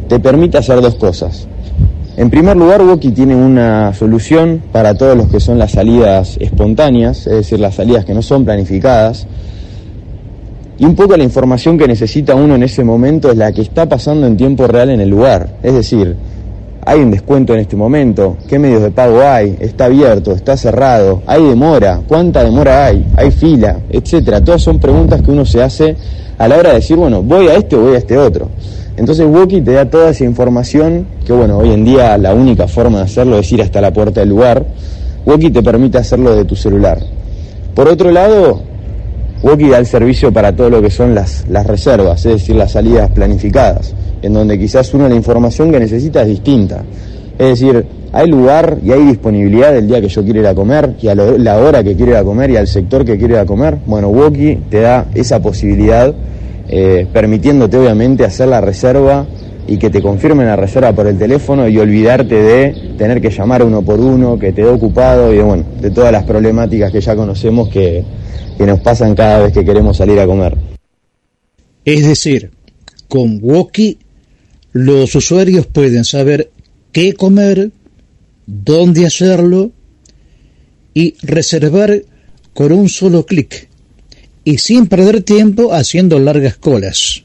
[0.08, 1.46] te permite hacer dos cosas.
[2.16, 7.26] En primer lugar, Woki tiene una solución para todos los que son las salidas espontáneas,
[7.26, 9.26] es decir, las salidas que no son planificadas.
[10.78, 13.88] Y un poco la información que necesita uno en ese momento es la que está
[13.88, 15.54] pasando en tiempo real en el lugar.
[15.62, 16.16] Es decir,
[16.84, 21.22] hay un descuento en este momento, qué medios de pago hay, está abierto, está cerrado,
[21.26, 24.42] hay demora, cuánta demora hay, hay fila, etcétera.
[24.42, 25.96] Todas son preguntas que uno se hace
[26.38, 28.48] a la hora de decir, bueno, voy a este o voy a este otro.
[28.96, 32.98] Entonces Woki te da toda esa información, que bueno, hoy en día la única forma
[32.98, 34.64] de hacerlo es ir hasta la puerta del lugar.
[35.24, 36.98] Woki te permite hacerlo de tu celular.
[37.76, 38.60] Por otro lado,
[39.42, 42.72] Woki da el servicio para todo lo que son las, las reservas, es decir, las
[42.72, 46.82] salidas planificadas, en donde quizás uno la información que necesita es distinta.
[47.38, 50.94] Es decir, hay lugar y hay disponibilidad del día que yo quiero ir a comer
[51.00, 53.40] y a la hora que quiero ir a comer y al sector que quiero ir
[53.40, 53.78] a comer.
[53.86, 56.14] Bueno, Woki te da esa posibilidad,
[56.68, 59.26] eh, permitiéndote obviamente hacer la reserva
[59.66, 63.62] y que te confirmen la reserva por el teléfono y olvidarte de tener que llamar
[63.62, 67.00] uno por uno, que te dé ocupado y de, bueno, de todas las problemáticas que
[67.00, 68.04] ya conocemos que,
[68.58, 70.56] que nos pasan cada vez que queremos salir a comer.
[71.84, 72.50] Es decir,
[73.08, 73.98] con Woki
[74.72, 76.50] los usuarios pueden saber
[76.92, 77.70] qué comer,
[78.46, 79.70] dónde hacerlo
[80.94, 82.02] y reservar
[82.54, 83.68] con un solo clic
[84.44, 87.22] y sin perder tiempo haciendo largas colas.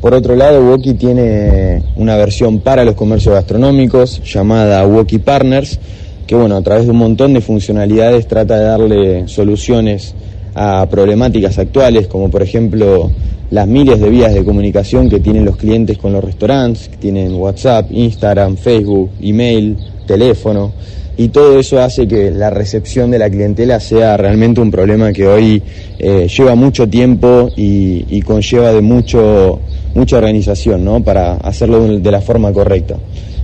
[0.00, 5.78] Por otro lado, Woki tiene una versión para los comercios gastronómicos llamada Woki Partners,
[6.26, 10.14] que bueno, a través de un montón de funcionalidades trata de darle soluciones
[10.54, 13.12] a problemáticas actuales, como por ejemplo
[13.52, 17.34] las miles de vías de comunicación que tienen los clientes con los restaurantes, que tienen
[17.34, 19.76] WhatsApp, Instagram, Facebook, email,
[20.06, 20.72] teléfono,
[21.18, 25.26] y todo eso hace que la recepción de la clientela sea realmente un problema que
[25.26, 25.62] hoy
[25.98, 29.60] eh, lleva mucho tiempo y, y conlleva de mucho,
[29.94, 31.04] mucha organización ¿no?
[31.04, 32.96] para hacerlo de la forma correcta.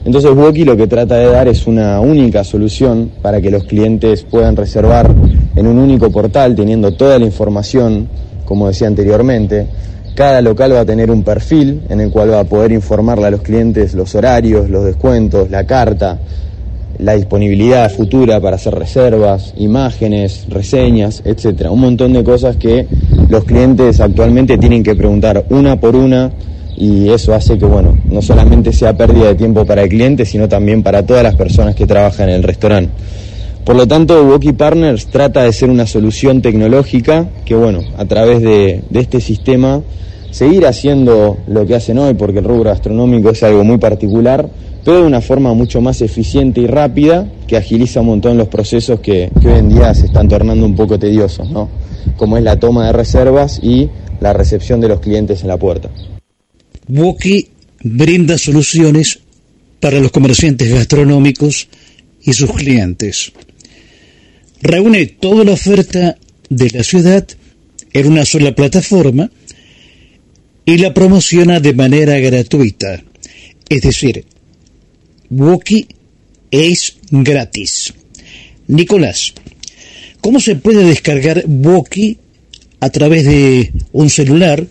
[0.06, 4.22] Entonces Woki lo que trata de dar es una única solución para que los clientes
[4.22, 5.14] puedan reservar
[5.54, 8.08] en un único portal teniendo toda la información
[8.48, 9.66] como decía anteriormente.
[10.18, 13.30] Cada local va a tener un perfil en el cual va a poder informarle a
[13.30, 16.18] los clientes los horarios, los descuentos, la carta,
[16.98, 21.70] la disponibilidad futura para hacer reservas, imágenes, reseñas, etcétera.
[21.70, 22.88] Un montón de cosas que
[23.28, 26.32] los clientes actualmente tienen que preguntar una por una
[26.76, 30.48] y eso hace que, bueno, no solamente sea pérdida de tiempo para el cliente, sino
[30.48, 32.90] también para todas las personas que trabajan en el restaurante.
[33.64, 38.42] Por lo tanto, Woki Partners trata de ser una solución tecnológica que, bueno, a través
[38.42, 39.80] de, de este sistema,
[40.30, 44.48] seguir haciendo lo que hacen hoy, porque el rubro gastronómico es algo muy particular,
[44.84, 49.00] pero de una forma mucho más eficiente y rápida, que agiliza un montón los procesos
[49.00, 51.68] que, hoy en día se están tornando un poco tediosos, ¿no?
[52.16, 53.88] Como es la toma de reservas y
[54.20, 55.90] la recepción de los clientes en la puerta.
[56.88, 57.48] Woki
[57.82, 59.20] brinda soluciones
[59.80, 61.68] para los comerciantes gastronómicos
[62.22, 63.32] y sus clientes.
[64.60, 66.16] Reúne toda la oferta
[66.48, 67.26] de la ciudad
[67.92, 69.30] en una sola plataforma
[70.68, 73.02] y la promociona de manera gratuita.
[73.70, 74.26] Es decir,
[75.30, 75.88] Woki
[76.50, 77.94] es gratis.
[78.66, 79.32] Nicolás,
[80.20, 82.18] ¿cómo se puede descargar Woki
[82.80, 84.62] a través de un celular,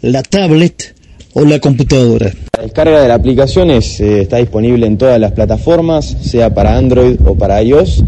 [0.00, 0.94] la tablet
[1.34, 2.32] o la computadora?
[2.56, 6.74] La descarga de la aplicación es, eh, está disponible en todas las plataformas, sea para
[6.74, 8.02] Android o para iOS.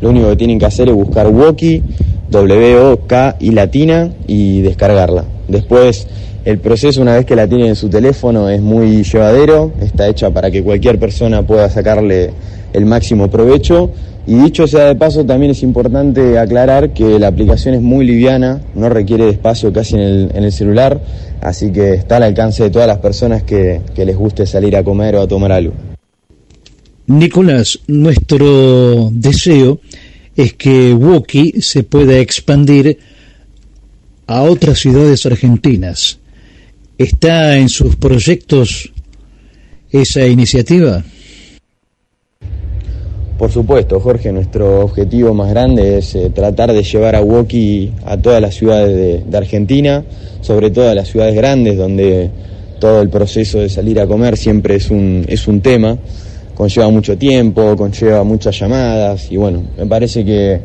[0.00, 1.84] Lo único que tienen que hacer es buscar Woki,
[2.32, 5.24] W-O-K y latina y descargarla.
[5.46, 6.08] Después
[6.44, 10.30] el proceso una vez que la tienen en su teléfono es muy llevadero, está hecha
[10.30, 12.30] para que cualquier persona pueda sacarle
[12.72, 13.90] el máximo provecho.
[14.26, 18.60] Y dicho sea de paso, también es importante aclarar que la aplicación es muy liviana,
[18.74, 21.00] no requiere de espacio casi en el, celular,
[21.42, 24.84] así que está al alcance de todas las personas que, que les guste salir a
[24.84, 25.74] comer o a tomar algo.
[27.06, 29.80] Nicolás, nuestro deseo
[30.36, 32.98] es que Woki se pueda expandir
[34.26, 36.18] a otras ciudades argentinas.
[36.96, 38.92] ¿Está en sus proyectos
[39.90, 41.02] esa iniciativa?
[43.36, 48.16] Por supuesto, Jorge, nuestro objetivo más grande es eh, tratar de llevar a Woki a
[48.16, 50.04] todas las ciudades de, Argentina,
[50.40, 52.30] sobre todo a las ciudades grandes donde
[52.78, 55.98] todo el proceso de salir a comer siempre es un, es un tema,
[56.54, 60.60] conlleva mucho tiempo, conlleva muchas llamadas y bueno, me parece que,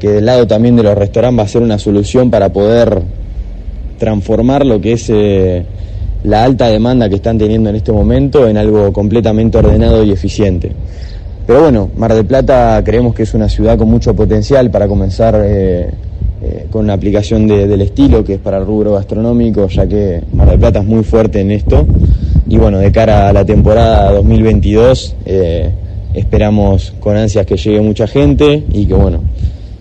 [0.00, 3.02] que del lado también de los restaurantes va a ser una solución para poder
[3.98, 5.64] transformar lo que es eh,
[6.24, 10.72] la alta demanda que están teniendo en este momento en algo completamente ordenado y eficiente.
[11.46, 15.40] Pero bueno, Mar del Plata creemos que es una ciudad con mucho potencial para comenzar
[15.44, 15.90] eh,
[16.42, 20.22] eh, con una aplicación de- del estilo que es para el rubro gastronómico, ya que
[20.34, 21.86] Mar del Plata es muy fuerte en esto.
[22.48, 25.70] Y bueno, de cara a la temporada 2022 eh,
[26.14, 29.20] esperamos con ansias que llegue mucha gente y que bueno,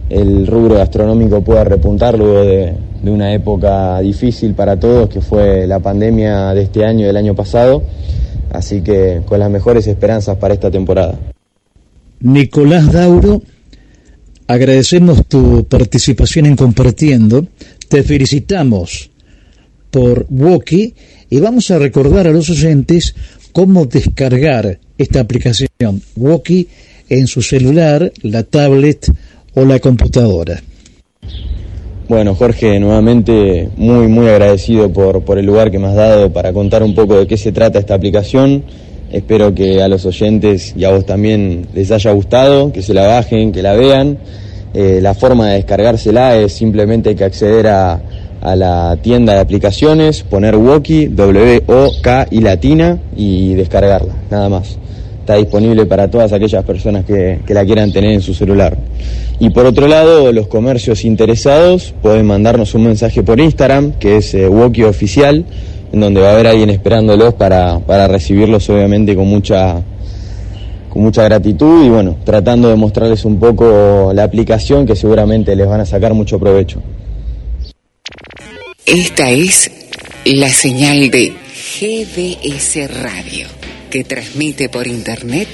[0.10, 5.68] el rubro gastronómico pueda repuntar luego de, de una época difícil para todos que fue
[5.68, 7.84] la pandemia de este año y del año pasado.
[8.52, 11.18] Así que con las mejores esperanzas para esta temporada.
[12.22, 13.42] Nicolás Dauro,
[14.48, 17.46] agradecemos tu participación en Compartiendo,
[17.90, 19.12] te felicitamos
[19.92, 20.96] por Woki
[21.30, 23.14] y vamos a recordar a los oyentes
[23.52, 26.68] cómo descargar esta aplicación Woki
[27.10, 29.12] en su celular, la tablet
[29.54, 30.62] o la computadora.
[32.08, 36.54] Bueno, Jorge, nuevamente muy, muy agradecido por, por el lugar que me has dado para
[36.54, 38.64] contar un poco de qué se trata esta aplicación.
[39.12, 43.06] Espero que a los oyentes y a vos también les haya gustado, que se la
[43.08, 44.18] bajen, que la vean.
[44.74, 48.00] Eh, la forma de descargársela es simplemente que acceder a,
[48.42, 54.78] a la tienda de aplicaciones, poner Woki, W-O-K y latina y descargarla, nada más.
[55.28, 58.78] Está disponible para todas aquellas personas que, que la quieran tener en su celular.
[59.42, 64.34] Y por otro lado, los comercios interesados pueden mandarnos un mensaje por Instagram, que es
[64.34, 65.44] eh, Oficial,
[65.92, 69.82] en donde va a haber alguien esperándolos para, para recibirlos obviamente con mucha,
[70.88, 75.68] con mucha gratitud y bueno, tratando de mostrarles un poco la aplicación que seguramente les
[75.68, 76.82] van a sacar mucho provecho.
[78.86, 79.70] Esta es
[80.24, 81.34] la señal de
[81.82, 83.57] GDS Radio,
[83.90, 85.48] que transmite por Internet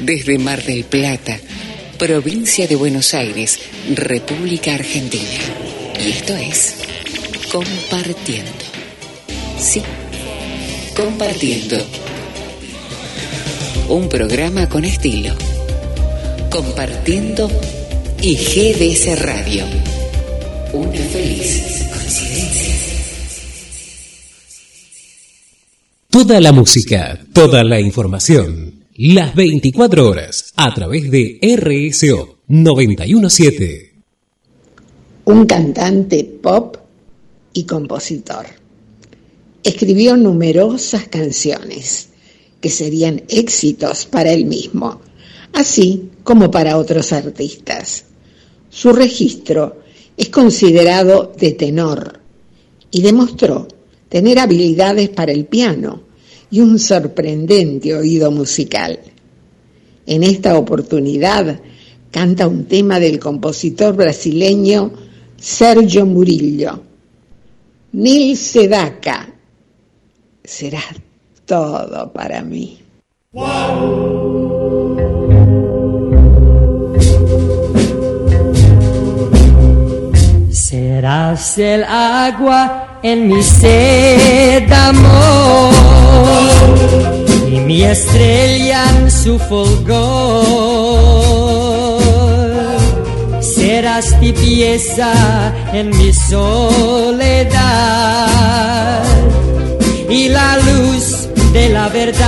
[0.00, 1.38] desde Mar del Plata,
[1.98, 3.58] provincia de Buenos Aires,
[3.94, 5.24] República Argentina.
[6.04, 6.76] Y esto es
[7.50, 8.50] Compartiendo.
[9.58, 9.82] Sí,
[10.96, 11.76] Compartiendo.
[13.88, 15.34] Un programa con estilo.
[16.50, 17.48] Compartiendo
[18.20, 19.64] y GDS Radio.
[20.72, 22.45] Una feliz coincidencia.
[26.18, 33.92] Toda la música, toda la información, las 24 horas a través de RSO 917.
[35.26, 36.78] Un cantante pop
[37.52, 38.46] y compositor.
[39.62, 42.08] Escribió numerosas canciones
[42.62, 45.02] que serían éxitos para él mismo,
[45.52, 48.06] así como para otros artistas.
[48.70, 49.82] Su registro
[50.16, 52.20] es considerado de tenor
[52.90, 53.68] y demostró
[54.08, 56.05] tener habilidades para el piano
[56.50, 58.98] y un sorprendente oído musical.
[60.06, 61.60] En esta oportunidad
[62.10, 64.92] canta un tema del compositor brasileño
[65.36, 66.80] Sergio Murillo.
[67.92, 69.28] Nil Sedaka,
[70.44, 70.82] será
[71.44, 72.78] todo para mí.
[80.50, 85.72] Serás el agua en mi sed amor
[87.48, 90.00] y mi estrella en su fulgor.
[93.40, 95.12] Serás tibieza
[95.72, 97.54] en mi soledad
[100.10, 102.26] y la luz de la verdad.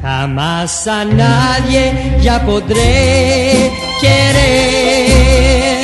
[0.00, 5.77] Jamás a nadie ya podré querer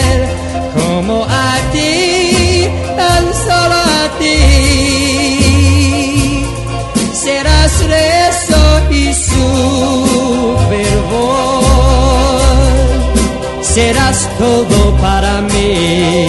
[0.95, 4.41] como a ti, tan solo a ti.
[7.25, 8.63] Serás rezo
[9.03, 9.49] y su
[10.71, 12.45] fervor,
[13.75, 16.29] serás todo para mí.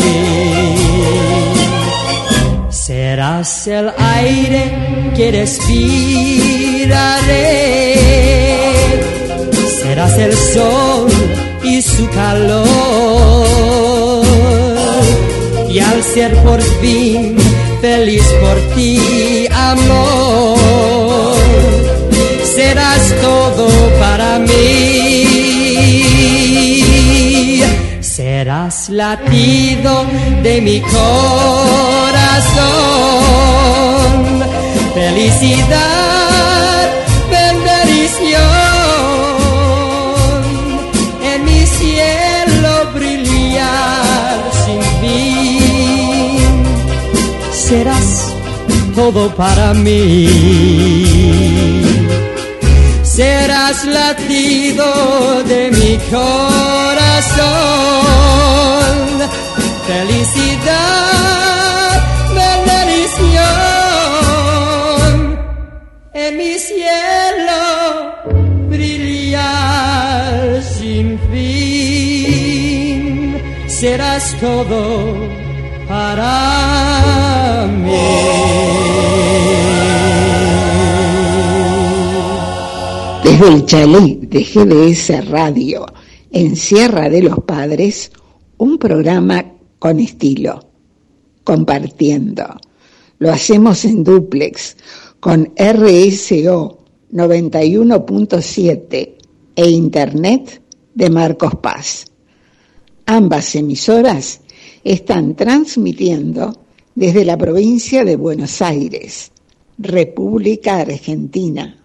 [2.69, 3.87] Serás el
[4.19, 4.63] aire
[5.15, 5.79] que respiraré,
[9.81, 11.07] serás el sol
[11.63, 12.74] y su calor.
[16.13, 17.35] Ser por fin
[17.85, 21.37] feliz por ti, amor,
[22.55, 23.67] serás todo
[23.99, 25.23] para mí.
[28.01, 29.93] Serás latido
[30.41, 30.95] de mi corazón,
[34.93, 36.14] felicidad,
[49.05, 50.27] todo para mí.
[53.03, 54.87] Serás latido
[55.51, 57.45] de mi corazón,
[59.91, 61.91] felicidad,
[62.39, 63.45] bendición
[66.13, 67.61] en mi cielo
[68.69, 70.33] brillar
[70.77, 73.07] sin fin.
[73.67, 74.81] Serás todo
[75.87, 78.34] para mí.
[83.37, 85.85] Desde el chalet de GDS Radio,
[86.31, 88.09] en Sierra de los Padres,
[88.55, 89.43] un programa
[89.77, 90.69] con estilo,
[91.43, 92.45] compartiendo.
[93.19, 94.77] Lo hacemos en duplex
[95.19, 96.79] con RSO
[97.11, 99.15] 91.7
[99.53, 100.61] e Internet
[100.93, 102.05] de Marcos Paz.
[103.05, 104.39] Ambas emisoras
[104.81, 106.57] están transmitiendo
[106.95, 109.33] desde la provincia de Buenos Aires,
[109.77, 111.81] República Argentina.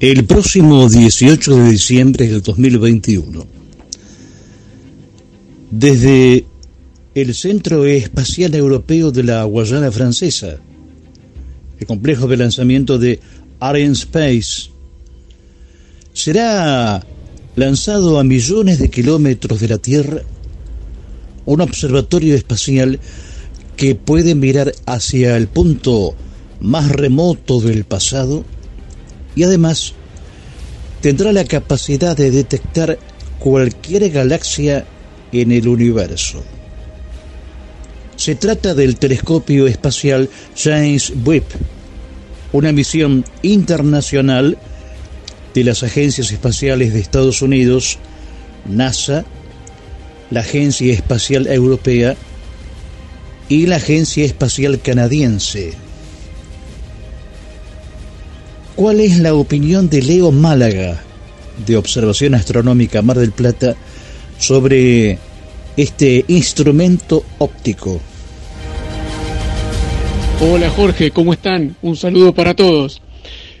[0.00, 3.44] El próximo 18 de diciembre del 2021,
[5.72, 6.46] desde
[7.16, 10.60] el Centro Espacial Europeo de la Guayana Francesa,
[11.80, 13.18] el complejo de lanzamiento de
[13.58, 14.70] Ariane Space,
[16.12, 17.04] será
[17.56, 20.22] lanzado a millones de kilómetros de la Tierra
[21.44, 23.00] un observatorio espacial
[23.74, 26.14] que puede mirar hacia el punto
[26.60, 28.44] más remoto del pasado
[29.34, 29.94] y además
[31.00, 32.98] tendrá la capacidad de detectar
[33.38, 34.84] cualquier galaxia
[35.32, 36.42] en el universo.
[38.16, 41.44] Se trata del telescopio espacial James Webb,
[42.52, 44.58] una misión internacional
[45.54, 47.98] de las agencias espaciales de Estados Unidos,
[48.66, 49.24] NASA,
[50.30, 52.16] la Agencia Espacial Europea
[53.48, 55.87] y la Agencia Espacial Canadiense.
[58.78, 61.02] ¿Cuál es la opinión de Leo Málaga,
[61.66, 63.74] de Observación Astronómica Mar del Plata
[64.38, 65.18] sobre
[65.76, 68.00] este instrumento óptico.
[70.40, 71.74] Hola Jorge, ¿cómo están?
[71.82, 73.02] Un saludo para todos.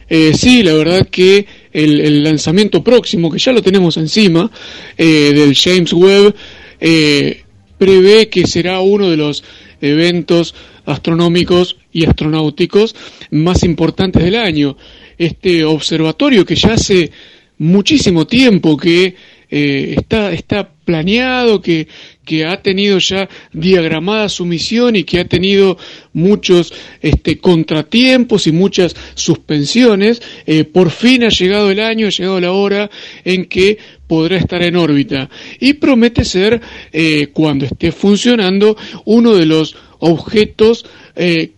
[0.08, 4.48] Eh, sí, la verdad que el, lanzamiento próximo, que ya lo tenemos encima,
[4.96, 6.32] eh, del James Webb,
[6.78, 7.42] eh,
[7.76, 9.42] prevé que será uno de los
[9.80, 10.54] eventos
[10.86, 12.94] astronómicos y astronáuticos
[13.32, 14.76] más importantes del año.
[15.18, 17.10] Este observatorio que ya hace
[17.58, 19.14] muchísimo tiempo que
[19.50, 21.88] eh, está, está planeado, que,
[22.24, 25.78] que ha tenido ya diagramada su misión y que ha tenido
[26.12, 32.40] muchos este, contratiempos y muchas suspensiones, eh, por fin ha llegado el año, ha llegado
[32.40, 32.90] la hora
[33.24, 35.30] en que podrá estar en órbita.
[35.60, 36.60] Y promete ser,
[36.92, 38.76] eh, cuando esté funcionando,
[39.06, 40.84] uno de los objetos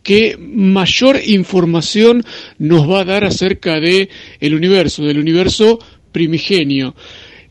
[0.02, 2.24] que mayor información
[2.58, 4.08] nos va a dar acerca de
[4.40, 5.78] el universo, del universo
[6.12, 6.94] primigenio.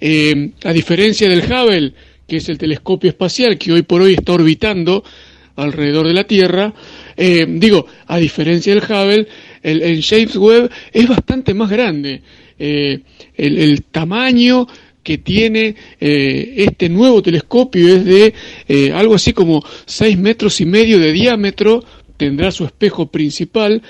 [0.02, 1.94] Eh, a diferencia del Hubble,
[2.27, 5.03] que es el telescopio espacial que hoy por hoy está orbitando
[5.56, 6.73] alrededor de la Tierra,
[7.18, 9.27] eh, digo, a diferencia del Hubble,
[9.61, 12.22] el, James Webb es bastante más grande.
[12.57, 12.99] Eh,
[13.36, 14.68] el, tamaño
[15.03, 21.11] que tiene este nuevo telescopio es de algo así como 6 metros y medio de
[21.11, 21.84] diámetro,
[22.19, 23.81] tendrá su espejo principal,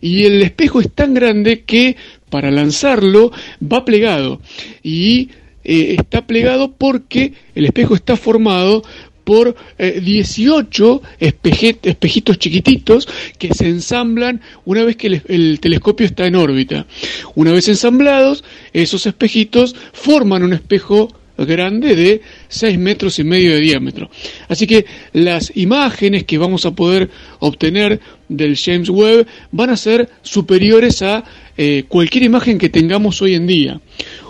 [0.00, 1.96] y el espejo es tan grande que
[2.28, 3.32] para lanzarlo
[3.62, 4.40] va plegado.
[4.82, 5.30] Y
[5.64, 8.82] eh, está plegado porque el espejo está formado
[9.24, 11.34] por 18 eh,
[11.82, 13.08] espejitos chiquititos
[13.38, 16.86] que se ensamblan una vez que el, telescopio está en órbita.
[17.34, 23.60] Una vez ensamblados, esos espejitos forman un espejo grande de 6 metros y medio de
[23.60, 24.10] diámetro.
[24.48, 27.10] Así que las imágenes que vamos a poder
[27.40, 31.24] obtener del James Webb van a ser superiores a
[31.56, 33.80] eh, cualquier imagen que tengamos hoy en día.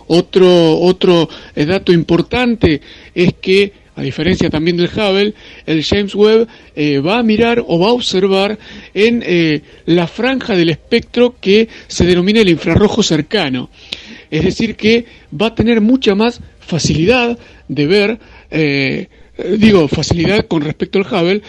[0.06, 2.80] Otro, otro eh, dato importante
[3.14, 5.34] es que, a diferencia también del Hubble,
[5.64, 8.58] el James Webb eh, va a mirar o va a observar
[8.92, 13.70] en la franja del espectro que se denomina el infrarrojo cercano.
[14.30, 15.06] Es decir, que
[15.40, 17.38] va a tener mucha más facilidad
[17.68, 18.18] de ver
[19.58, 21.42] digo, facilidad con respecto al Hubble,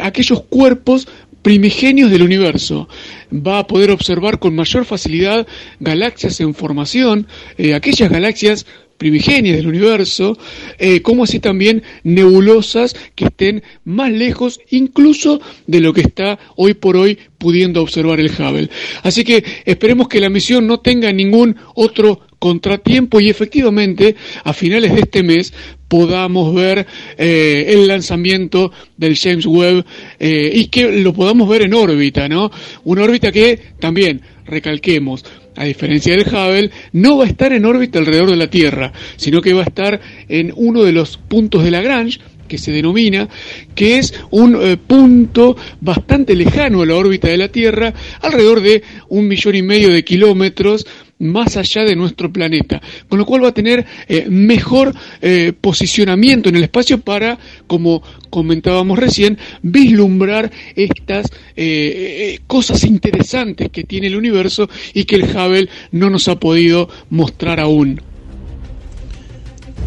[0.00, 1.06] aquellos cuerpos
[1.44, 2.88] primigenios del universo.
[3.30, 5.46] Va a poder observar con mayor facilidad
[5.78, 7.28] galaxias en formación,
[7.58, 10.38] eh, aquellas galaxias primigenias del universo,
[10.78, 16.72] eh, como así también nebulosas que estén más lejos incluso de lo que está hoy
[16.72, 18.70] por hoy pudiendo observar el Hubble.
[19.02, 24.14] Así que esperemos que la misión no tenga ningún otro contratiempo y efectivamente
[24.44, 25.50] a finales de este mes
[25.88, 29.82] podamos ver eh, el lanzamiento del James Webb
[30.18, 32.50] eh, y que lo podamos ver en órbita, ¿no?
[32.84, 35.24] Una órbita que también, recalquemos,
[35.56, 39.40] a diferencia del Hubble, no va a estar en órbita alrededor de la Tierra, sino
[39.40, 39.98] que va a estar
[40.28, 43.26] en uno de los puntos de Lagrange, que se denomina,
[43.74, 48.82] que es un eh, punto bastante lejano a la órbita de la Tierra, alrededor de
[49.08, 50.86] un millón y medio de kilómetros
[51.18, 56.48] más allá de nuestro planeta, con lo cual va a tener eh, mejor eh, posicionamiento
[56.48, 61.26] en el espacio para, como comentábamos recién, vislumbrar estas
[61.56, 66.88] eh, cosas interesantes que tiene el universo y que el Hubble no nos ha podido
[67.10, 68.00] mostrar aún.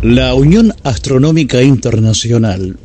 [0.01, 2.77] La Unión Astronómica Internacional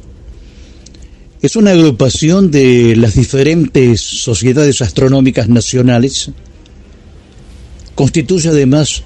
[1.42, 6.30] es una agrupación de las diferentes sociedades astronómicas nacionales
[7.94, 9.02] Constituye además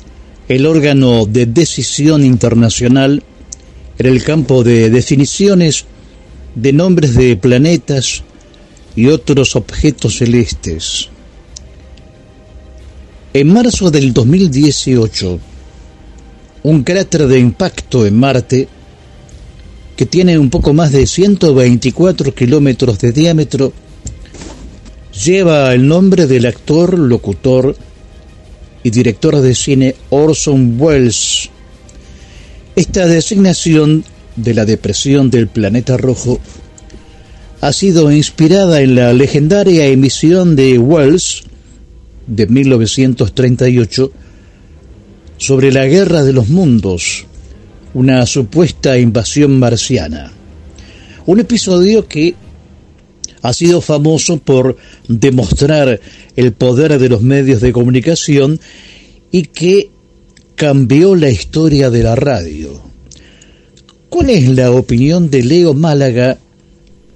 [0.49, 3.23] el órgano de decisión internacional
[3.99, 5.87] en el campo de definiciones
[6.55, 8.23] de nombres de planetas
[8.95, 11.09] y otros objetos celestes.
[13.35, 15.39] En marzo del 2018,
[16.63, 18.69] un cráter de impacto en Marte,
[19.97, 23.73] que tiene un poco más de 124 kilómetros de diámetro,
[25.25, 27.77] lleva el nombre del actor, locutor
[28.87, 31.51] y director de cine Orson Welles.
[32.77, 34.05] Esta designación
[34.37, 36.39] de la depresión del planeta rojo
[37.61, 41.43] ha sido inspirada en la legendaria emisión de Wells
[42.29, 44.13] de 1938
[45.37, 47.27] sobre la Guerra de los Mundos,
[47.93, 50.31] una supuesta invasión marciana.
[51.27, 52.37] Un episodio que
[53.47, 56.01] ha sido famoso por demostrar
[56.35, 58.59] el poder de los medios de comunicación
[59.31, 59.91] y que
[60.57, 62.81] cambió la historia de la radio.
[64.09, 66.39] ¿Cuál es la opinión de Leo Málaga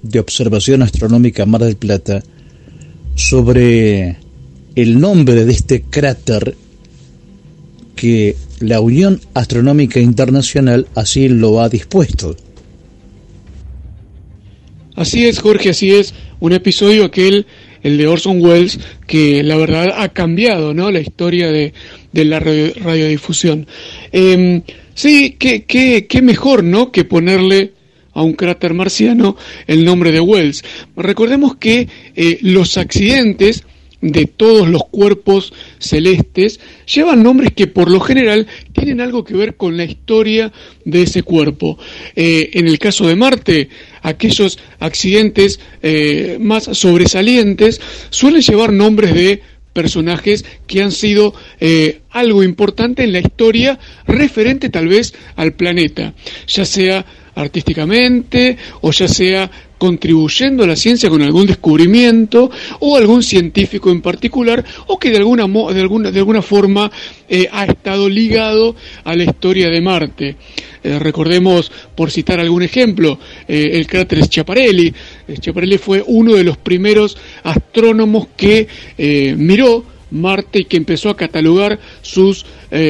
[0.01, 2.23] de Observación Astronómica Mar del Plata
[3.15, 4.17] sobre
[4.75, 6.55] el nombre de este cráter
[7.95, 12.37] que la Unión Astronómica Internacional así lo ha dispuesto.
[14.95, 16.13] Así es, Jorge, así es.
[16.39, 17.45] Un episodio aquel,
[17.83, 20.91] el de Orson Welles, que la verdad ha cambiado ¿no?
[20.91, 21.73] la historia de,
[22.11, 23.67] de la radio- radiodifusión.
[24.11, 24.61] Eh,
[24.93, 26.91] sí, qué, qué, qué mejor ¿no?
[26.91, 27.71] que ponerle
[28.13, 29.37] a un cráter marciano
[29.67, 30.63] el nombre de Wells.
[30.97, 33.63] Recordemos que eh, los accidentes
[34.01, 36.59] de todos los cuerpos celestes
[36.91, 40.51] llevan nombres que por lo general tienen algo que ver con la historia
[40.85, 41.77] de ese cuerpo.
[42.15, 43.69] Eh, en el caso de Marte,
[44.01, 47.79] aquellos accidentes eh, más sobresalientes
[48.09, 49.41] suelen llevar nombres de
[49.73, 56.13] personajes que han sido eh, algo importante en la historia referente tal vez al planeta,
[56.47, 57.05] ya sea
[57.35, 59.49] artísticamente o ya sea
[59.81, 62.51] contribuyendo a la ciencia con algún descubrimiento
[62.81, 66.91] o algún científico en particular o que de alguna de alguna de alguna forma
[67.27, 70.35] eh, ha estado ligado a la historia de Marte.
[70.83, 73.17] Eh, recordemos, por citar algún ejemplo,
[73.47, 74.93] eh, el cráter Schiaparelli.
[75.27, 78.67] Schiaparelli fue uno de los primeros astrónomos que
[79.35, 82.45] miró Marte y que empezó a catalogar sus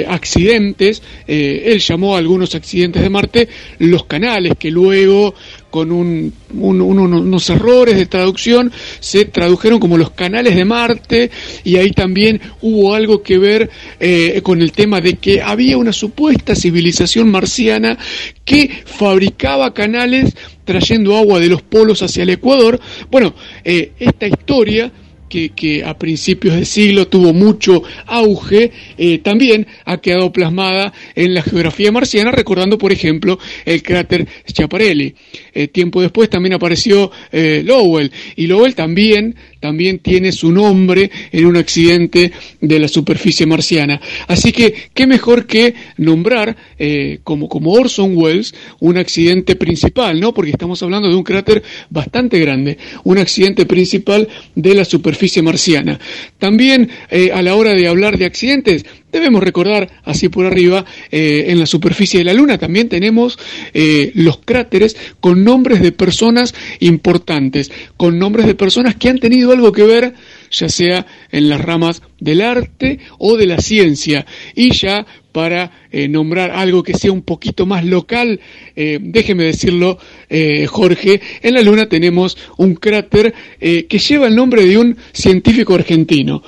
[0.08, 1.02] accidentes.
[1.28, 3.48] Él llamó a algunos accidentes de Marte
[3.80, 5.34] los canales, que luego
[5.72, 11.32] con un- un- un- unos errores de traducción se tradujeron como los canales de Marte
[11.64, 13.70] y ahí también hubo algo que ver
[14.00, 17.98] eh, con el tema de que había una supuesta civilización marciana
[18.46, 20.36] que fabricaba canales
[20.66, 22.80] trayendo agua de los polos hacia el Ecuador.
[23.10, 23.34] Bueno,
[23.64, 24.92] eh, esta historia
[25.32, 31.42] que, a principios del siglo tuvo mucho auge, eh, también ha quedado plasmada en la
[31.42, 35.16] geografía marciana, recordando, por ejemplo, el cráter Schiaparelli.
[35.54, 41.46] Eh, tiempo después también apareció eh, Lowell, y Lowell también, también tiene su nombre en
[41.46, 44.02] un accidente de la superficie marciana.
[44.28, 50.34] Así que, qué mejor que nombrar, eh, como, como Orson Welles, un accidente principal, ¿no?
[50.34, 56.00] Porque estamos hablando de un cráter bastante grande, un accidente principal de la superficie marciana.
[56.40, 61.46] También eh, a la hora de hablar de accidentes, debemos recordar, así por arriba, eh,
[61.48, 63.38] en la superficie de la Luna también tenemos
[63.74, 69.52] eh, los cráteres con nombres de personas importantes, con nombres de personas que han tenido
[69.52, 70.14] algo que ver
[70.52, 74.26] ya sea en las ramas del arte o de la ciencia.
[74.54, 78.42] Y ya para eh, nombrar algo que sea un poquito más local,
[78.76, 79.98] eh, déjeme decirlo,
[80.30, 85.76] eh, Jorge, en la Luna tenemos un cráter que lleva el nombre de un científico
[85.76, 86.44] argentino,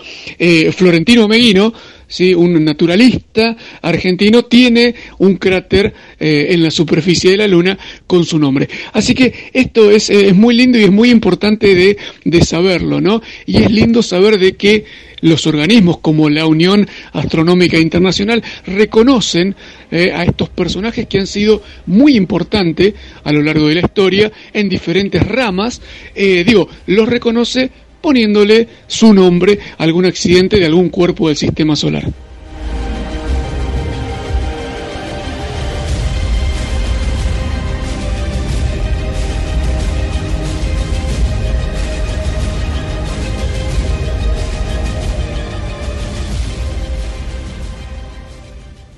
[0.71, 1.73] Florentino Meguino,
[2.07, 2.33] ¿sí?
[2.33, 7.77] un naturalista argentino, tiene un cráter eh, en la superficie de la Luna
[8.07, 8.67] con su nombre.
[8.93, 13.01] Así que esto es, eh, es muy lindo y es muy importante de, de saberlo,
[13.01, 13.21] ¿no?
[13.45, 14.85] Y es lindo saber de que
[15.23, 19.55] los organismos como la Unión Astronómica Internacional reconocen
[19.89, 22.93] eh, a estos personajes que han sido muy importantes
[23.23, 25.81] a lo largo de la historia en diferentes ramas.
[26.13, 27.71] Eh, digo, los reconoce
[28.03, 32.03] poniéndole su nombre a algún accidente de algún cuerpo del sistema solar.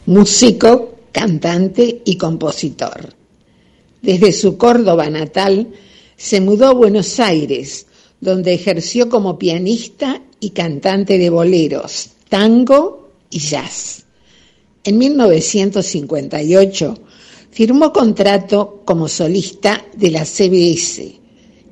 [0.05, 3.13] músico, cantante y compositor.
[4.01, 5.67] Desde su Córdoba natal
[6.15, 7.87] se mudó a Buenos Aires,
[8.25, 14.03] donde ejerció como pianista y cantante de boleros, tango y jazz.
[14.83, 16.97] En 1958
[17.51, 21.21] firmó contrato como solista de la CBS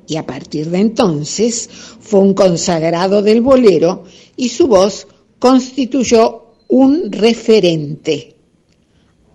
[0.06, 1.68] y a partir de entonces
[2.00, 4.04] fue un consagrado del bolero
[4.36, 5.06] y su voz
[5.38, 8.36] constituyó un referente.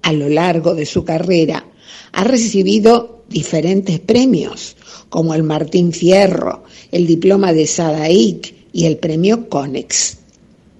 [0.01, 1.67] A lo largo de su carrera
[2.11, 4.75] ha recibido diferentes premios,
[5.09, 10.17] como el Martín Fierro, el diploma de Sadaic y el premio Conex.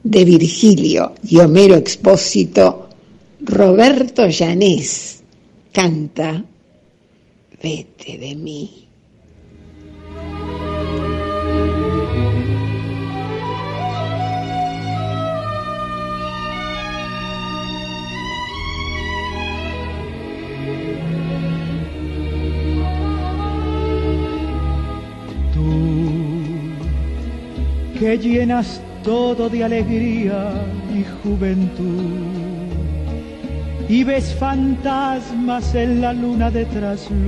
[0.01, 2.88] De Virgilio y Homero Expósito,
[3.41, 5.19] Roberto Llanés
[5.73, 6.45] canta
[7.61, 8.89] Vete de mí.
[27.99, 30.53] Que llenas todo de alegría
[30.95, 32.30] y juventud.
[33.89, 37.19] Y ves fantasmas en la luna de trasluz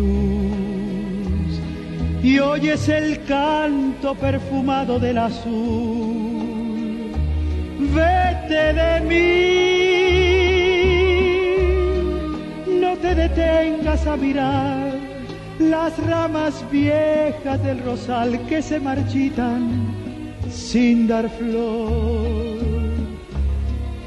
[2.24, 6.22] y oyes el canto perfumado del azul.
[7.80, 9.72] Vete de mí,
[13.02, 14.92] te detengas a mirar
[15.60, 20.01] las ramas viejas del rosal que se marchitan
[20.52, 22.60] sin dar flor.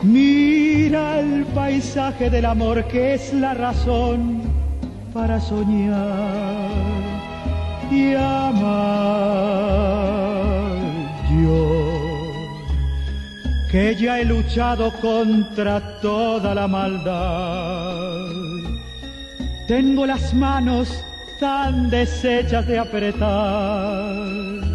[0.03, 4.43] Mira el paisaje del amor que es la razón
[5.12, 6.71] para soñar
[7.91, 8.75] y amar.
[11.43, 11.95] Yo
[13.71, 18.29] que ya he luchado contra toda la maldad.
[19.66, 21.03] Tengo las manos
[21.41, 24.74] tan deshechas de apretar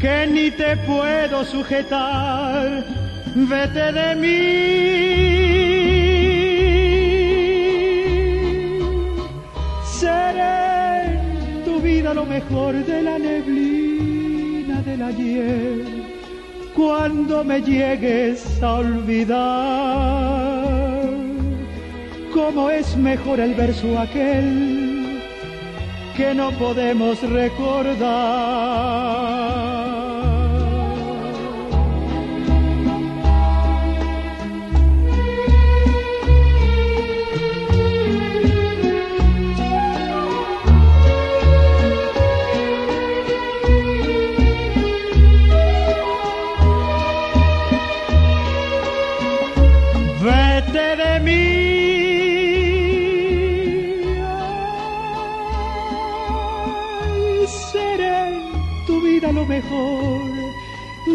[0.00, 2.84] que ni te puedo sujetar.
[3.34, 4.40] Vete de mí.
[9.84, 11.20] Seré
[11.64, 15.84] tu vida lo mejor de la neblina del ayer.
[16.74, 20.20] Cuando me llegues a olvidar,
[22.32, 25.20] cómo es mejor el verso aquel
[26.16, 28.60] que no podemos recordar.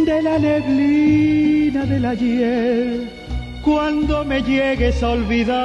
[0.05, 3.09] De la neblina del ayer.
[3.63, 5.55] Cuando me llegues a olvidar,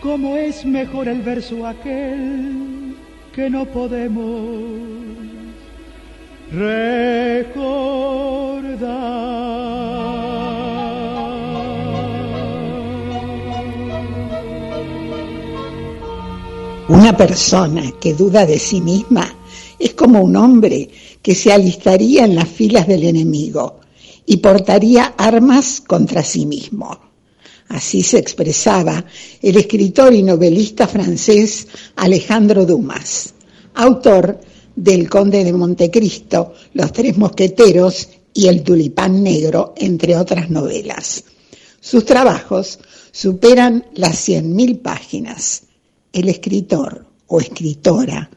[0.00, 2.96] cómo es mejor el verso aquel
[3.34, 4.92] que no podemos
[16.88, 19.26] Una persona que duda de sí misma
[19.78, 20.90] es como un hombre
[21.22, 23.80] que se alistaría en las filas del enemigo
[24.26, 26.98] y portaría armas contra sí mismo.
[27.68, 29.04] Así se expresaba
[29.40, 33.32] el escritor y novelista francés Alejandro Dumas,
[33.74, 34.40] autor
[34.76, 41.24] del Conde de Montecristo, Los Tres Mosqueteros y El Tulipán Negro, entre otras novelas.
[41.80, 42.78] Sus trabajos
[43.10, 45.62] superan las 100.000 páginas.
[46.12, 48.30] El escritor o escritora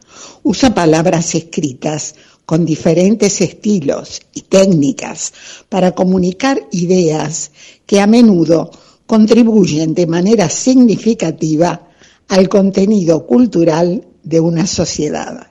[0.44, 2.16] usa palabras escritas
[2.46, 5.34] con diferentes estilos y técnicas
[5.70, 7.52] para comunicar ideas
[7.86, 8.72] que a menudo
[9.06, 11.90] contribuyen de manera significativa
[12.28, 15.48] al contenido cultural de una sociedad.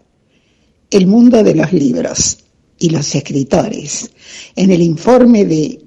[0.90, 2.38] El mundo de los libros
[2.78, 4.10] y los escritores,
[4.56, 5.80] en el informe de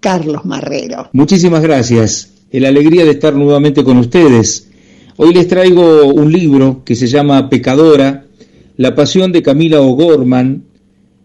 [0.00, 1.08] Carlos Marrero.
[1.12, 2.30] Muchísimas gracias.
[2.50, 4.68] La alegría de estar nuevamente con ustedes.
[5.16, 8.25] Hoy les traigo un libro que se llama Pecadora,
[8.78, 10.64] La pasión de Camila O'Gorman.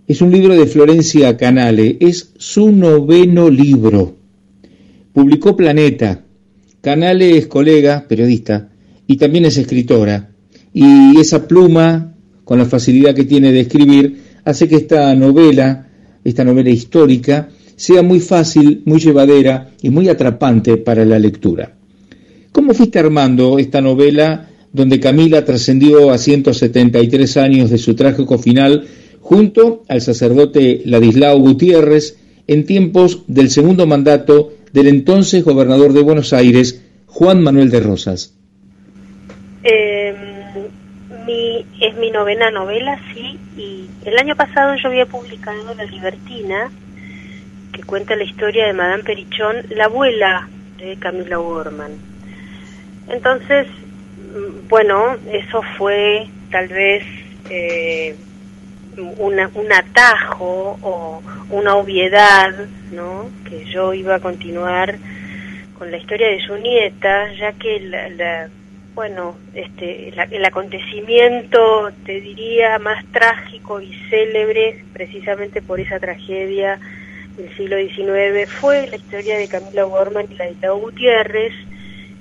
[0.07, 4.15] Es un libro de Florencia Canale, es su noveno libro.
[5.11, 6.23] Publicó Planeta.
[6.79, 8.69] Canale es colega, periodista,
[9.05, 10.31] y también es escritora.
[10.73, 12.15] Y esa pluma,
[12.45, 15.89] con la facilidad que tiene de escribir, hace que esta novela,
[16.23, 21.75] esta novela histórica, sea muy fácil, muy llevadera y muy atrapante para la lectura.
[22.53, 28.87] ¿Cómo fuiste armando esta novela donde Camila trascendió a 173 años de su trágico final
[29.19, 32.17] junto al sacerdote Ladislao Gutiérrez
[32.47, 38.35] en tiempos del segundo mandato del entonces gobernador de Buenos Aires, Juan Manuel de Rosas?
[39.63, 40.15] Eh,
[41.25, 46.71] mi, es mi novena novela, sí, y el año pasado yo había publicado La Libertina,
[47.73, 51.91] que cuenta la historia de Madame Perichón, la abuela de Camila Gorman.
[53.09, 53.67] Entonces,
[54.69, 57.03] bueno, eso fue tal vez
[57.49, 58.15] eh,
[59.17, 62.53] una, un atajo o una obviedad,
[62.91, 63.29] ¿no?
[63.47, 64.97] Que yo iba a continuar
[65.77, 68.49] con la historia de su nieta, ya que la, la
[68.93, 76.79] bueno, este, la, el acontecimiento, te diría, más trágico y célebre, precisamente por esa tragedia
[77.37, 81.53] del siglo XIX, fue la historia de Camila Gorman y Ladislao Gutiérrez,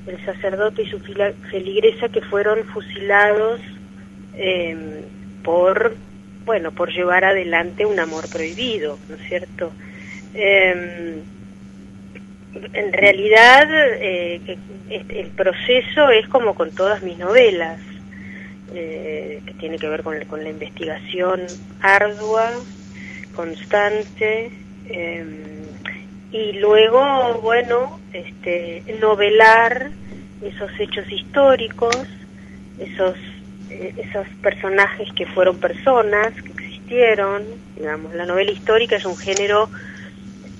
[0.07, 3.61] el sacerdote y su feligresa que fueron fusilados
[4.35, 5.05] eh,
[5.43, 5.95] por,
[6.45, 9.73] bueno, por llevar adelante un amor prohibido, ¿no es cierto?
[10.35, 11.21] Eh,
[12.73, 14.59] en realidad eh,
[14.89, 17.79] el proceso es como con todas mis novelas,
[18.75, 21.43] eh, que tiene que ver con, con, la investigación
[21.81, 22.53] ardua,
[23.35, 24.51] constante,
[24.89, 25.25] eh,
[26.33, 29.91] y luego, bueno, este, novelar
[30.43, 31.97] esos hechos históricos,
[32.79, 33.17] esos,
[33.69, 37.45] eh, esos personajes que fueron personas, que existieron,
[37.77, 39.69] digamos, la novela histórica es un género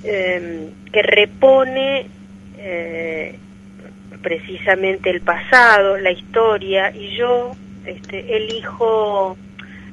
[0.03, 2.07] eh, que repone
[2.59, 3.39] eh,
[4.23, 7.53] precisamente el pasado, la historia, y yo
[7.87, 9.37] este, elijo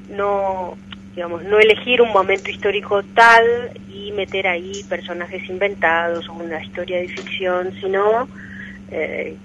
[0.10, 0.78] no
[1.16, 3.72] digamos no elegir un momento histórico tal
[4.12, 8.28] meter ahí personajes inventados o una historia de ficción, sino
[8.92, 9.36] eh,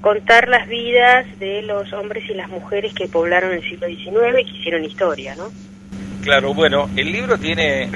[0.00, 4.44] contar las vidas de los hombres y las mujeres que poblaron el siglo XIX y
[4.44, 5.50] que hicieron historia, ¿no?
[6.22, 7.88] Claro, bueno, el libro tiene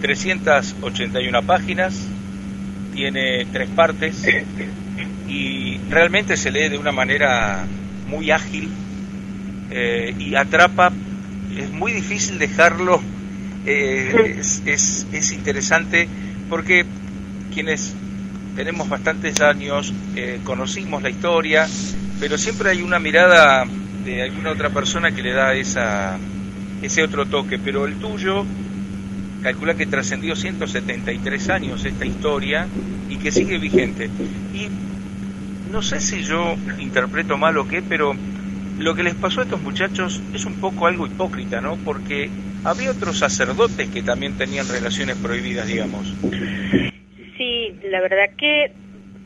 [0.00, 2.08] 381 páginas,
[2.94, 4.26] tiene tres partes
[5.28, 7.64] y realmente se lee de una manera
[8.06, 8.70] muy ágil
[9.70, 10.92] eh, y atrapa.
[11.56, 13.00] Es muy difícil dejarlo.
[13.66, 16.08] Eh, es, es, es interesante
[16.48, 16.84] porque
[17.52, 17.94] quienes
[18.56, 21.66] tenemos bastantes años eh, conocimos la historia,
[22.20, 23.64] pero siempre hay una mirada
[24.04, 26.18] de alguna otra persona que le da esa,
[26.82, 27.58] ese otro toque.
[27.58, 28.44] Pero el tuyo,
[29.42, 32.66] calcula que trascendió 173 años esta historia
[33.08, 34.08] y que sigue vigente.
[34.52, 34.68] Y
[35.72, 38.14] no sé si yo interpreto mal o qué, pero
[38.78, 41.76] lo que les pasó a estos muchachos es un poco algo hipócrita, ¿no?
[41.76, 42.30] Porque
[42.64, 46.12] había otros sacerdotes que también tenían relaciones prohibidas, digamos.
[47.36, 48.72] Sí, la verdad que,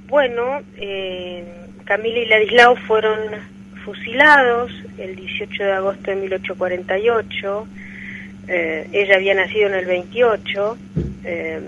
[0.08, 1.44] bueno, eh,
[1.84, 3.18] Camila y Ladislao fueron
[3.84, 7.68] fusilados el 18 de agosto de 1848.
[8.49, 10.78] Eh, ella había nacido en el 28,
[11.25, 11.60] eh,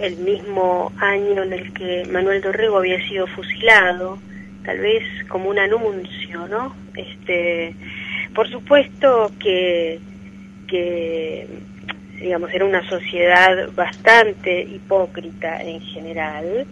[0.00, 4.18] el mismo año en el que Manuel Dorrego había sido fusilado,
[4.64, 6.74] tal vez como un anuncio, ¿no?
[6.94, 7.74] Este,
[8.34, 10.00] por supuesto que,
[10.66, 11.46] que
[12.20, 16.66] digamos, era una sociedad bastante hipócrita en general,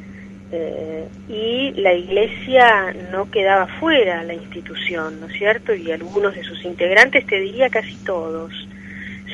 [0.52, 5.74] eh, y la iglesia no quedaba fuera la institución, ¿no es cierto?
[5.74, 8.52] Y algunos de sus integrantes, te diría casi todos,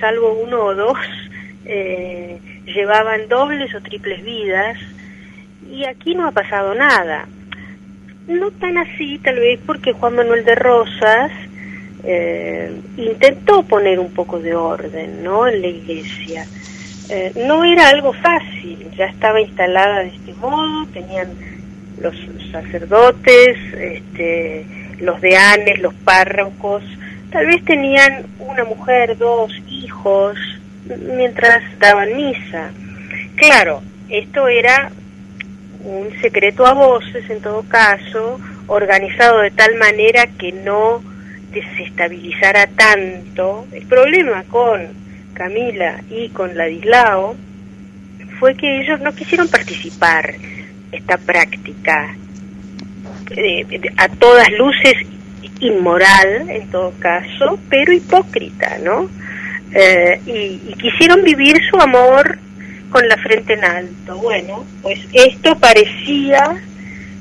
[0.00, 0.98] salvo uno o dos,
[1.64, 4.78] eh, llevaban dobles o triples vidas,
[5.70, 7.28] y aquí no ha pasado nada.
[8.26, 11.30] No tan así, tal vez porque Juan Manuel de Rosas
[12.04, 15.46] eh, intentó poner un poco de orden ¿no?
[15.46, 16.46] en la iglesia.
[17.08, 21.28] Eh, no era algo fácil, ya estaba instalada de este modo, tenían
[22.00, 22.14] los
[22.52, 24.64] sacerdotes, este,
[25.00, 26.84] los deanes, los párrocos,
[27.30, 30.38] tal vez tenían una mujer, dos hijos,
[31.16, 32.70] mientras daban misa.
[33.34, 34.90] Claro, esto era
[35.84, 41.02] un secreto a voces en todo caso, organizado de tal manera que no
[41.52, 43.66] desestabilizara tanto.
[43.72, 44.80] El problema con
[45.34, 47.36] Camila y con Ladislao
[48.38, 50.34] fue que ellos no quisieron participar
[50.92, 52.16] esta práctica
[53.96, 54.94] a todas luces
[55.60, 59.08] inmoral en todo caso, pero hipócrita, ¿no?
[59.72, 62.38] Eh, y, y quisieron vivir su amor
[62.90, 64.18] con la frente en alto.
[64.18, 66.56] Bueno, pues esto parecía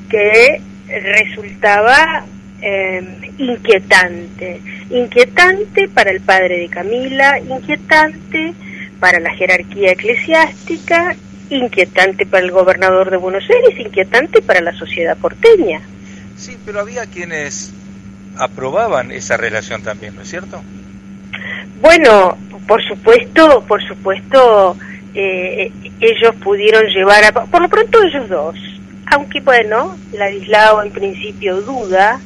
[0.10, 2.26] que resultaba
[2.62, 8.54] eh, inquietante, inquietante para el padre de Camila, inquietante
[9.00, 11.16] para la jerarquía eclesiástica,
[11.50, 15.82] inquietante para el gobernador de Buenos Aires, inquietante para la sociedad porteña.
[16.36, 17.74] Sí, pero había quienes
[18.38, 20.62] aprobaban esa relación también, ¿no es cierto?
[21.82, 24.78] Bueno, por supuesto, por supuesto,
[25.14, 28.56] eh, ellos pudieron llevar a, por lo pronto ellos dos,
[29.08, 32.20] aunque bueno, Ladislao en principio duda,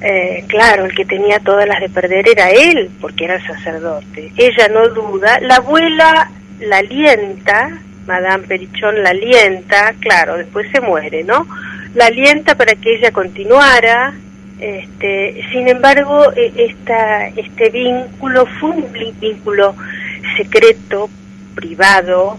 [0.00, 4.32] eh, claro, el que tenía todas las de perder era él, porque era el sacerdote.
[4.36, 11.24] Ella no duda, la abuela la alienta, Madame Perichón la alienta, claro, después se muere,
[11.24, 11.46] ¿no?
[11.94, 14.14] La alienta para que ella continuara,
[14.60, 16.74] este, sin embargo, e-
[17.36, 18.86] este vínculo fue un
[19.20, 19.74] vínculo
[20.36, 21.08] secreto,
[21.54, 22.38] privado,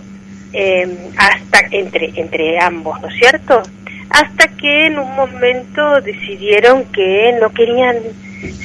[0.53, 3.61] eh, hasta entre, entre ambos, ¿no es cierto?
[4.09, 7.97] Hasta que en un momento decidieron que no querían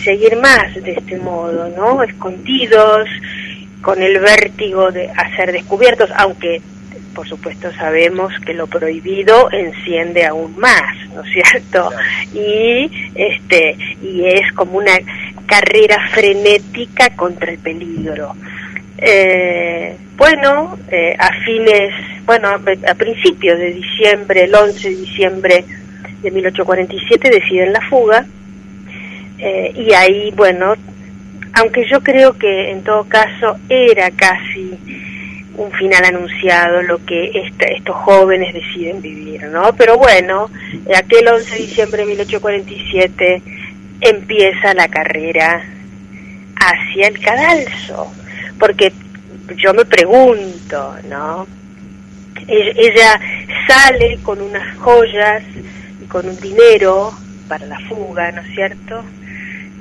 [0.03, 2.03] seguir más de este modo, ¿no?
[2.03, 3.09] Escondidos,
[3.85, 6.63] con el vértigo de hacer descubiertos, aunque
[7.15, 11.91] por supuesto sabemos que lo prohibido enciende aún más, ¿no es cierto?
[12.33, 14.99] Y este y es como una
[15.47, 18.35] carrera frenética contra el peligro.
[18.99, 21.93] Eh, bueno, eh, a fines,
[22.25, 25.65] bueno, a, principios de diciembre, el 11 de diciembre
[26.23, 28.25] de 1847 deciden la fuga
[29.39, 30.75] eh, y ahí, bueno,
[31.55, 34.79] aunque yo creo que en todo caso era casi
[35.57, 39.73] un final anunciado, lo que esta- estos jóvenes deciden vivir, ¿no?
[39.77, 40.51] Pero bueno,
[40.97, 43.43] aquel 11 de diciembre de 1847
[44.01, 45.63] empieza la carrera
[46.57, 48.13] hacia el cadalso,
[48.59, 48.93] porque
[49.57, 51.47] yo me pregunto, ¿no?
[52.47, 53.21] E- Ella
[53.67, 55.43] sale con unas joyas
[56.03, 57.13] y con un dinero
[57.49, 59.05] para la fuga, ¿no es cierto?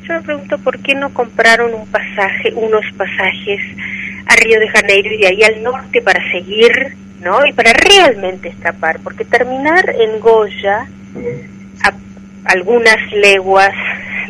[0.03, 3.61] Yo me pregunto por qué no compraron un pasaje, unos pasajes
[4.27, 6.71] a Río de Janeiro y de ahí al norte para seguir,
[7.21, 7.45] ¿no?
[7.45, 10.85] Y para realmente escapar, porque terminar en Goya,
[11.83, 11.93] a
[12.45, 13.73] algunas leguas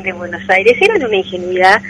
[0.02, 1.82] de Buenos Aires, era de una ingenuidad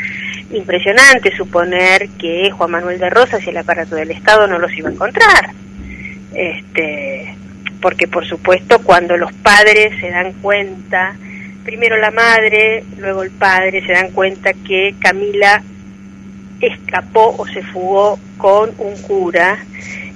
[0.51, 4.90] impresionante suponer que Juan Manuel de Rosas y el aparato del Estado no los iba
[4.90, 5.51] a encontrar.
[6.33, 7.35] Este,
[7.82, 11.15] porque por supuesto cuando los padres se dan cuenta,
[11.64, 15.64] primero la madre, luego el padre se dan cuenta que Camila
[16.67, 19.58] escapó o se fugó con un cura,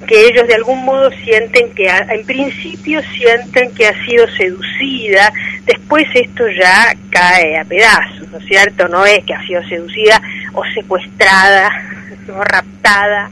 [0.07, 5.31] que ellos de algún modo sienten que, ha- en principio sienten que ha sido seducida,
[5.65, 8.87] después esto ya cae a pedazos, ¿no es cierto?
[8.87, 10.21] No es que ha sido seducida
[10.53, 11.69] o secuestrada
[12.33, 13.29] o raptada,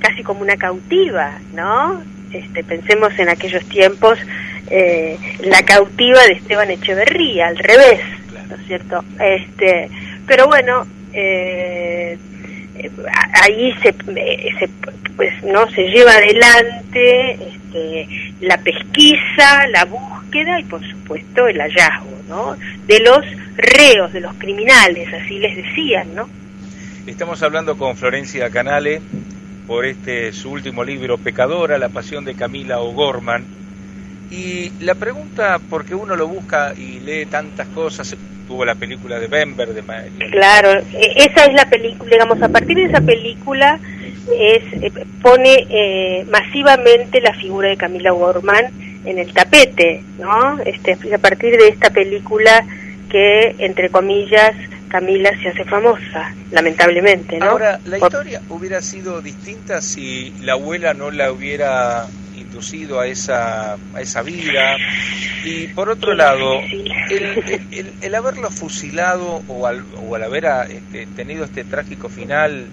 [0.00, 2.02] casi como una cautiva, ¿no?
[2.32, 4.18] Este, pensemos en aquellos tiempos,
[4.70, 8.00] eh, la cautiva de Esteban Echeverría, al revés,
[8.48, 9.04] ¿no es cierto?
[9.18, 9.90] Este,
[10.26, 12.18] pero bueno, eh,
[13.42, 14.68] ahí se, eh, se,
[15.16, 18.08] pues no se lleva adelante este,
[18.40, 22.56] la pesquisa, la búsqueda y por supuesto el hallazgo, ¿no?
[22.86, 23.24] De los
[23.56, 26.28] reos, de los criminales, así les decían, ¿no?
[27.06, 29.00] Estamos hablando con Florencia Canale
[29.66, 33.44] por este su último libro, Pecadora, la pasión de Camila O'Gorman.
[34.30, 39.26] Y la pregunta, porque uno lo busca y lee tantas cosas, tuvo la película de
[39.26, 43.78] Bember, de Ma- Claro, e- esa es la película, digamos, a partir de esa película
[44.38, 44.92] es eh,
[45.22, 48.66] pone eh, masivamente la figura de Camila Gorman
[49.04, 50.58] en el tapete, ¿no?
[50.60, 52.64] Este, a partir de esta película
[53.08, 54.54] que, entre comillas,
[54.88, 57.46] Camila se hace famosa, lamentablemente, ¿no?
[57.46, 62.06] Ahora, la Por- historia hubiera sido distinta si la abuela no la hubiera
[62.50, 64.76] inducido a esa, a esa vida.
[65.44, 70.66] Y por otro lado, el, el- el haberlo fusilado o al, o al haber ah,
[70.68, 72.66] este, tenido este trágico final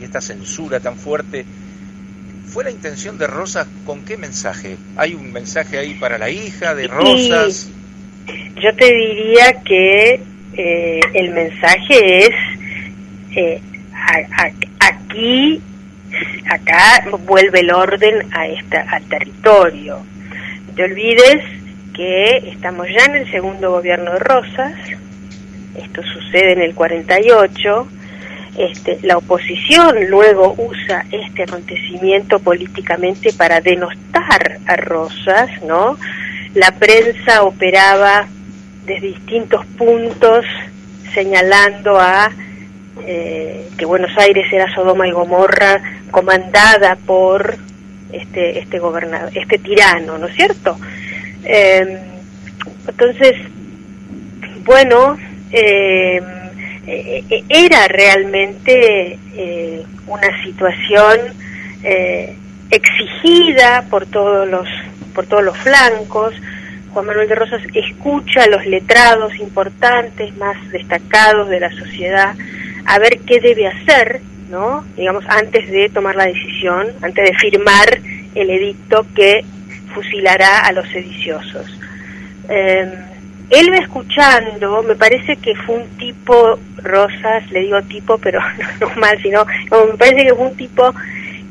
[0.00, 1.44] y esta censura tan fuerte,
[2.48, 4.76] ¿fue la intención de Rosas con qué mensaje?
[4.96, 7.70] ¿Hay un mensaje ahí para la hija de Rosas?
[8.60, 10.20] Yo te diría que
[10.56, 12.30] eh, el mensaje es
[13.36, 13.60] eh,
[13.92, 15.60] a- a- aquí,
[16.48, 19.98] acá vuelve el orden a esta, al territorio.
[20.68, 21.44] No te olvides
[21.94, 24.74] que estamos ya en el segundo gobierno de Rosas,
[25.76, 27.88] esto sucede en el 48,
[28.56, 35.98] este, la oposición luego usa este acontecimiento políticamente para denostar a Rosas, ¿no?
[36.54, 38.28] La prensa operaba
[38.86, 40.44] desde distintos puntos
[41.14, 42.30] señalando a
[43.02, 47.56] eh, que Buenos Aires era Sodoma y Gomorra comandada por
[48.12, 50.78] este este gobernador, este tirano, ¿no es cierto?
[51.44, 52.00] Eh,
[52.88, 53.34] entonces,
[54.64, 55.18] bueno,
[55.50, 56.20] eh,
[56.86, 61.20] eh, eh, era realmente eh, una situación
[61.82, 62.36] eh,
[62.70, 64.68] exigida por todos los
[65.14, 66.34] por todos los flancos.
[66.92, 72.34] Juan Manuel de Rosas escucha a los letrados importantes, más destacados de la sociedad,
[72.86, 74.84] a ver qué debe hacer, ¿no?
[74.96, 78.00] Digamos, antes de tomar la decisión, antes de firmar
[78.34, 79.44] el edicto que
[79.94, 81.78] fusilará a los sediciosos.
[82.48, 82.92] Eh,
[83.50, 88.40] él va escuchando, me parece que fue un tipo, Rosas, le digo tipo, pero
[88.80, 90.94] no, mal, sino, no, me parece que fue un tipo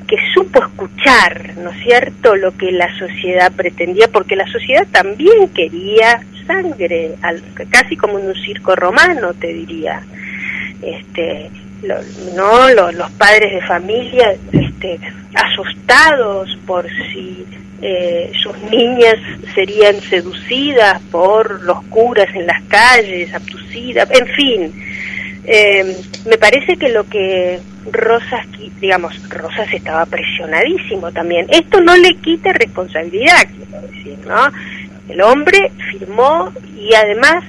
[0.07, 5.47] que supo escuchar, ¿no es cierto?, lo que la sociedad pretendía, porque la sociedad también
[5.49, 7.15] quería sangre,
[7.69, 10.01] casi como en un circo romano, te diría.
[10.83, 11.49] Este,
[11.83, 12.01] lo-
[12.35, 14.99] no Lo- los padres de familia este,
[15.35, 17.45] asustados por si
[17.81, 19.15] eh, sus niñas
[19.53, 24.85] serían seducidas por los curas en las calles, abducidas, en fin.
[25.45, 27.59] Eh, me parece que lo que
[27.91, 28.45] Rosas,
[28.79, 31.45] digamos, Rosas estaba presionadísimo también.
[31.49, 34.49] Esto no le quita responsabilidad, quiero decir, ¿no?
[35.09, 37.43] El hombre firmó y además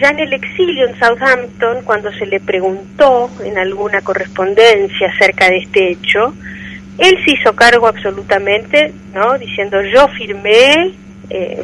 [0.00, 5.58] ya en el exilio en Southampton, cuando se le preguntó en alguna correspondencia acerca de
[5.58, 6.34] este hecho,
[6.98, 9.38] él se hizo cargo absolutamente, ¿no?
[9.38, 10.92] Diciendo yo firmé,
[11.30, 11.62] eh,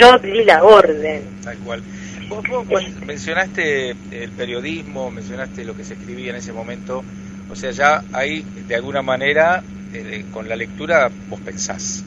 [0.00, 1.22] yo di la orden.
[1.44, 1.82] Tal cual.
[2.28, 7.02] Vos, vos men- mencionaste el periodismo, mencionaste lo que se escribía en ese momento,
[7.50, 12.04] o sea, ya ahí de alguna manera eh, con la lectura vos pensás,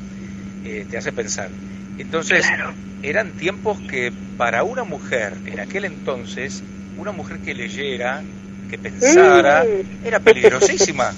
[0.64, 1.50] eh, te hace pensar.
[1.98, 2.46] Entonces,
[3.02, 6.64] eran tiempos que para una mujer, en aquel entonces,
[6.98, 8.22] una mujer que leyera,
[8.70, 10.06] que pensara, Mm.
[10.08, 11.12] era peligrosísima.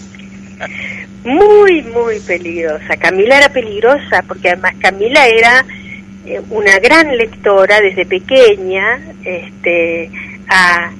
[1.26, 2.96] Muy, muy peligrosa.
[2.98, 5.66] Camila era peligrosa porque además Camila era
[6.26, 10.10] eh, una gran lectora desde pequeña, este,
[10.48, 10.92] a-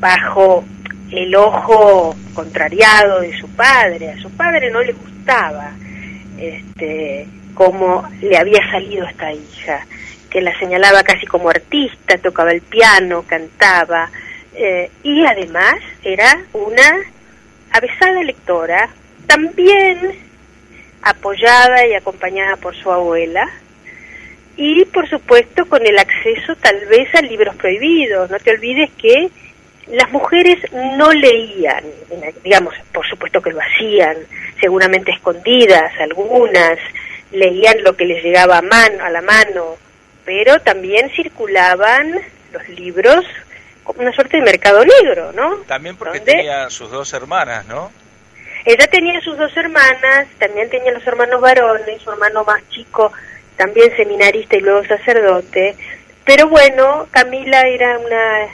[0.00, 0.64] bajo
[1.10, 4.10] el ojo contrariado de su padre.
[4.12, 5.72] A su padre no le gustaba
[6.38, 9.86] este, cómo le había salido esta hija,
[10.30, 14.10] que la señalaba casi como artista, tocaba el piano, cantaba,
[14.54, 17.00] eh, y además era una
[17.72, 18.88] avesada lectora,
[19.26, 20.12] también
[21.02, 23.48] apoyada y acompañada por su abuela,
[24.56, 28.30] y por supuesto con el acceso tal vez a libros prohibidos.
[28.30, 29.30] No te olvides que
[29.92, 30.58] las mujeres
[30.98, 34.16] no leían, en- digamos, por supuesto que lo hacían,
[34.60, 36.78] seguramente escondidas, algunas
[37.32, 39.76] leían lo que les llegaba a mano, a la mano,
[40.24, 42.20] pero también circulaban
[42.52, 43.24] los libros
[43.84, 45.56] como una suerte de mercado negro, ¿no?
[45.66, 47.90] También porque tenía sus dos hermanas, ¿no?
[48.64, 53.12] Ella tenía sus dos hermanas, también tenía los hermanos varones, su hermano más chico,
[53.56, 55.76] también seminarista y luego sacerdote.
[56.24, 58.46] Pero bueno, Camila era una,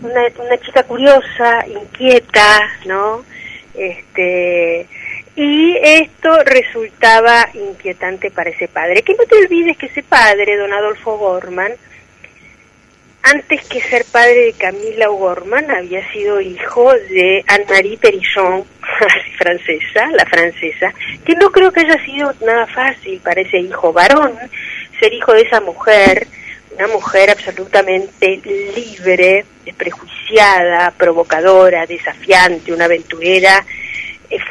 [0.00, 3.24] una, una chica curiosa, inquieta, ¿no?
[3.74, 4.86] Este,
[5.40, 9.02] y esto resultaba inquietante para ese padre.
[9.02, 11.74] Que no te olvides que ese padre, don Adolfo Gorman,
[13.22, 20.08] antes que ser padre de Camila O'Gorman, había sido hijo de Anne-Marie Perrichon, así francesa,
[20.10, 20.92] la francesa,
[21.24, 24.36] que no creo que haya sido nada fácil para ese hijo varón
[24.98, 26.26] ser hijo de esa mujer,
[26.76, 28.40] una mujer absolutamente
[28.74, 33.64] libre, desprejuiciada, provocadora, desafiante, una aventurera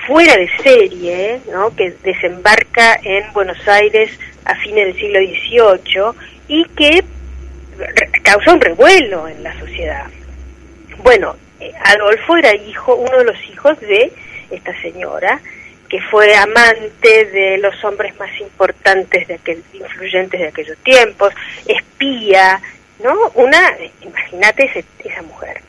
[0.05, 1.75] fuera de serie, ¿no?
[1.75, 4.09] que desembarca en Buenos Aires
[4.45, 7.03] a fines del siglo XVIII y que
[8.23, 10.05] causa un revuelo en la sociedad.
[11.03, 14.11] Bueno, eh, Adolfo era hijo, uno de los hijos de
[14.49, 15.39] esta señora,
[15.89, 21.33] que fue amante de los hombres más importantes de aquel, influyentes de aquellos tiempos,
[21.65, 22.61] espía,
[23.03, 23.13] ¿no?
[23.35, 25.61] Una, imagínate esa mujer.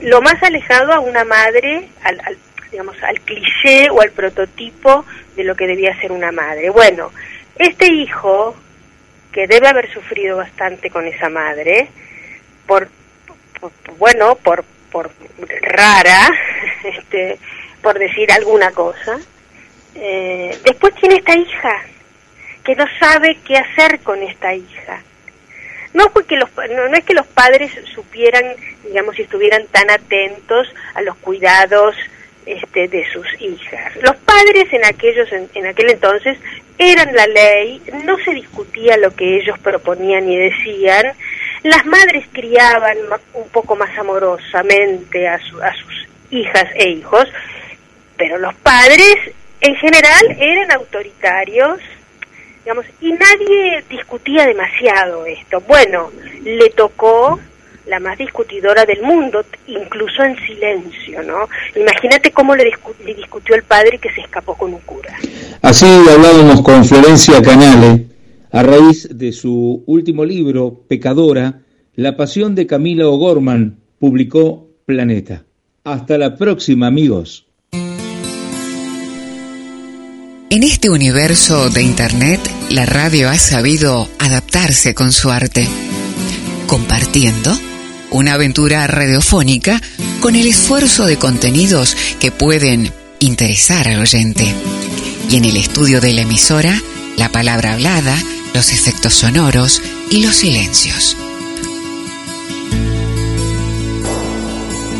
[0.00, 2.36] Lo más alejado a una madre, al, al,
[2.70, 5.04] digamos, al cliché o al prototipo
[5.36, 6.70] de lo que debía ser una madre.
[6.70, 7.12] Bueno,
[7.56, 8.56] este hijo,
[9.32, 11.88] que debe haber sufrido bastante con esa madre,
[12.66, 12.88] por,
[13.60, 15.10] por- bueno, por, por
[15.62, 16.30] rara,
[16.84, 17.38] este,
[17.82, 19.18] por decir alguna cosa,
[19.94, 21.82] eh, después tiene esta hija,
[22.64, 25.02] que no sabe qué hacer con esta hija.
[25.94, 28.44] No, porque los, no, no es que los padres supieran,
[28.84, 31.96] digamos, si estuvieran tan atentos a los cuidados
[32.46, 33.94] este, de sus hijas.
[34.02, 36.38] Los padres en aquellos, en, en aquel entonces
[36.78, 41.12] eran la ley, no se discutía lo que ellos proponían y decían.
[41.62, 42.96] Las madres criaban
[43.34, 47.26] un poco más amorosamente a, su- a sus hijas e hijos,
[48.16, 49.16] pero los padres
[49.60, 51.80] en general eran autoritarios,
[52.64, 55.60] digamos, y nadie discutía demasiado esto.
[55.62, 57.40] Bueno, le tocó
[57.86, 61.48] la más discutidora del mundo, incluso en silencio, ¿no?
[61.74, 65.14] Imagínate cómo le, discu- le discutió el padre que se escapó con un cura.
[65.62, 68.06] Así hablábamos con Florencia Canale
[68.52, 71.60] a raíz de su último libro, Pecadora,
[71.94, 75.44] La pasión de Camila O'Gorman, publicó Planeta.
[75.84, 77.46] Hasta la próxima, amigos.
[80.48, 82.40] En este universo de Internet,
[82.70, 85.66] la radio ha sabido adaptarse con su arte,
[86.66, 87.50] compartiendo
[88.16, 89.80] una aventura radiofónica
[90.20, 94.54] con el esfuerzo de contenidos que pueden interesar al oyente.
[95.30, 96.80] Y en el estudio de la emisora,
[97.16, 98.16] la palabra hablada,
[98.54, 101.16] los efectos sonoros y los silencios.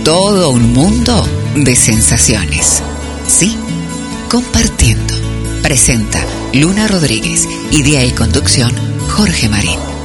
[0.05, 2.83] Todo un mundo de sensaciones.
[3.27, 3.57] Sí,
[4.29, 5.15] compartiendo.
[5.63, 7.49] Presenta Luna Rodríguez.
[7.73, 8.73] Idea y conducción
[9.09, 9.96] Jorge Marín.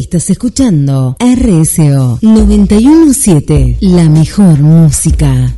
[0.00, 5.54] Estás escuchando RSO 917, la mejor música.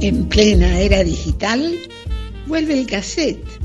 [0.00, 1.74] En plena era digital,
[2.46, 3.57] vuelve el cassette.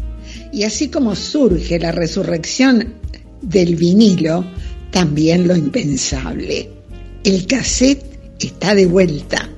[0.54, 2.94] Y así como surge la resurrección
[3.42, 4.46] del vinilo,
[4.92, 6.70] también lo impensable.
[7.24, 8.06] El cassette
[8.40, 9.50] está de vuelta.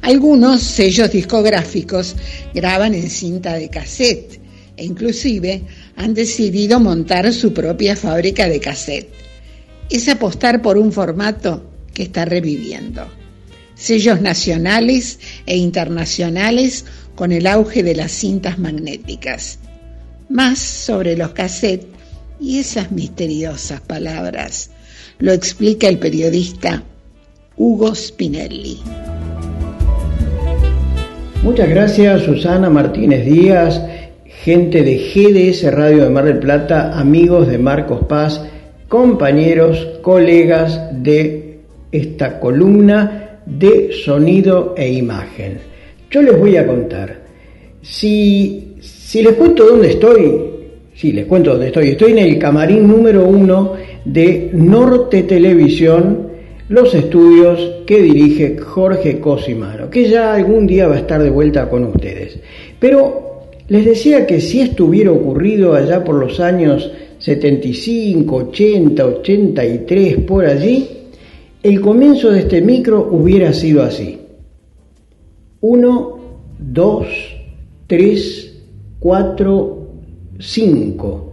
[0.00, 2.14] Algunos sellos discográficos
[2.54, 4.40] graban en cinta de cassette
[4.76, 5.62] e inclusive
[5.96, 9.08] han decidido montar su propia fábrica de cassette.
[9.90, 13.08] Es apostar por un formato que está reviviendo.
[13.74, 16.84] Sellos nacionales e internacionales
[17.16, 19.58] con el auge de las cintas magnéticas.
[20.28, 21.86] Más sobre los cassettes
[22.38, 24.70] y esas misteriosas palabras
[25.18, 26.82] lo explica el periodista
[27.56, 28.78] Hugo Spinelli.
[31.42, 33.80] Muchas gracias Susana Martínez Díaz,
[34.44, 38.44] gente de GDS Radio de Mar del Plata, amigos de Marcos Paz,
[38.88, 45.58] compañeros, colegas de esta columna de sonido e imagen.
[46.10, 47.22] Yo les voy a contar,
[47.82, 48.67] si,
[49.08, 50.38] si les cuento dónde estoy,
[50.94, 53.72] sí, les cuento dónde estoy, estoy en el camarín número uno
[54.04, 56.28] de Norte Televisión,
[56.68, 61.70] los estudios que dirige Jorge Cosimano, que ya algún día va a estar de vuelta
[61.70, 62.38] con ustedes.
[62.78, 70.16] Pero les decía que si esto hubiera ocurrido allá por los años 75, 80, 83,
[70.18, 70.86] por allí,
[71.62, 74.18] el comienzo de este micro hubiera sido así.
[75.62, 76.18] 1,
[76.58, 77.06] 2,
[77.86, 78.47] 3,
[79.00, 79.88] 4,
[80.38, 81.32] 5.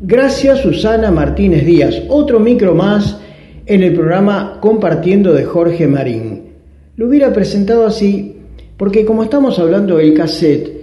[0.00, 2.02] Gracias Susana Martínez Díaz.
[2.08, 3.20] Otro micro más
[3.66, 6.52] en el programa Compartiendo de Jorge Marín.
[6.96, 8.36] Lo hubiera presentado así
[8.76, 10.76] porque como estamos hablando del cassette,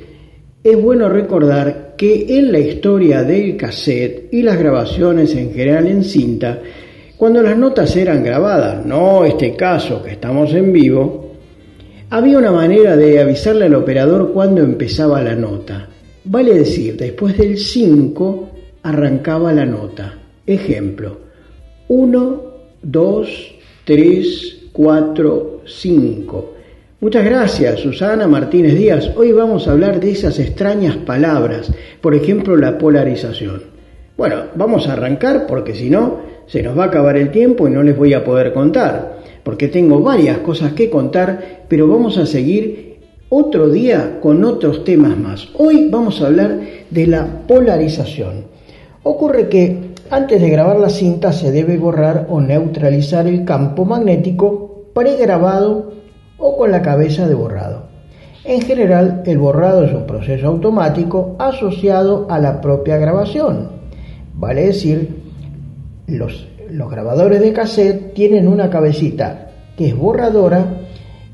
[0.64, 6.04] es bueno recordar que en la historia del cassette y las grabaciones en general en
[6.04, 6.60] cinta,
[7.18, 11.34] cuando las notas eran grabadas, no este caso que estamos en vivo,
[12.10, 15.90] había una manera de avisarle al operador cuando empezaba la nota.
[16.26, 18.50] Vale decir, después del 5
[18.84, 20.20] arrancaba la nota.
[20.46, 21.18] Ejemplo,
[21.90, 22.44] 1,
[22.82, 26.54] 2, 3, 4, 5.
[27.02, 29.12] Muchas gracias, Susana Martínez Díaz.
[29.18, 33.64] Hoy vamos a hablar de esas extrañas palabras, por ejemplo, la polarización.
[34.16, 37.72] Bueno, vamos a arrancar porque si no, se nos va a acabar el tiempo y
[37.72, 42.26] no les voy a poder contar, porque tengo varias cosas que contar, pero vamos a
[42.26, 42.93] seguir
[43.36, 45.50] otro día con otros temas más.
[45.58, 46.60] Hoy vamos a hablar
[46.92, 48.46] de la polarización.
[49.02, 54.86] Ocurre que antes de grabar la cinta se debe borrar o neutralizar el campo magnético
[54.94, 55.94] pregrabado
[56.38, 57.88] o con la cabeza de borrado.
[58.44, 63.70] En general, el borrado es un proceso automático asociado a la propia grabación.
[64.36, 65.24] Vale decir,
[66.06, 70.83] los, los grabadores de cassette tienen una cabecita que es borradora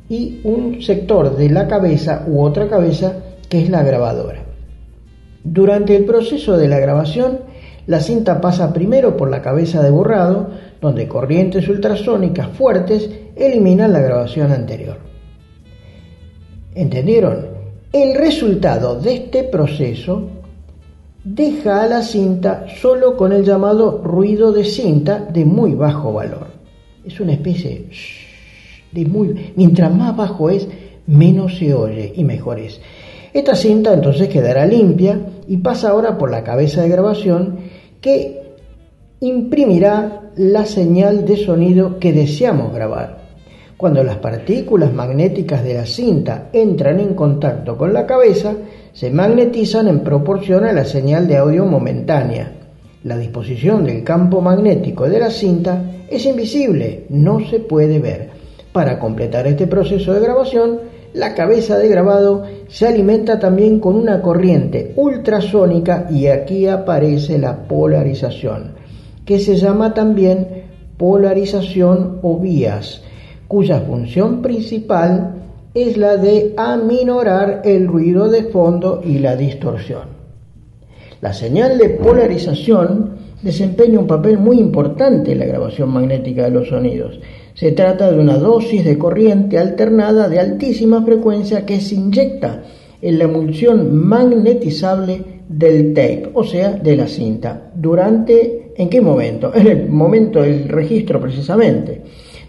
[0.10, 3.14] y un sector de la cabeza u otra cabeza
[3.48, 4.44] que es la grabadora.
[5.44, 7.40] Durante el proceso de la grabación,
[7.88, 10.50] la cinta pasa primero por la cabeza de borrado,
[10.82, 14.98] donde corrientes ultrasónicas fuertes eliminan la grabación anterior.
[16.76, 17.48] ¿Entendieron?
[17.92, 20.30] El resultado de este proceso
[21.24, 26.48] deja a la cinta solo con el llamado ruido de cinta de muy bajo valor.
[27.04, 27.92] Es una especie de
[28.94, 29.54] muy...
[29.56, 30.68] Mientras más bajo es,
[31.08, 32.80] menos se oye y mejor es.
[33.34, 37.58] Esta cinta entonces quedará limpia y pasa ahora por la cabeza de grabación
[38.02, 38.42] que
[39.20, 43.20] imprimirá la señal de sonido que deseamos grabar.
[43.78, 48.54] Cuando las partículas magnéticas de la cinta entran en contacto con la cabeza,
[48.92, 52.52] se magnetizan en proporción a la señal de audio momentánea.
[53.04, 58.29] La disposición del campo magnético de la cinta es invisible, no se puede ver.
[58.72, 60.80] Para completar este proceso de grabación,
[61.14, 67.68] la cabeza de grabado se alimenta también con una corriente ultrasónica y aquí aparece la
[67.68, 68.74] polarización,
[69.26, 70.66] que se llama también
[70.98, 73.02] polarización o vías,
[73.48, 75.34] cuya función principal
[75.74, 80.20] es la de aminorar el ruido de fondo y la distorsión.
[81.22, 86.70] La señal de polarización desempeña un papel muy importante en la grabación magnética de los
[86.70, 87.20] sonidos
[87.60, 92.64] se trata de una dosis de corriente alternada de altísima frecuencia que se inyecta
[93.02, 97.72] en la emulsión magnetizable del tape, o sea, de la cinta.
[97.76, 99.52] ¿Durante en qué momento?
[99.54, 102.02] En el momento del registro precisamente.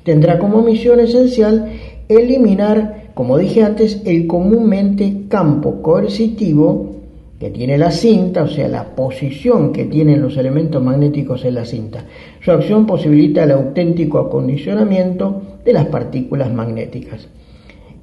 [0.04, 1.66] Tendrá como misión esencial
[2.08, 7.00] eliminar, como dije antes, el comúnmente campo coercitivo
[7.40, 11.64] que tiene la cinta, o sea, la posición que tienen los elementos magnéticos en la
[11.64, 12.04] cinta.
[12.40, 17.28] Su acción posibilita el auténtico acondicionamiento de las partículas magnéticas.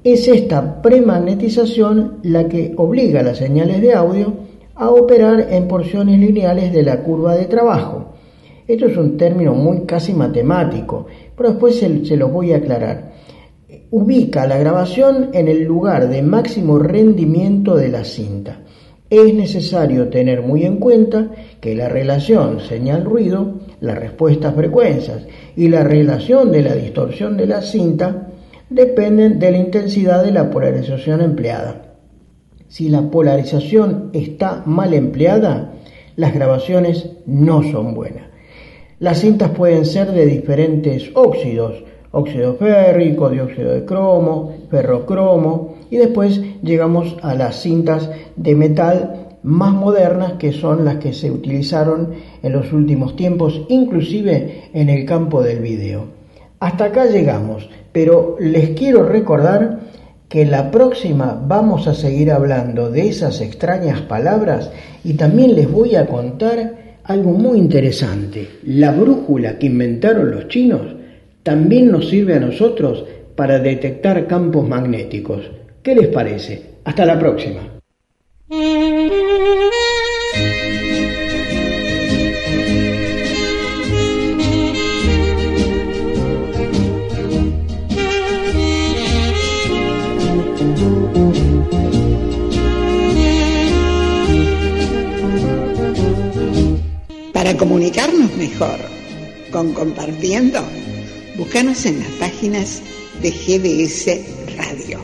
[0.03, 4.33] Es esta premagnetización la que obliga a las señales de audio
[4.75, 8.14] a operar en porciones lineales de la curva de trabajo.
[8.67, 13.14] Esto es un término muy casi matemático, pero después se, se los voy a aclarar.
[13.90, 18.59] Ubica la grabación en el lugar de máximo rendimiento de la cinta.
[19.09, 25.69] Es necesario tener muy en cuenta que la relación señal-ruido, la respuesta a frecuencias y
[25.69, 28.30] la relación de la distorsión de la cinta
[28.69, 31.95] dependen de la intensidad de la polarización empleada.
[32.68, 35.74] Si la polarización está mal empleada,
[36.16, 38.26] las grabaciones no son buenas.
[39.00, 46.42] Las cintas pueden ser de diferentes óxidos, óxido férrico, dióxido de cromo, ferrocromo y después
[46.61, 52.09] llegamos a las cintas de metal más modernas que son las que se utilizaron
[52.43, 56.06] en los últimos tiempos, inclusive en el campo del video.
[56.59, 59.80] Hasta acá llegamos, pero les quiero recordar
[60.27, 64.69] que la próxima vamos a seguir hablando de esas extrañas palabras
[65.06, 68.50] y también les voy a contar algo muy interesante.
[68.64, 70.82] La brújula que inventaron los chinos
[71.43, 73.06] también nos sirve a nosotros
[73.38, 75.50] para detectar campos magnéticos.
[75.82, 76.80] ¿Qué les parece?
[76.84, 77.77] Hasta la próxima.
[78.50, 78.64] Para
[97.58, 98.80] comunicarnos mejor
[99.51, 100.61] con Compartiendo,
[101.38, 102.82] búscanos en las páginas
[103.22, 105.01] de GDS Radio,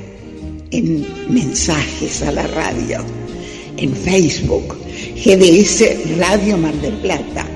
[0.72, 3.03] en Mensajes a la Radio,
[3.77, 4.76] en Facebook,
[5.16, 7.48] GDS Radio Mar del Plata,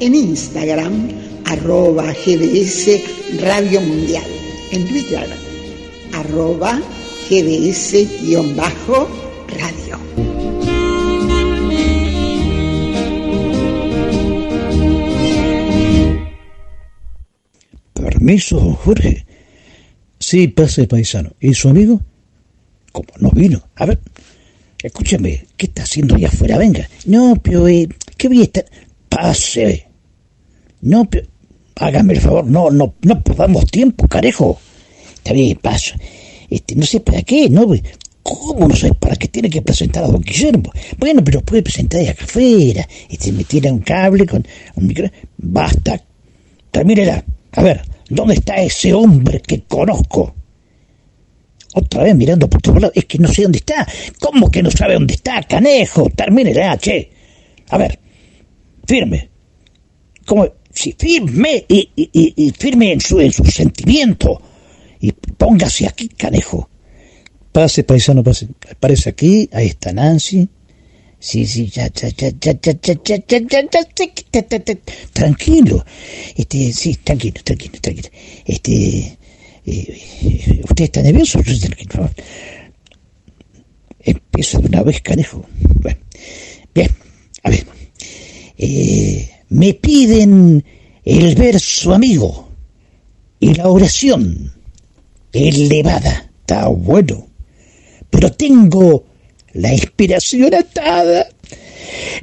[0.00, 1.08] en Instagram,
[1.44, 3.00] arroba GDS
[3.40, 4.24] Radio Mundial,
[4.70, 5.28] en Twitter,
[6.12, 6.80] arroba
[7.28, 8.42] GDS-radio.
[17.94, 19.26] Permiso, don Jorge.
[20.18, 21.32] Sí, pase paisano.
[21.40, 22.00] ¿Y su amigo?
[22.92, 23.62] ¿Cómo no vino?
[23.76, 24.00] A ver,
[24.82, 26.58] escúchame, ¿qué está haciendo allá afuera?
[26.58, 26.88] Venga.
[27.06, 28.64] No, pero, eh, ¿qué voy a estar?
[29.08, 29.86] Pase.
[30.80, 31.26] No, pero,
[31.76, 34.58] hágame el favor, no, no, no perdamos tiempo, carejo.
[35.14, 35.94] Está bien, paso.
[36.50, 37.66] Este, no sé para qué, ¿no?
[38.22, 40.70] ¿Cómo no sé para qué tiene que presentar a don Guillermo?
[40.98, 42.86] Bueno, pero puede presentar ahí acá afuera.
[43.08, 44.46] Este, me tiene un cable con
[44.76, 45.10] un micro.
[45.38, 46.00] Basta.
[46.70, 47.24] Termínela.
[47.52, 50.34] A ver, ¿dónde está ese hombre que conozco?
[51.74, 52.96] Otra vez mirando por todos lados.
[52.96, 53.86] Es que no sé dónde está.
[54.20, 56.08] ¿Cómo que no sabe dónde está, canejo?
[56.10, 57.10] Termínela, che.
[57.70, 57.98] A ver,
[58.86, 59.30] firme.
[60.26, 60.46] ¿Cómo?
[60.74, 64.40] Sí, firme y, y- y- y firme en su, en su sentimiento.
[65.00, 66.68] Y póngase aquí, canejo.
[67.52, 68.48] Pase, paisano, pase.
[68.70, 70.48] Aparece aquí, ahí está Nancy.
[71.18, 74.64] Sí, sí, ya, ya, ya, ya, ya, ya, ya, ya, ya, ya, ya, ya, ya,
[74.64, 74.74] ya.
[75.12, 75.84] Tranquilo.
[76.36, 78.08] Este, sí, tranquilo, tranquilo, tranquilo.
[78.44, 79.18] Este,
[79.64, 81.40] ¿usted está nervioso?
[84.00, 85.46] Empieza de una vez, canejo.
[85.80, 85.98] Bueno,
[86.74, 86.90] bien,
[87.42, 87.66] a ver.
[88.58, 90.64] Eh, me piden
[91.04, 92.48] el verso amigo
[93.38, 94.52] y la oración
[95.32, 96.30] elevada.
[96.40, 97.28] Está bueno.
[98.10, 99.04] Pero tengo
[99.54, 101.28] la inspiración atada.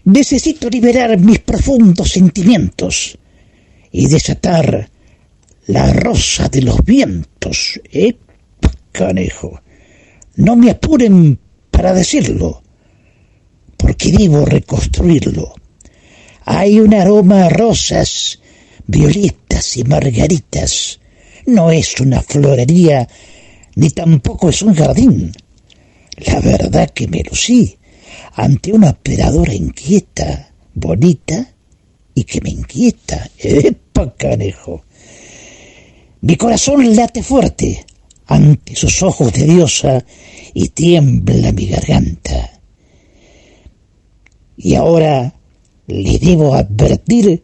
[0.05, 3.17] Necesito liberar mis profundos sentimientos
[3.91, 4.89] y desatar
[5.69, 7.79] la rosa de los vientos.
[7.91, 8.17] ¿Eh?
[8.91, 9.61] Canejo.
[10.35, 11.39] No me apuren
[11.69, 12.63] para decirlo,
[13.77, 15.53] porque debo reconstruirlo.
[16.45, 18.39] Hay un aroma a rosas,
[18.87, 20.99] violetas y margaritas.
[21.45, 23.07] No es una florería,
[23.75, 25.31] ni tampoco es un jardín.
[26.17, 27.77] La verdad que me lucí
[28.33, 31.53] ante una operadora inquieta, bonita
[32.15, 33.29] y que me inquieta.
[33.37, 34.83] ¡Epa, canejo!
[36.21, 37.85] Mi corazón late fuerte
[38.27, 40.03] ante sus ojos de diosa
[40.53, 42.59] y tiembla mi garganta.
[44.57, 45.33] Y ahora
[45.87, 47.43] le debo advertir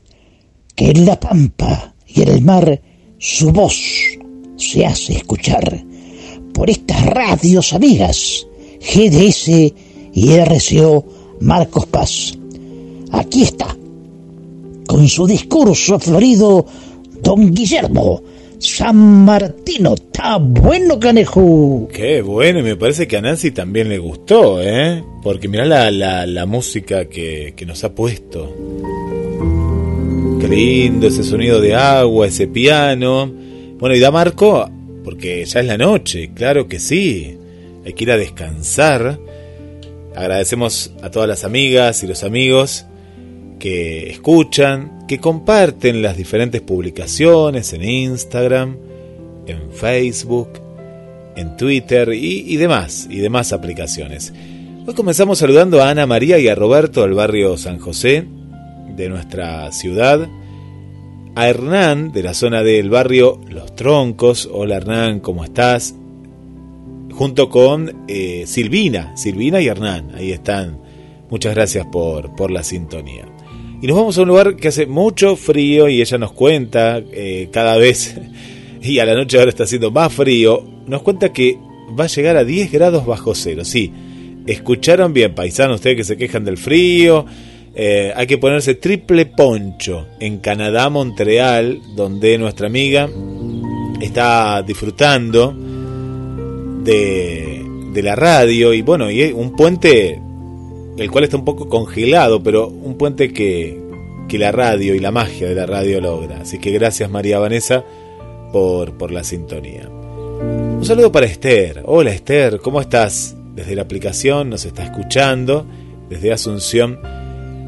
[0.75, 2.81] que en la pampa y en el mar
[3.17, 3.79] su voz
[4.57, 5.85] se hace escuchar
[6.53, 8.45] por estas radios amigas
[8.81, 9.47] GDS
[10.13, 11.05] y RCO
[11.39, 12.37] Marcos Paz.
[13.11, 13.73] Aquí está,
[14.85, 16.65] con su discurso florido,
[17.21, 18.21] don Guillermo
[18.59, 19.93] San Martino.
[19.93, 21.87] Está bueno, canejo.
[21.91, 25.03] Qué bueno, me parece que a Nancy también le gustó, ¿eh?
[25.23, 28.55] Porque mirá la, la, la música que, que nos ha puesto.
[30.39, 33.31] Qué lindo ese sonido de agua, ese piano.
[33.77, 34.69] Bueno, y da Marco,
[35.03, 37.37] porque ya es la noche, claro que sí.
[37.85, 39.19] Hay que ir a descansar.
[40.15, 42.85] Agradecemos a todas las amigas y los amigos
[43.59, 48.77] que escuchan, que comparten las diferentes publicaciones en Instagram,
[49.45, 50.49] en Facebook,
[51.35, 54.33] en Twitter y, demás, y demás aplicaciones.
[54.87, 58.25] Hoy comenzamos saludando a Ana María y a Roberto del barrio San José
[58.95, 60.27] de nuestra ciudad,
[61.35, 64.49] a Hernán de la zona del barrio Los Troncos.
[64.51, 65.93] Hola Hernán, ¿cómo estás?
[67.11, 70.79] Junto con eh, Silvina, Silvina y Hernán, ahí están.
[71.29, 73.34] Muchas gracias por, por la sintonía.
[73.81, 77.49] Y nos vamos a un lugar que hace mucho frío y ella nos cuenta eh,
[77.51, 78.15] cada vez,
[78.81, 81.57] y a la noche ahora está haciendo más frío, nos cuenta que
[81.97, 83.65] va a llegar a 10 grados bajo cero.
[83.65, 83.91] Sí,
[84.47, 87.25] escucharon bien, paisanos, ustedes que se quejan del frío,
[87.77, 93.09] eh, hay que ponerse triple poncho en Canadá, Montreal, donde nuestra amiga
[93.99, 95.53] está disfrutando
[96.83, 98.73] de, de la radio.
[98.73, 100.21] Y bueno, y un puente
[100.97, 103.79] el cual está un poco congelado, pero un puente que,
[104.27, 106.41] que la radio y la magia de la radio logra.
[106.41, 107.83] Así que gracias María Vanessa
[108.51, 109.89] por, por la sintonía.
[109.89, 111.81] Un saludo para Esther.
[111.85, 113.35] Hola Esther, ¿cómo estás?
[113.55, 115.65] Desde la aplicación nos está escuchando,
[116.09, 116.99] desde Asunción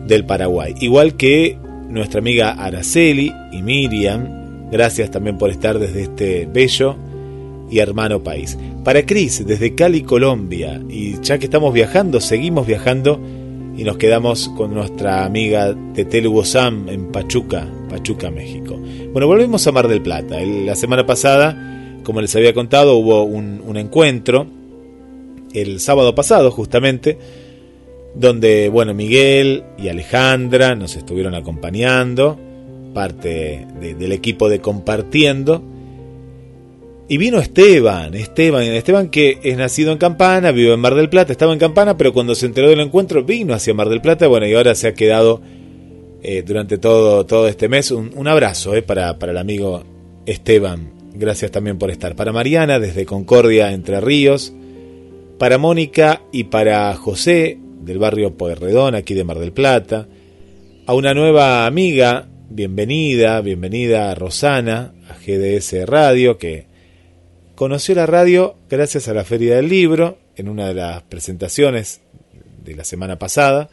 [0.08, 0.74] del Paraguay.
[0.80, 1.58] Igual que
[1.90, 6.96] nuestra amiga Araceli y Miriam, gracias también por estar desde este bello
[7.70, 8.58] y hermano país.
[8.84, 13.20] Para Cris, desde Cali, Colombia, y ya que estamos viajando, seguimos viajando
[13.78, 18.76] y nos quedamos con nuestra amiga Tetelu Bosam en Pachuca, Pachuca, México.
[19.12, 20.40] Bueno, volvemos a Mar del Plata.
[20.42, 24.48] la semana pasada, como les había contado, hubo un, encuentro,
[25.54, 27.20] el sábado pasado justamente,
[28.16, 32.40] donde, bueno, Miguel y Alejandra nos estuvieron acompañando,
[32.96, 35.62] parte de, del equipo de Compartiendo.
[37.10, 41.32] Y vino Esteban, Esteban, Esteban que es nacido en Campana, vive en Mar del Plata,
[41.32, 44.46] estaba en Campana, pero cuando se enteró del encuentro vino hacia Mar del Plata, bueno,
[44.46, 45.42] y ahora se ha quedado
[46.22, 47.92] eh, durante todo, todo este mes.
[47.92, 49.86] Un, abrazo eh, para, para el amigo
[50.26, 52.14] Esteban, gracias también por estar.
[52.18, 54.54] Para Mariana, desde Concordia, Entre Ríos.
[55.38, 60.08] Para Mónica y para José, del barrio Pueyrredón, aquí de Mar del Plata.
[60.86, 66.66] A una nueva amiga, bienvenida, bienvenida a Rosana, a GDS Radio, que
[67.58, 72.02] conoció la radio gracias a la Feria del Libro, en una de las presentaciones
[72.64, 73.72] de la semana pasada.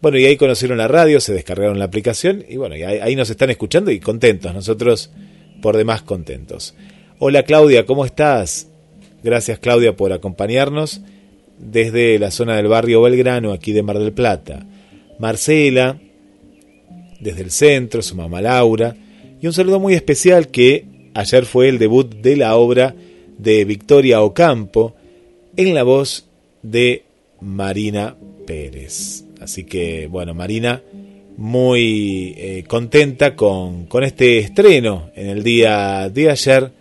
[0.00, 3.50] Bueno, y ahí conocieron la radio, se descargaron la aplicación y bueno, ahí nos están
[3.50, 5.10] escuchando y contentos, nosotros
[5.60, 6.74] por demás contentos.
[7.18, 8.68] Hola Claudia, ¿cómo estás?
[9.22, 11.02] Gracias Claudia por acompañarnos
[11.58, 14.64] desde la zona del barrio Belgrano, aquí de Mar del Plata.
[15.18, 16.00] Marcela,
[17.20, 18.96] desde el centro, su mamá Laura,
[19.38, 22.94] y un saludo muy especial que ayer fue el debut de la obra
[23.38, 24.94] de Victoria Ocampo
[25.56, 26.26] en la voz
[26.62, 27.04] de
[27.40, 29.24] Marina Pérez.
[29.40, 30.82] Así que, bueno, Marina
[31.36, 36.72] muy eh, contenta con, con este estreno en el día de ayer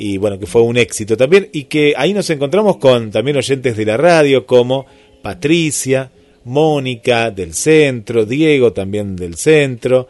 [0.00, 3.76] y bueno, que fue un éxito también, y que ahí nos encontramos con también oyentes
[3.76, 4.86] de la radio como
[5.22, 6.12] Patricia,
[6.44, 10.06] Mónica del centro, Diego también del centro,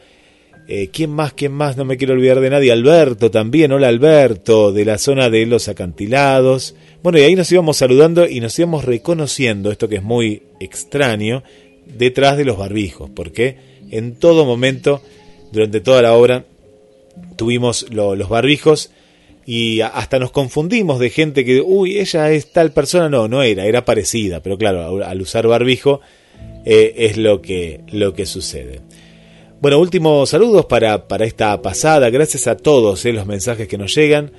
[0.68, 1.32] eh, ¿quién más?
[1.32, 1.78] ¿Quién más?
[1.78, 5.68] No me quiero olvidar de nadie, Alberto también, hola Alberto, de la zona de los
[5.68, 10.42] acantilados, bueno, y ahí nos íbamos saludando y nos íbamos reconociendo, esto que es muy
[10.60, 11.42] extraño,
[11.86, 13.56] detrás de los barbijos, porque
[13.90, 15.00] en todo momento,
[15.52, 16.44] durante toda la obra,
[17.36, 18.90] tuvimos lo, los barbijos,
[19.46, 23.64] y hasta nos confundimos de gente que, uy, ella es tal persona, no, no era,
[23.64, 26.02] era parecida, pero claro, al usar barbijo
[26.66, 28.80] eh, es lo que, lo que sucede.
[29.60, 33.92] Bueno, últimos saludos para, para esta pasada, gracias a todos eh, los mensajes que nos
[33.92, 34.30] llegan,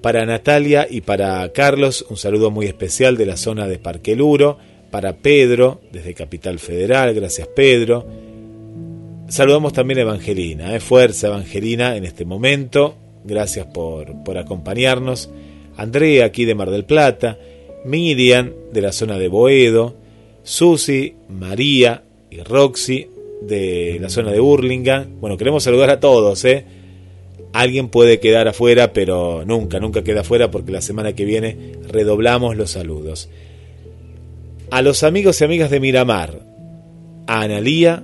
[0.00, 4.58] para Natalia y para Carlos, un saludo muy especial de la zona de Parque Luro,
[4.92, 8.06] para Pedro, desde Capital Federal, gracias Pedro.
[9.26, 15.30] Saludamos también a Evangelina, eh, fuerza Evangelina en este momento, gracias por, por acompañarnos.
[15.76, 17.38] Andrea, aquí de Mar del Plata.
[17.84, 19.96] Miriam, de la zona de Boedo.
[20.44, 23.08] Susi, María y Roxy,
[23.46, 25.06] de la zona de Burlingame.
[25.20, 26.64] Bueno, queremos saludar a todos, ¿eh?
[27.52, 32.56] Alguien puede quedar afuera, pero nunca, nunca queda afuera porque la semana que viene redoblamos
[32.56, 33.28] los saludos.
[34.70, 36.40] A los amigos y amigas de Miramar,
[37.28, 38.02] a Analía,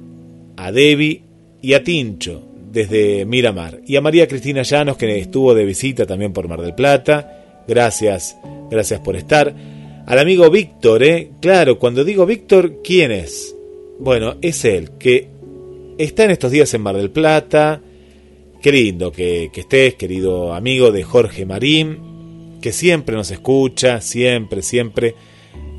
[0.57, 1.23] a Debbie
[1.62, 3.81] y a Tincho, desde Miramar.
[3.86, 7.65] Y a María Cristina Llanos, que estuvo de visita también por Mar del Plata.
[7.67, 8.36] Gracias,
[8.70, 9.52] gracias por estar.
[10.07, 11.31] Al amigo Víctor, ¿eh?
[11.41, 13.57] Claro, cuando digo Víctor, ¿quién es?
[14.00, 15.28] Bueno, es él, que
[15.98, 17.82] está en estos días en Mar del Plata.
[18.62, 25.14] Qué lindo que, estés, querido amigo de Jorge Marín, que siempre nos escucha, siempre, siempre.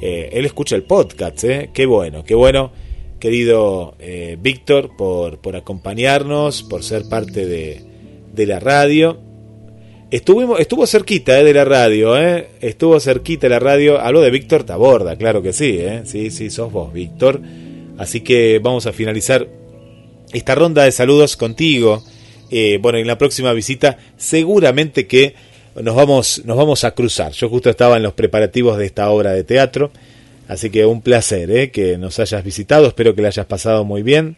[0.02, 1.72] Eh, él escucha el podcast, ¿eh?
[1.74, 2.72] Qué bueno, qué bueno
[3.20, 7.82] querido eh, Víctor, por, por acompañarnos, por ser parte de,
[8.34, 9.20] de la radio.
[10.12, 12.50] Estuvimos, estuvo cerquita eh, de la radio, eh.
[12.62, 14.00] estuvo cerquita de la radio.
[14.00, 16.02] Hablo de Víctor Taborda, claro que sí, eh.
[16.06, 17.42] sí, sí, sos vos, Víctor.
[17.98, 19.48] Así que vamos a finalizar
[20.34, 22.04] esta ronda de saludos contigo.
[22.50, 25.36] Eh, bueno, en la próxima visita seguramente que
[25.80, 27.32] nos vamos, nos vamos a cruzar.
[27.32, 29.92] Yo justo estaba en los preparativos de esta obra de teatro,
[30.48, 32.88] así que un placer eh, que nos hayas visitado.
[32.88, 34.36] Espero que la hayas pasado muy bien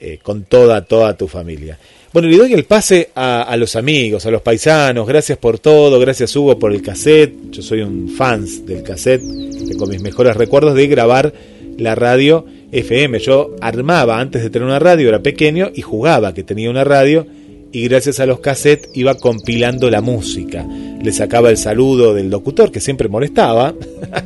[0.00, 1.78] eh, con toda, toda tu familia.
[2.12, 5.06] Bueno, le doy el pase a, los amigos, a los paisanos.
[5.06, 7.34] Gracias por todo, gracias Hugo por el cassette.
[7.50, 9.22] Yo soy un fans del cassette,
[9.68, 11.32] tengo mis mejores recuerdos de grabar
[11.80, 13.18] la radio FM.
[13.18, 17.26] Yo armaba antes de tener una radio, era pequeño y jugaba que tenía una radio
[17.72, 20.66] y gracias a los cassettes iba compilando la música.
[21.02, 23.74] Le sacaba el saludo del locutor que siempre molestaba,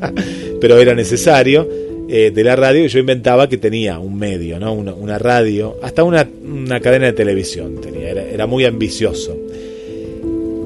[0.60, 1.68] pero era necesario,
[2.06, 4.74] eh, de la radio y yo inventaba que tenía un medio, ¿no?
[4.74, 9.34] una, una radio, hasta una, una, cadena de televisión tenía, era, muy ambicioso.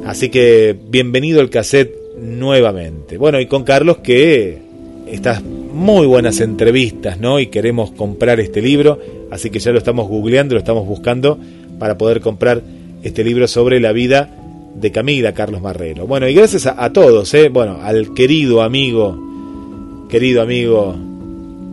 [0.04, 3.18] Así que bienvenido el cassette nuevamente.
[3.18, 4.58] Bueno, y con Carlos que
[5.06, 5.40] estas
[5.78, 7.38] muy buenas entrevistas, ¿no?
[7.40, 8.98] Y queremos comprar este libro,
[9.30, 11.38] así que ya lo estamos googleando, lo estamos buscando
[11.78, 12.62] para poder comprar
[13.02, 14.28] este libro sobre la vida
[14.74, 16.06] de Camila Carlos Marrero.
[16.06, 17.48] Bueno, y gracias a, a todos, ¿eh?
[17.48, 20.96] Bueno, al querido amigo, querido amigo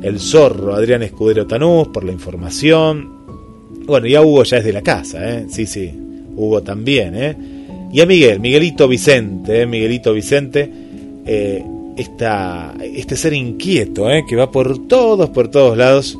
[0.03, 3.09] El Zorro, Adrián Escudero Tanús, por la información.
[3.85, 5.45] Bueno, ya Hugo ya es de la casa, ¿eh?
[5.49, 5.91] Sí, sí,
[6.35, 7.35] Hugo también, ¿eh?
[7.91, 9.65] Y a Miguel, Miguelito Vicente, ¿eh?
[9.65, 10.69] Miguelito Vicente,
[11.25, 11.63] eh,
[11.97, 14.23] esta, este ser inquieto, ¿eh?
[14.27, 16.17] que va por todos, por todos lados.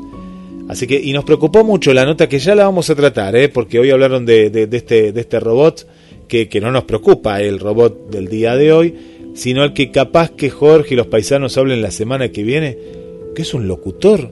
[0.68, 3.50] Así que, y nos preocupó mucho la nota que ya la vamos a tratar, ¿eh?
[3.50, 5.88] porque hoy hablaron de, de, de este, de este robot,
[6.28, 8.95] que, que, no nos preocupa el robot del día de hoy,
[9.36, 12.78] sino el que capaz que Jorge y los paisanos hablen la semana que viene,
[13.36, 14.32] que es un locutor,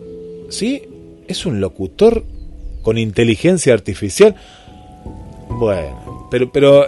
[0.50, 0.82] ¿sí?
[1.28, 2.24] Es un locutor
[2.82, 4.36] con inteligencia artificial.
[5.50, 6.88] Bueno, pero, pero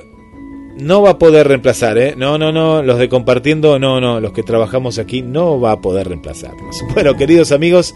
[0.77, 2.15] no va a poder reemplazar, ¿eh?
[2.17, 5.81] No, no, no, los de compartiendo, no, no, los que trabajamos aquí no va a
[5.81, 6.83] poder reemplazarnos.
[6.93, 7.93] Bueno, queridos amigos,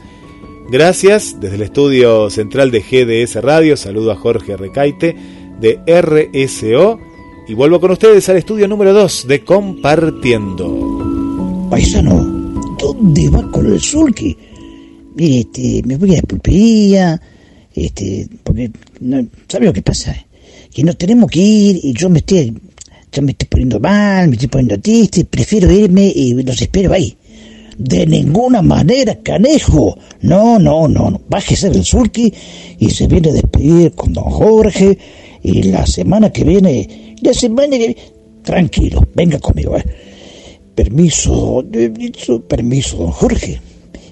[0.70, 5.16] gracias desde el estudio central de GDS Radio, saludo a Jorge Recaite
[5.60, 7.00] de RSO
[7.48, 11.68] y vuelvo con ustedes al estudio número 2 de Compartiendo.
[11.70, 12.16] Paisano,
[12.80, 14.38] ¿dónde va con el sulky?
[15.16, 17.22] Mire, este, me voy a la pulpería,
[17.74, 20.16] este, porque, no, ¿sabe lo que pasa?
[20.74, 22.54] Que no tenemos que ir y yo me estoy
[23.12, 27.16] ya me estoy poniendo mal, me estoy poniendo triste, prefiero irme y los espero ahí.
[27.78, 29.98] De ninguna manera, canejo.
[30.22, 31.22] No, no, no, no.
[31.30, 32.34] Bájese del sulky
[32.78, 34.98] y se viene a despedir con don Jorge.
[35.42, 37.98] Y la semana que viene, la semana que viene,
[38.44, 39.84] tranquilo, venga conmigo, eh.
[40.76, 41.66] Permiso,
[42.48, 43.62] permiso, don Jorge.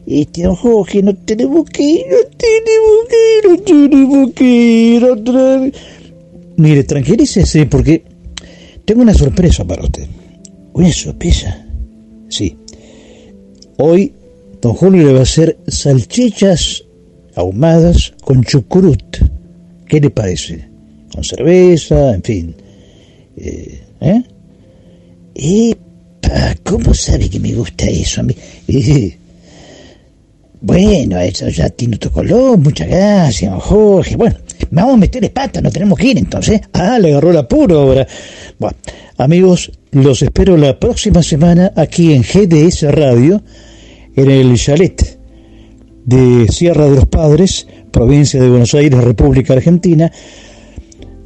[0.05, 5.03] Este, don Jorge, no tenemos que ir, no tenemos que ir, no tenemos que ir
[5.03, 5.73] otra vez.
[6.55, 8.03] Mire, tranquilícese porque
[8.87, 10.07] tengo una sorpresa para usted.
[10.71, 11.65] ¿Una sorpresa?
[12.29, 12.57] Sí.
[13.77, 14.13] Hoy,
[14.61, 16.85] don Julio le va a hacer salchichas
[17.35, 19.17] ahumadas con chucrut.
[19.89, 20.69] ¿Qué le parece?
[21.13, 22.55] Con cerveza, en fin.
[23.35, 24.23] Eh, ¿Eh?
[25.35, 28.35] Epa, ¿cómo sabe que me gusta eso a mí?
[30.59, 34.15] Bueno, eso ya tiene otro color, muchas gracias, don Jorge.
[34.15, 34.37] Bueno,
[34.71, 36.61] vamos a meter pata, no tenemos que ir entonces.
[36.73, 38.07] Ah, le agarró el apuro ahora.
[38.59, 38.77] Bueno,
[39.17, 43.41] amigos, los espero la próxima semana aquí en GDS Radio,
[44.15, 45.19] en el chalet
[46.05, 50.11] de Sierra de los Padres, provincia de Buenos Aires, República Argentina,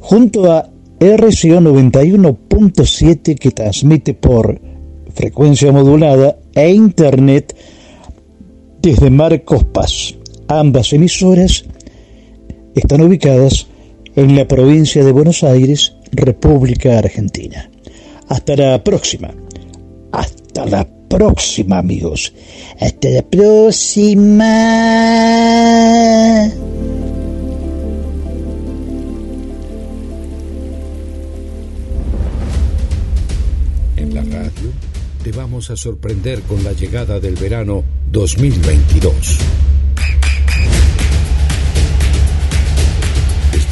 [0.00, 4.60] junto a RCO 91.7 que transmite por
[5.14, 7.56] frecuencia modulada e internet
[8.80, 10.14] desde Marcos Paz.
[10.48, 11.64] Ambas emisoras
[12.74, 13.66] están ubicadas
[14.14, 17.70] en la provincia de Buenos Aires, República Argentina.
[18.28, 19.30] Hasta la próxima.
[20.12, 22.32] Hasta la próxima, amigos.
[22.80, 24.44] Hasta la próxima.
[33.96, 34.70] En la radio
[35.22, 39.38] te vamos a sorprender con la llegada del verano 2022.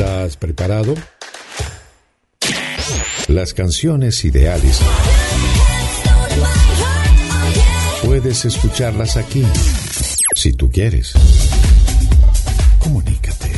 [0.01, 0.95] ¿Estás preparado?
[3.29, 4.81] Las canciones ideales
[8.03, 9.45] puedes escucharlas aquí,
[10.35, 11.12] si tú quieres.
[12.79, 13.51] Comunícate.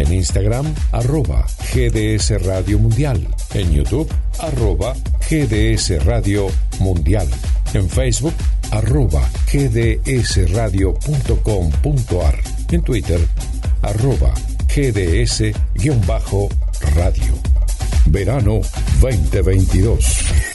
[0.00, 3.26] En Instagram, arroba GDS Radio Mundial.
[3.54, 4.94] En YouTube, arroba
[5.30, 7.26] GDS Radio Mundial.
[7.72, 8.34] En Facebook,
[8.70, 12.38] arroba gdsradio.com.ar.
[12.70, 13.26] En Twitter,
[13.80, 14.34] arroba
[14.72, 15.52] gds-radio.
[18.10, 18.62] Verano
[19.00, 20.51] 2022.